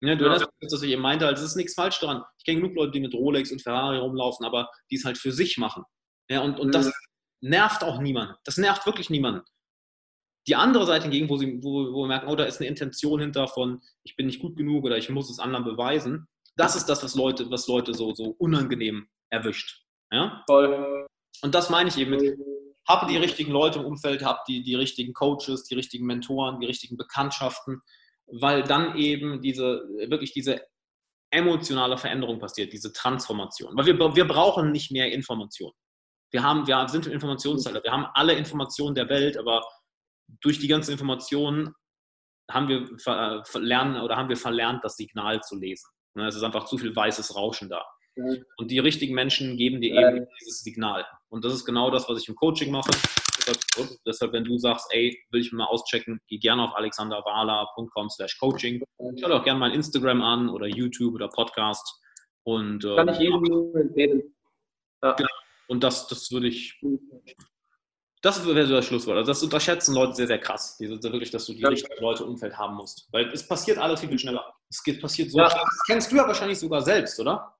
Ja, 0.00 0.14
du 0.14 0.26
ja. 0.26 0.38
das, 0.38 0.48
was 0.72 0.82
ich 0.82 0.90
eben 0.90 1.02
meinte, 1.02 1.26
also 1.26 1.42
es 1.42 1.50
ist 1.50 1.56
nichts 1.56 1.74
falsch 1.74 1.98
daran. 1.98 2.22
Ich 2.38 2.44
kenne 2.44 2.60
genug 2.60 2.76
Leute, 2.76 2.92
die 2.92 3.00
mit 3.00 3.14
Rolex 3.14 3.50
und 3.50 3.62
Ferrari 3.62 3.98
rumlaufen, 3.98 4.46
aber 4.46 4.70
die 4.90 4.96
es 4.96 5.04
halt 5.04 5.18
für 5.18 5.32
sich 5.32 5.58
machen. 5.58 5.84
Ja, 6.28 6.42
und, 6.42 6.58
und 6.58 6.68
mhm. 6.68 6.72
das 6.72 6.92
nervt 7.40 7.84
auch 7.84 8.00
niemanden. 8.00 8.34
Das 8.44 8.56
nervt 8.56 8.86
wirklich 8.86 9.10
niemanden. 9.10 9.42
Die 10.46 10.56
andere 10.56 10.86
Seite 10.86 11.04
hingegen, 11.04 11.28
wo, 11.28 11.36
sie, 11.36 11.62
wo, 11.62 11.92
wo 11.92 12.02
wir 12.04 12.08
merken, 12.08 12.28
oh, 12.28 12.36
da 12.36 12.44
ist 12.44 12.60
eine 12.60 12.68
Intention 12.68 13.20
hinter 13.20 13.48
von, 13.48 13.82
ich 14.02 14.16
bin 14.16 14.26
nicht 14.26 14.40
gut 14.40 14.56
genug 14.56 14.84
oder 14.84 14.96
ich 14.96 15.10
muss 15.10 15.30
es 15.30 15.38
anderen 15.38 15.64
beweisen, 15.64 16.26
das 16.56 16.74
ist 16.74 16.86
das, 16.86 17.02
was 17.04 17.14
Leute, 17.14 17.50
was 17.50 17.66
Leute 17.68 17.94
so, 17.94 18.14
so 18.14 18.34
unangenehm 18.38 19.08
erwischt. 19.30 19.84
Ja? 20.10 20.42
Voll. 20.46 21.06
Und 21.42 21.54
das 21.54 21.70
meine 21.70 21.88
ich 21.88 21.98
eben 21.98 22.10
mit, 22.12 22.38
habe 22.88 23.06
die 23.06 23.18
richtigen 23.18 23.52
Leute 23.52 23.78
im 23.80 23.84
Umfeld, 23.84 24.24
habe 24.24 24.40
die, 24.48 24.62
die 24.62 24.74
richtigen 24.74 25.12
Coaches, 25.12 25.64
die 25.64 25.74
richtigen 25.74 26.06
Mentoren, 26.06 26.58
die 26.58 26.66
richtigen 26.66 26.96
Bekanntschaften, 26.96 27.82
weil 28.26 28.62
dann 28.62 28.96
eben 28.96 29.42
diese, 29.42 29.86
wirklich 30.08 30.32
diese 30.32 30.62
emotionale 31.30 31.98
Veränderung 31.98 32.38
passiert, 32.38 32.72
diese 32.72 32.92
Transformation. 32.92 33.76
Weil 33.76 33.86
wir, 33.86 34.16
wir 34.16 34.26
brauchen 34.26 34.72
nicht 34.72 34.90
mehr 34.90 35.12
Information. 35.12 35.72
Wir, 36.30 36.42
haben, 36.42 36.66
wir 36.66 36.88
sind 36.88 37.06
Informationszeitalter, 37.06 37.84
wir 37.84 37.92
haben 37.92 38.06
alle 38.14 38.34
Informationen 38.34 38.94
der 38.94 39.08
Welt, 39.08 39.36
aber 39.38 39.62
durch 40.42 40.58
die 40.58 40.68
ganzen 40.68 40.92
Informationen 40.92 41.74
haben 42.50 42.68
wir 42.68 42.86
verlernt 43.44 44.00
oder 44.00 44.16
haben 44.16 44.28
wir 44.28 44.36
verlernt, 44.36 44.84
das 44.84 44.96
Signal 44.96 45.40
zu 45.42 45.56
lesen. 45.56 45.88
Ne, 46.14 46.26
es 46.26 46.34
ist 46.34 46.42
einfach 46.42 46.64
zu 46.64 46.78
viel 46.78 46.94
weißes 46.94 47.36
Rauschen 47.36 47.68
da. 47.68 47.84
Und 48.56 48.70
die 48.70 48.80
richtigen 48.80 49.14
Menschen 49.14 49.56
geben 49.56 49.80
dir 49.80 49.94
eben 49.94 50.26
dieses 50.40 50.60
Signal. 50.62 51.06
Und 51.28 51.44
das 51.44 51.52
ist 51.54 51.64
genau 51.64 51.90
das, 51.90 52.08
was 52.08 52.20
ich 52.20 52.28
im 52.28 52.34
Coaching 52.34 52.72
mache. 52.72 52.90
Deshalb, 53.38 53.90
deshalb 54.04 54.32
wenn 54.32 54.44
du 54.44 54.58
sagst, 54.58 54.88
ey, 54.90 55.16
will 55.30 55.40
ich 55.40 55.52
mal 55.52 55.66
auschecken, 55.66 56.20
geh 56.26 56.38
gerne 56.38 56.64
auf 56.64 56.74
alexanderwala.com 56.76 58.10
slash 58.10 58.36
coaching. 58.38 58.82
Schau 59.20 59.28
dir 59.28 59.36
auch 59.36 59.44
gerne 59.44 59.60
mein 59.60 59.72
Instagram 59.72 60.20
an 60.22 60.48
oder 60.48 60.66
YouTube 60.66 61.14
oder 61.14 61.28
Podcast. 61.28 62.00
Und, 62.42 62.84
äh, 62.84 62.96
Kann 62.96 63.08
ich 63.08 63.18
jedem 63.18 63.42
nur 63.42 63.74
empfehlen. 63.76 64.34
Ja. 65.02 65.12
Genau. 65.12 65.28
Und 65.68 65.84
das, 65.84 66.08
das 66.08 66.32
würde 66.32 66.48
ich, 66.48 66.80
das 68.22 68.44
wäre 68.46 68.66
so 68.66 68.74
das 68.74 68.86
Schlusswort. 68.86 69.18
Also 69.18 69.30
das 69.30 69.42
unterschätzen 69.42 69.94
Leute 69.94 70.14
sehr, 70.14 70.26
sehr 70.26 70.38
krass. 70.38 70.76
Diese, 70.78 71.00
wirklich, 71.02 71.30
dass 71.30 71.46
du 71.46 71.52
die 71.52 71.60
ja. 71.60 71.68
richtigen 71.68 72.02
Leute 72.02 72.24
im 72.24 72.30
Umfeld 72.30 72.56
haben 72.56 72.74
musst. 72.74 73.08
Weil 73.12 73.28
es 73.28 73.46
passiert 73.46 73.78
alles 73.78 74.00
viel 74.00 74.18
schneller. 74.18 74.52
Es 74.68 74.82
geht, 74.82 75.00
passiert 75.00 75.30
so 75.30 75.38
ja. 75.38 75.48
schnell. 75.48 75.62
Das 75.62 75.84
kennst 75.86 76.10
du 76.10 76.16
ja 76.16 76.26
wahrscheinlich 76.26 76.58
sogar 76.58 76.82
selbst, 76.82 77.20
oder? 77.20 77.54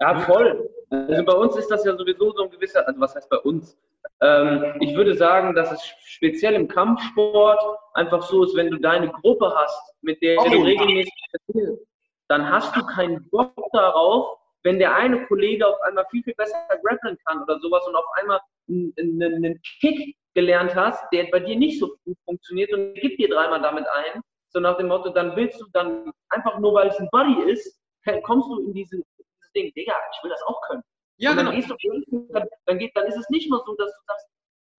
Ja, 0.00 0.20
voll. 0.20 0.68
Also 0.90 1.24
bei 1.24 1.32
uns 1.32 1.56
ist 1.56 1.70
das 1.70 1.84
ja 1.84 1.96
sowieso 1.96 2.32
so 2.32 2.44
ein 2.44 2.50
gewisser, 2.50 2.86
also 2.86 3.00
was 3.00 3.14
heißt 3.14 3.30
bei 3.30 3.38
uns? 3.38 3.76
Ähm, 4.20 4.74
ich 4.80 4.94
würde 4.94 5.16
sagen, 5.16 5.54
dass 5.54 5.72
es 5.72 5.80
speziell 6.04 6.54
im 6.54 6.68
Kampfsport 6.68 7.60
einfach 7.94 8.22
so 8.22 8.44
ist, 8.44 8.54
wenn 8.54 8.70
du 8.70 8.78
deine 8.78 9.10
Gruppe 9.10 9.52
hast, 9.54 9.94
mit 10.02 10.20
der 10.22 10.38
oh. 10.38 10.48
du 10.48 10.62
regelmäßig 10.62 11.12
spielst, 11.50 11.82
dann 12.28 12.48
hast 12.50 12.74
du 12.76 12.84
keinen 12.86 13.28
Bock 13.30 13.54
darauf, 13.72 14.38
wenn 14.66 14.80
der 14.80 14.96
eine 14.96 15.24
Kollege 15.26 15.64
auf 15.64 15.80
einmal 15.82 16.04
viel, 16.10 16.24
viel 16.24 16.34
besser 16.34 16.58
grappeln 16.82 17.16
kann 17.24 17.40
oder 17.40 17.58
sowas 17.60 17.86
und 17.86 17.94
auf 17.94 18.04
einmal 18.16 18.40
einen 18.68 19.62
Kick 19.80 20.16
gelernt 20.34 20.74
hast, 20.74 21.04
der 21.12 21.28
bei 21.30 21.38
dir 21.38 21.56
nicht 21.56 21.78
so 21.78 21.96
gut 22.04 22.18
funktioniert 22.24 22.72
und 22.72 22.94
gibt 22.94 23.20
dir 23.20 23.28
dreimal 23.28 23.62
damit 23.62 23.86
ein, 23.88 24.20
so 24.48 24.58
nach 24.58 24.76
dem 24.76 24.88
Motto, 24.88 25.10
dann 25.10 25.36
willst 25.36 25.60
du 25.60 25.66
dann 25.72 26.10
einfach 26.30 26.58
nur, 26.58 26.74
weil 26.74 26.88
es 26.88 26.98
ein 26.98 27.08
Buddy 27.12 27.48
ist, 27.48 27.80
kommst 28.24 28.48
du 28.48 28.58
in 28.58 28.74
diese, 28.74 28.96
dieses 28.96 29.52
Ding, 29.54 29.72
Digga, 29.74 29.94
ich 30.12 30.24
will 30.24 30.30
das 30.30 30.42
auch 30.42 30.60
können. 30.62 30.82
Ja, 31.18 31.30
und 31.30 31.36
dann 31.36 31.46
genau. 31.46 31.56
Gehst 31.56 32.10
du, 32.10 32.28
dann, 32.32 32.48
dann, 32.66 32.78
geht, 32.78 32.90
dann 32.96 33.06
ist 33.06 33.16
es 33.16 33.30
nicht 33.30 33.48
nur 33.48 33.62
so, 33.64 33.74
dass 33.76 33.92
du 33.92 34.00
sagst, 34.08 34.26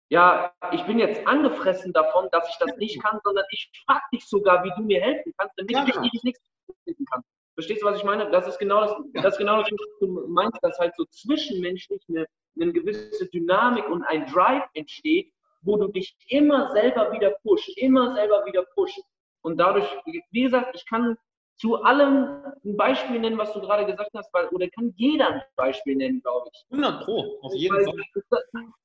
ja, 0.09 0.53
ich 0.73 0.85
bin 0.85 0.99
jetzt 0.99 1.25
angefressen 1.29 1.93
davon, 1.93 2.29
dass 2.33 2.49
ich 2.49 2.57
das 2.59 2.77
nicht 2.77 3.01
kann, 3.03 3.21
sondern 3.23 3.45
ich 3.51 3.71
frage 3.87 4.05
dich 4.13 4.27
sogar, 4.27 4.65
wie 4.65 4.73
du 4.77 4.83
mir 4.83 5.01
helfen 5.01 5.33
kannst, 5.39 5.55
damit 5.57 5.71
ja, 5.71 5.85
genau. 5.85 6.03
ich 6.03 6.11
dich 6.11 6.23
nichts 6.25 6.41
helfen 6.85 7.07
kann. 7.07 7.23
Verstehst 7.57 7.81
du, 7.81 7.87
was 7.87 7.99
ich 7.99 8.05
meine? 8.05 8.31
Das 8.31 8.47
ist 8.47 8.59
genau 8.59 8.83
das, 8.83 8.95
das 9.15 9.33
ist 9.33 9.39
genau 9.39 9.63
das, 9.63 9.71
was 9.73 9.99
du 10.01 10.29
meinst, 10.29 10.63
dass 10.63 10.79
halt 10.79 10.95
so 10.95 11.07
zwischenmenschlich 11.07 12.03
eine, 12.09 12.27
eine 12.61 12.71
gewisse 12.71 13.27
Dynamik 13.31 13.89
und 13.89 14.05
ein 14.05 14.27
Drive 14.27 14.65
entsteht, 14.75 15.33
wo 15.63 15.79
du 15.79 15.89
dich 15.89 16.15
immer 16.29 16.71
selber 16.73 17.13
wieder 17.13 17.31
pusht, 17.43 17.71
immer 17.79 18.15
selber 18.15 18.45
wieder 18.45 18.63
pusht. 18.75 19.01
Und 19.41 19.57
dadurch, 19.57 19.87
wie 20.31 20.43
gesagt, 20.43 20.77
ich 20.77 20.87
kann 20.87 21.17
zu 21.57 21.83
allem 21.83 22.43
ein 22.65 22.77
Beispiel 22.77 23.19
nennen, 23.19 23.39
was 23.39 23.53
du 23.55 23.61
gerade 23.61 23.87
gesagt 23.87 24.11
hast, 24.15 24.33
weil, 24.35 24.49
oder 24.49 24.69
kann 24.69 24.93
jeder 24.97 25.29
ein 25.29 25.43
Beispiel 25.57 25.97
nennen, 25.97 26.21
glaube 26.21 26.51
ich. 26.53 26.67
100 26.71 27.05
Pro, 27.05 27.39
auf 27.41 27.55
jeden 27.55 27.75
weil, 27.75 27.85
Fall. 27.85 27.95
Das, 28.15 28.43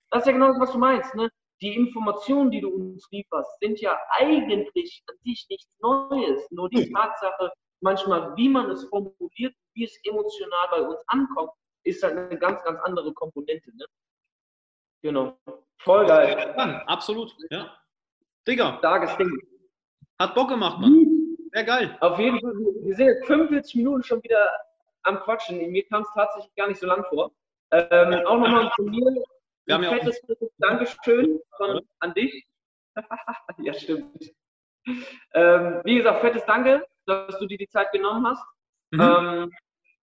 das, 0.10 0.22
ist 0.22 0.28
ja 0.28 0.32
genau 0.32 0.48
das, 0.48 0.60
was 0.62 0.72
du 0.72 0.78
meinst. 0.78 1.14
Ne? 1.16 1.30
Die 1.62 1.76
Informationen, 1.76 2.50
die 2.52 2.62
du 2.62 2.70
uns 2.70 3.06
lieferst, 3.12 3.60
sind 3.60 3.82
ja 3.82 4.00
eigentlich 4.12 5.04
an 5.10 5.16
sich 5.24 5.46
nichts 5.50 5.78
Neues. 5.82 6.50
Nur 6.52 6.70
die 6.70 6.86
hm. 6.86 6.94
Tatsache, 6.94 7.52
manchmal, 7.82 8.36
wie 8.36 8.50
man 8.50 8.70
es 8.70 8.84
formuliert, 8.86 9.56
wie 9.74 9.84
es 9.86 10.00
emotional 10.04 10.68
bei 10.70 10.82
uns 10.82 11.04
ankommt, 11.08 11.52
ist 11.84 12.04
halt 12.04 12.18
eine 12.18 12.38
ganz, 12.38 12.64
ganz 12.64 12.80
andere 12.82 13.14
Komponente. 13.14 13.76
Ne? 13.76 13.86
Genau. 15.04 15.38
Voll 15.80 16.06
geil. 16.06 16.54
Ja, 16.56 16.84
absolut, 16.86 17.36
ja. 17.50 17.76
Digga. 18.48 18.78
Starkes 18.78 19.18
Ding. 19.18 19.32
Hat 20.20 20.36
Bock 20.36 20.50
gemacht, 20.50 20.80
Mann. 20.80 21.38
Sehr 21.52 21.64
geil. 21.64 21.98
Auf 22.00 22.20
jeden 22.20 22.40
Fall. 22.40 22.54
Wir 22.54 22.96
sind 22.96 23.08
jetzt 23.08 23.26
45 23.26 23.76
Minuten 23.76 24.04
schon 24.04 24.24
wieder 24.24 24.52
am 25.04 25.20
Quatschen. 25.22 25.58
Mir 25.72 25.86
kam 25.88 26.04
es 26.04 26.10
tatsächlich 26.14 26.54
gar 26.56 26.68
nicht 26.68 26.80
so 26.80 26.86
lang 26.86 27.04
vor. 27.10 27.32
Ähm, 27.72 28.26
auch 28.26 28.38
nochmal 28.38 28.72
von 28.76 28.86
mir 28.86 29.24
wir 29.66 29.76
ein 29.76 29.84
fettes, 29.84 30.22
ja 30.28 30.36
Dankeschön 30.58 31.40
von, 31.58 31.82
an 32.00 32.14
dich. 32.14 32.46
ja, 33.60 33.74
stimmt. 33.74 34.34
Ähm, 35.34 35.82
wie 35.84 35.96
gesagt, 35.96 36.22
fettes 36.22 36.46
Danke 36.46 36.86
dass 37.06 37.38
du 37.40 37.46
dir 37.46 37.58
die 37.58 37.68
Zeit 37.68 37.92
genommen 37.92 38.26
hast. 38.28 38.44
Mhm. 38.92 39.02
Ähm, 39.02 39.52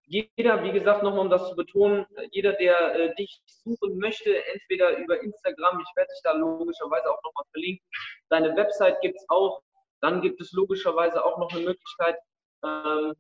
jeder, 0.06 0.62
wie 0.62 0.72
gesagt, 0.72 1.02
nochmal 1.02 1.20
um 1.20 1.30
das 1.30 1.50
zu 1.50 1.56
betonen, 1.56 2.06
jeder, 2.30 2.54
der 2.54 2.94
äh, 2.94 3.14
dich 3.16 3.40
suchen 3.44 3.98
möchte, 3.98 4.42
entweder 4.46 4.96
über 4.96 5.22
Instagram, 5.22 5.80
ich 5.80 5.96
werde 5.96 6.08
dich 6.10 6.20
da 6.24 6.32
logischerweise 6.32 7.10
auch 7.10 7.22
nochmal 7.22 7.44
verlinken. 7.50 7.86
Deine 8.30 8.56
Website 8.56 9.00
gibt 9.02 9.16
es 9.16 9.26
auch. 9.28 9.60
Dann 10.00 10.22
gibt 10.22 10.40
es 10.40 10.52
logischerweise 10.52 11.24
auch 11.24 11.38
noch 11.38 11.52
eine 11.52 11.64
Möglichkeit, 11.64 12.16
ähm, 12.64 13.14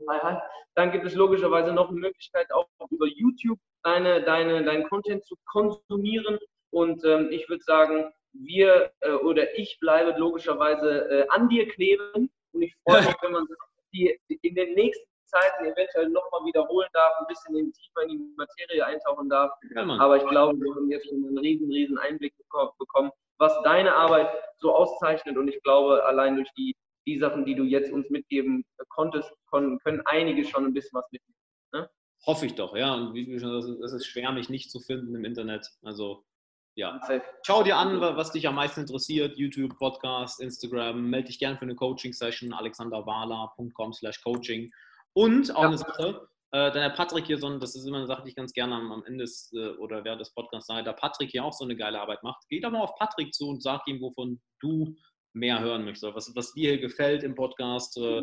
dann 0.74 0.92
gibt 0.92 1.06
es 1.06 1.14
logischerweise 1.14 1.72
noch 1.72 1.88
eine 1.88 1.98
Möglichkeit, 1.98 2.52
auch 2.52 2.68
über 2.90 3.06
YouTube 3.06 3.58
deine, 3.82 4.22
deine, 4.22 4.64
deinen 4.64 4.88
Content 4.88 5.24
zu 5.24 5.36
konsumieren. 5.46 6.38
Und 6.70 7.04
ähm, 7.04 7.30
ich 7.30 7.48
würde 7.48 7.62
sagen, 7.62 8.12
wir 8.32 8.92
äh, 9.00 9.12
oder 9.12 9.58
ich 9.58 9.78
bleibe 9.80 10.18
logischerweise 10.18 11.10
äh, 11.10 11.26
an 11.28 11.48
dir 11.48 11.68
kleben. 11.68 12.30
Und 12.52 12.62
ich 12.62 12.74
freue 12.84 13.02
mich, 13.02 13.14
wenn 13.22 13.32
man 13.32 13.46
die 13.92 14.18
in 14.42 14.54
den 14.54 14.74
nächsten 14.74 15.08
Zeiten 15.28 15.64
eventuell 15.64 16.08
nochmal 16.08 16.44
wiederholen 16.44 16.88
darf, 16.92 17.12
ein 17.20 17.26
bisschen 17.26 17.56
in 17.56 17.72
tiefer 17.72 18.02
in 18.02 18.08
die 18.08 18.34
Materie 18.36 18.84
eintauchen 18.84 19.28
darf. 19.28 19.52
Ja, 19.74 19.82
Aber 19.82 20.16
ich 20.16 20.26
glaube, 20.26 20.58
wir 20.58 20.74
haben 20.74 20.90
jetzt 20.90 21.08
schon 21.08 21.24
einen 21.24 21.38
riesen, 21.38 21.70
riesen 21.70 21.98
Einblick 21.98 22.34
bekommen, 22.78 23.10
was 23.38 23.52
deine 23.62 23.94
Arbeit 23.94 24.30
so 24.58 24.74
auszeichnet. 24.74 25.36
Und 25.36 25.48
ich 25.48 25.62
glaube, 25.62 26.04
allein 26.04 26.36
durch 26.36 26.50
die, 26.56 26.74
die 27.06 27.18
Sachen, 27.18 27.44
die 27.44 27.54
du 27.54 27.64
jetzt 27.64 27.92
uns 27.92 28.08
mitgeben 28.10 28.64
konntest, 28.88 29.30
können, 29.50 29.78
können 29.80 30.02
einige 30.06 30.44
schon 30.44 30.64
ein 30.64 30.72
bisschen 30.72 30.98
was 30.98 31.06
mitnehmen. 31.12 31.38
Ne? 31.72 31.90
Hoffe 32.26 32.46
ich 32.46 32.54
doch, 32.54 32.74
ja. 32.74 32.94
Und 32.94 33.14
wie 33.14 33.38
schon, 33.38 33.54
es 33.82 33.92
ist 33.92 34.06
schwer, 34.06 34.32
mich 34.32 34.48
nicht 34.48 34.70
zu 34.70 34.80
finden 34.80 35.14
im 35.14 35.24
Internet. 35.24 35.68
Also 35.82 36.24
ja. 36.78 37.00
Schau 37.42 37.62
dir 37.62 37.76
an, 37.76 38.00
was 38.00 38.32
dich 38.32 38.46
am 38.46 38.54
meisten 38.54 38.80
interessiert. 38.80 39.36
YouTube, 39.36 39.76
Podcast, 39.78 40.40
Instagram. 40.40 41.10
Melde 41.10 41.28
dich 41.28 41.38
gerne 41.38 41.56
für 41.56 41.62
eine 41.62 41.74
Coaching-Session. 41.74 42.52
alexanderwala.com 42.52 43.92
slash 43.92 44.22
coaching. 44.22 44.70
Und 45.12 45.54
auch 45.54 45.62
ja. 45.62 45.68
eine 45.68 45.78
Sache, 45.78 46.28
äh, 46.52 46.72
der 46.72 46.90
Patrick 46.90 47.26
hier, 47.26 47.38
so, 47.38 47.58
das 47.58 47.74
ist 47.74 47.84
immer 47.84 47.98
eine 47.98 48.06
Sache, 48.06 48.22
die 48.22 48.30
ich 48.30 48.36
ganz 48.36 48.52
gerne 48.52 48.76
am, 48.76 48.92
am 48.92 49.04
Ende 49.04 49.24
äh, 49.52 49.76
oder 49.78 50.04
während 50.04 50.20
des 50.20 50.32
Podcasts 50.32 50.68
sage, 50.68 50.84
da 50.84 50.92
Patrick 50.92 51.30
hier 51.30 51.44
auch 51.44 51.52
so 51.52 51.64
eine 51.64 51.76
geile 51.76 52.00
Arbeit 52.00 52.22
macht. 52.22 52.44
Geh 52.48 52.60
doch 52.60 52.70
mal 52.70 52.80
auf 52.80 52.94
Patrick 52.94 53.34
zu 53.34 53.48
und 53.48 53.62
sag 53.62 53.86
ihm, 53.86 54.00
wovon 54.00 54.40
du 54.60 54.96
mehr 55.34 55.60
hören 55.60 55.84
möchtest. 55.84 56.14
Was, 56.14 56.34
was 56.34 56.52
dir 56.52 56.70
hier 56.70 56.80
gefällt 56.80 57.22
im 57.22 57.34
Podcast. 57.34 57.98
Äh, 57.98 58.22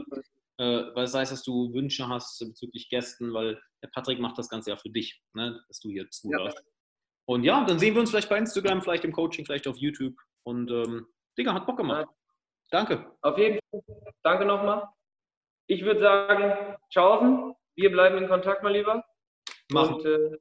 äh, 0.57 0.95
was 0.95 1.13
heißt, 1.13 1.33
dass 1.33 1.43
du 1.43 1.73
Wünsche 1.73 2.07
hast 2.07 2.39
bezüglich 2.39 2.89
Gästen, 2.89 3.33
weil 3.33 3.61
der 3.83 3.89
Patrick 3.89 4.19
macht 4.19 4.37
das 4.37 4.47
Ganze 4.47 4.69
ja 4.69 4.77
für 4.77 4.89
dich, 4.89 5.21
ne, 5.33 5.61
dass 5.67 5.79
du 5.81 5.89
hier 5.89 6.09
zuhörst. 6.09 6.57
Ja. 6.57 6.74
Und 7.25 7.43
ja, 7.43 7.63
dann 7.65 7.79
sehen 7.79 7.93
wir 7.95 8.01
uns 8.01 8.11
vielleicht 8.11 8.29
bei 8.29 8.37
Instagram, 8.37 8.81
vielleicht 8.81 9.03
im 9.03 9.11
Coaching, 9.11 9.45
vielleicht 9.45 9.67
auf 9.67 9.77
YouTube. 9.77 10.15
Und 10.43 10.69
ähm, 10.69 11.07
Digga, 11.37 11.53
hat 11.53 11.65
Bock 11.65 11.77
gemacht. 11.77 12.07
Danke. 12.71 13.11
Auf 13.21 13.37
jeden 13.37 13.59
Fall. 13.71 13.81
Danke 14.23 14.45
nochmal. 14.45 14.87
Ich 15.67 15.83
würde 15.83 16.01
sagen, 16.01 16.77
tschaußen. 16.89 17.53
Wir 17.75 17.91
bleiben 17.91 18.17
in 18.17 18.27
Kontakt, 18.27 18.63
mal 18.63 18.71
lieber. 18.71 19.03
Machen. 19.71 19.95
Und 19.95 20.05
äh, 20.05 20.37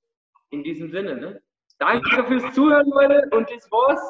in 0.51 0.63
diesem 0.63 0.91
Sinne, 0.91 1.17
ne? 1.17 1.43
Danke 1.79 2.25
fürs 2.25 2.55
Zuhören, 2.55 2.89
Leute, 2.89 3.29
und 3.33 3.51
das 3.51 3.71
war's. 3.71 4.01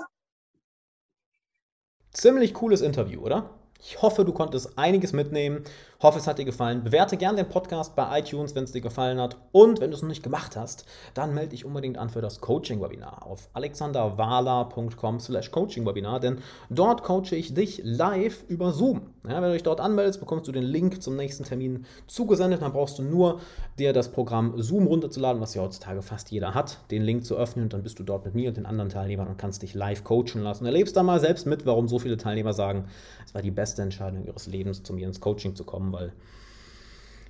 Ziemlich 2.11 2.55
cooles 2.55 2.83
Interview, 2.83 3.21
oder? 3.23 3.51
Ich 3.81 4.01
hoffe, 4.03 4.25
du 4.25 4.33
konntest 4.33 4.79
einiges 4.79 5.13
mitnehmen. 5.13 5.65
Hoffe, 6.05 6.19
es 6.19 6.27
hat 6.27 6.39
dir 6.39 6.45
gefallen. 6.45 6.85
Bewerte 6.85 7.17
gerne 7.17 7.39
den 7.39 7.49
Podcast 7.49 7.97
bei 7.97 8.19
iTunes, 8.19 8.55
wenn 8.55 8.65
es 8.65 8.73
dir 8.73 8.83
gefallen 8.83 9.19
hat. 9.19 9.39
Und 9.53 9.81
wenn 9.81 9.91
du 9.91 9.97
es 9.97 10.03
noch 10.03 10.11
nicht 10.11 10.23
gemacht 10.23 10.55
hast, 10.55 10.85
dann 11.15 11.33
melde 11.33 11.53
dich 11.53 11.65
unbedingt 11.65 11.97
an 11.97 12.11
für 12.11 12.21
das 12.21 12.43
Coaching-Webinar 12.43 13.27
auf 13.27 13.49
alexanderwala.com 13.55 15.19
slash 15.19 15.51
Coaching-Webinar, 15.51 16.21
denn 16.21 16.41
dort 16.69 17.05
coache 17.05 17.35
ich 17.35 17.55
dich 17.55 17.81
live 17.85 18.45
über 18.49 18.73
Zoom. 18.73 19.15
Ja, 19.27 19.37
wenn 19.37 19.45
du 19.49 19.53
dich 19.55 19.63
dort 19.63 19.81
anmeldest, 19.81 20.21
bekommst 20.21 20.47
du 20.47 20.53
den 20.53 20.65
Link 20.65 21.03
zum 21.03 21.17
nächsten 21.17 21.45
Termin 21.45 21.87
zugesendet. 22.07 22.61
Dann 22.61 22.75
brauchst 22.75 22.99
du 22.99 23.03
nur 23.03 23.41
dir 23.79 23.95
das 23.95 24.13
Programm 24.13 24.61
Zoom 24.61 24.87
runterzuladen, 24.87 25.41
was 25.41 25.55
ja 25.55 25.63
heutzutage 25.63 26.03
fast 26.03 26.31
jeder 26.31 26.53
hat, 26.53 26.81
den 26.91 27.01
Link 27.01 27.25
zu 27.25 27.35
öffnen 27.35 27.65
und 27.65 27.73
dann 27.73 27.83
bist 27.83 27.99
du 27.99 28.03
dort 28.03 28.27
mit 28.27 28.35
mir 28.35 28.51
und 28.51 28.59
den 28.59 28.67
anderen 28.67 28.91
Teilnehmern 28.91 29.29
und 29.29 29.39
kannst 29.39 29.63
dich 29.63 29.73
live 29.73 30.05
coachen 30.05 30.43
lassen. 30.43 30.67
Erlebst 30.67 30.95
dann 30.99 31.07
mal 31.07 31.19
selbst 31.19 31.47
mit, 31.47 31.65
warum 31.65 31.89
so 31.89 31.99
viele 31.99 32.19
Teilnehmer 32.19 32.53
sagen, 32.53 32.85
es 33.25 33.35
war 33.35 33.41
die 33.41 33.51
beste 33.51 33.81
Entscheidung 33.81 34.27
ihres 34.27 34.47
Lebens, 34.47 34.83
zu 34.83 34.93
mir 34.93 35.07
ins 35.07 35.21
Coaching 35.21 35.57
zu 35.57 35.65
kommen, 35.65 35.94
weil 35.95 36.13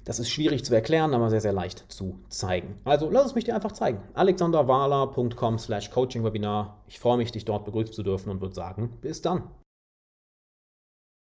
das 0.05 0.19
ist 0.19 0.29
schwierig 0.29 0.65
zu 0.65 0.75
erklären, 0.75 1.15
aber 1.15 1.31
sehr, 1.31 1.41
sehr 1.41 1.53
leicht 1.53 1.91
zu 1.91 2.19
zeigen. 2.29 2.79
Also 2.85 3.09
lass 3.11 3.27
es 3.27 3.35
mich 3.35 3.45
dir 3.45 3.55
einfach 3.55 3.73
zeigen. 3.73 4.03
alexanderwala.com 4.13 5.59
slash 5.59 5.91
coachingwebinar. 5.91 6.83
Ich 6.89 6.99
freue 6.99 7.17
mich, 7.17 7.33
dich 7.33 7.47
dort 7.47 7.65
begrüßen 7.65 7.95
zu 7.95 8.03
dürfen 8.03 8.31
und 8.31 8.41
würde 8.41 8.55
sagen, 8.55 8.99
bis 9.01 9.23
dann. 9.23 9.45